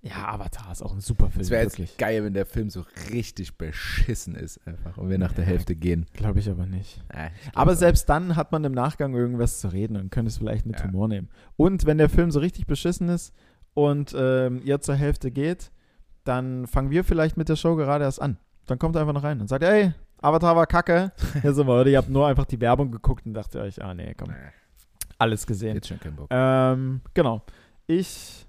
Ja, 0.00 0.28
Avatar 0.28 0.70
ist 0.70 0.80
auch 0.82 0.92
ein 0.94 1.00
super 1.00 1.28
Film. 1.28 1.40
Es 1.40 1.50
wäre 1.50 1.64
jetzt 1.64 1.98
geil, 1.98 2.22
wenn 2.22 2.32
der 2.32 2.46
Film 2.46 2.70
so 2.70 2.84
richtig 3.10 3.58
beschissen 3.58 4.36
ist 4.36 4.64
einfach 4.64 4.96
und 4.96 5.10
wir 5.10 5.18
nach 5.18 5.32
der 5.32 5.42
Ja. 5.44 5.50
Hälfte 5.50 5.74
gehen. 5.74 6.06
Glaube 6.12 6.38
ich 6.38 6.48
aber 6.48 6.66
nicht. 6.66 7.02
Äh, 7.08 7.30
ich 7.44 7.56
Aber 7.56 7.72
auch. 7.72 7.76
selbst 7.76 8.08
dann 8.08 8.36
hat 8.36 8.52
man 8.52 8.62
im 8.62 8.72
Nachgang 8.72 9.12
irgendwas 9.14 9.58
zu 9.60 9.68
reden 9.72 9.96
und 9.96 10.10
könnte 10.10 10.28
es 10.28 10.38
vielleicht 10.38 10.66
mit 10.66 10.78
Ja. 10.78 10.86
Humor 10.86 11.08
nehmen. 11.08 11.28
Und 11.56 11.84
wenn 11.84 11.98
der 11.98 12.08
Film 12.08 12.30
so 12.30 12.38
richtig 12.38 12.68
beschissen 12.68 13.08
ist 13.08 13.34
und 13.74 14.14
ähm, 14.16 14.60
ihr 14.64 14.80
zur 14.80 14.94
Hälfte 14.94 15.30
geht, 15.30 15.70
dann 16.24 16.66
fangen 16.66 16.90
wir 16.90 17.04
vielleicht 17.04 17.36
mit 17.36 17.48
der 17.48 17.56
Show 17.56 17.76
gerade 17.76 18.04
erst 18.04 18.20
an. 18.20 18.38
Dann 18.66 18.78
kommt 18.78 18.96
er 18.96 19.02
einfach 19.02 19.14
noch 19.14 19.24
rein 19.24 19.40
und 19.40 19.48
sagt, 19.48 19.64
ey, 19.64 19.92
Avatar 20.20 20.56
war 20.56 20.66
kacke. 20.66 21.12
Hier 21.42 21.54
sind 21.54 21.66
wir, 21.66 21.80
oder 21.80 21.90
ihr 21.90 21.98
habt 21.98 22.10
nur 22.10 22.26
einfach 22.26 22.44
die 22.44 22.60
Werbung 22.60 22.90
geguckt 22.90 23.24
und 23.24 23.34
dachte 23.34 23.60
euch, 23.60 23.82
ah 23.82 23.94
nee, 23.94 24.14
komm, 24.14 24.34
alles 25.18 25.46
gesehen. 25.46 25.74
jetzt 25.74 25.88
schon 25.88 26.00
kein 26.00 26.16
Bock. 26.16 26.28
Ähm, 26.30 27.00
genau. 27.14 27.42
Ich 27.86 28.46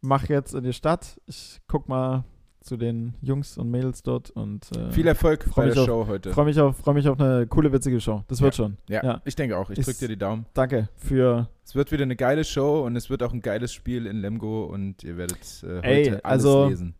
mache 0.00 0.32
jetzt 0.32 0.54
in 0.54 0.64
die 0.64 0.72
Stadt. 0.72 1.20
Ich 1.26 1.60
guck 1.66 1.88
mal 1.88 2.24
zu 2.60 2.76
den 2.76 3.14
Jungs 3.22 3.56
und 3.58 3.70
Mädels 3.70 4.02
dort 4.02 4.30
und 4.30 4.68
äh, 4.76 4.90
Viel 4.90 5.06
Erfolg 5.06 5.46
bei 5.56 5.68
der 5.70 5.80
auf- 5.80 5.86
Show 5.86 6.06
heute. 6.06 6.30
freue 6.32 6.44
mich, 6.44 6.60
auf- 6.60 6.76
freu 6.76 6.92
mich 6.92 7.08
auf 7.08 7.18
eine 7.18 7.46
coole, 7.46 7.72
witzige 7.72 8.00
Show. 8.00 8.22
Das 8.28 8.40
wird 8.42 8.54
schon. 8.54 8.76
Ja, 8.88 9.02
ja. 9.02 9.22
ich 9.24 9.34
denke 9.34 9.56
auch. 9.56 9.70
Ich 9.70 9.78
drücke 9.84 9.98
dir 9.98 10.08
die 10.08 10.18
Daumen. 10.18 10.44
Danke 10.54 10.88
für 10.96 11.48
Es 11.64 11.74
wird 11.74 11.90
wieder 11.90 12.02
eine 12.02 12.16
geile 12.16 12.44
Show 12.44 12.84
und 12.84 12.96
es 12.96 13.08
wird 13.08 13.22
auch 13.22 13.32
ein 13.32 13.40
geiles 13.40 13.72
Spiel 13.72 14.06
in 14.06 14.20
Lemgo 14.20 14.64
und 14.64 15.02
ihr 15.04 15.16
werdet 15.16 15.38
äh, 15.62 15.76
heute 15.78 15.82
Ey, 15.86 16.08
alles 16.10 16.22
also- 16.24 16.68
lesen. 16.68 16.94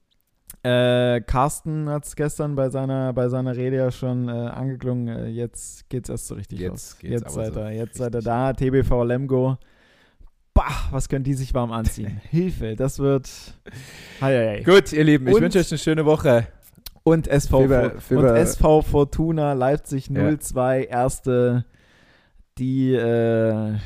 Äh, 0.63 1.21
Carsten 1.23 1.89
hat 1.89 2.05
es 2.05 2.17
gestern 2.17 2.55
bei 2.55 2.69
seiner, 2.69 3.13
bei 3.15 3.29
seiner 3.29 3.57
Rede 3.57 3.77
ja 3.77 3.91
schon 3.91 4.29
äh, 4.29 4.33
angeklungen. 4.33 5.09
Äh, 5.09 5.29
jetzt 5.29 5.89
geht's 5.89 6.09
erst 6.11 6.27
so 6.27 6.35
richtig 6.35 6.59
Jetzt 6.59 6.71
los. 6.71 6.99
geht's 6.99 7.13
jetzt 7.23 7.33
seid 7.35 7.55
so 7.55 7.61
ihr, 7.61 7.71
jetzt 7.73 7.97
seid 7.97 8.15
ihr 8.15 8.21
da. 8.21 8.53
TBV 8.53 9.05
Lemgo. 9.05 9.57
Bah, 10.55 10.89
was 10.91 11.09
können 11.09 11.25
die 11.25 11.35
sich 11.35 11.55
warm 11.55 11.71
anziehen? 11.73 12.21
Hilfe, 12.31 12.75
das 12.77 12.99
wird. 12.99 13.29
Hei, 14.21 14.57
hei. 14.59 14.63
Gut, 14.65 14.93
ihr 14.93 15.05
Lieben, 15.05 15.27
ich 15.29 15.35
Und- 15.35 15.43
wünsche 15.43 15.59
euch 15.59 15.71
eine 15.71 15.79
schöne 15.79 16.05
Woche. 16.05 16.47
Und 17.03 17.29
SV, 17.29 17.63
Fieber- 17.63 18.01
Fieber- 18.01 18.31
und 18.33 18.37
SV 18.37 18.83
Fortuna 18.83 19.55
Leipzig 19.55 20.09
Ja. 20.11 20.37
02, 20.37 20.85
erste, 20.85 21.65
die, 22.59 22.93
äh, 22.93 23.77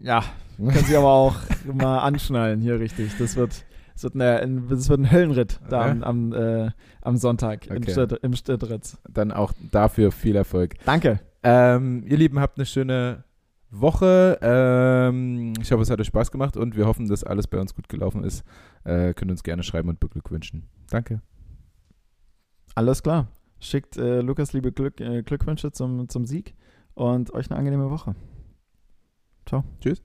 ja, 0.00 0.24
können 0.56 0.84
Sie 0.86 0.96
aber 0.96 1.08
auch 1.12 1.36
mal 1.72 1.98
anschnallen 1.98 2.60
hier 2.60 2.80
richtig. 2.80 3.12
Das 3.18 3.36
wird, 3.36 3.64
das 3.92 4.04
wird, 4.04 4.14
eine, 4.14 4.38
ein, 4.40 4.68
das 4.70 4.88
wird 4.88 5.00
ein 5.00 5.10
Höllenritt 5.12 5.60
da 5.68 5.84
Ja. 5.86 5.90
am, 5.92 6.02
am, 6.02 6.32
äh, 6.32 6.70
am 7.02 7.16
Sonntag 7.18 7.66
im, 7.66 7.76
Okay. 7.78 8.06
Im 8.22 8.34
Stadtritz. 8.34 8.96
Dann 9.08 9.32
auch 9.32 9.52
dafür 9.70 10.10
viel 10.10 10.36
Erfolg. 10.36 10.76
Danke. 10.86 11.20
Ähm, 11.42 12.04
ihr 12.06 12.16
Lieben, 12.16 12.40
habt 12.40 12.56
eine 12.58 12.64
schöne 12.66 13.24
Woche. 13.70 14.38
Ähm, 14.42 15.52
ich 15.60 15.70
hoffe, 15.72 15.82
es 15.82 15.90
hat 15.90 16.00
euch 16.00 16.06
Spaß 16.08 16.30
gemacht 16.30 16.56
und 16.56 16.76
wir 16.76 16.86
hoffen, 16.86 17.08
dass 17.08 17.24
alles 17.24 17.46
bei 17.46 17.60
uns 17.60 17.74
gut 17.74 17.88
gelaufen 17.88 18.24
ist. 18.24 18.44
Äh, 18.84 19.14
könnt 19.14 19.30
uns 19.30 19.42
gerne 19.42 19.62
schreiben 19.62 19.88
und 19.88 20.00
beglückwünschen. 20.00 20.68
Danke. 20.90 21.22
Alles 22.74 23.02
klar. 23.02 23.28
Schickt 23.58 23.96
äh, 23.96 24.20
Lukas 24.20 24.52
liebe 24.52 24.72
Glück, 24.72 25.00
äh, 25.00 25.22
Glückwünsche 25.22 25.70
zum, 25.72 26.08
zum 26.08 26.24
Sieg 26.24 26.54
und 26.94 27.32
euch 27.34 27.50
eine 27.50 27.58
angenehme 27.58 27.90
Woche. 27.90 28.14
Tschüss. 29.80 30.02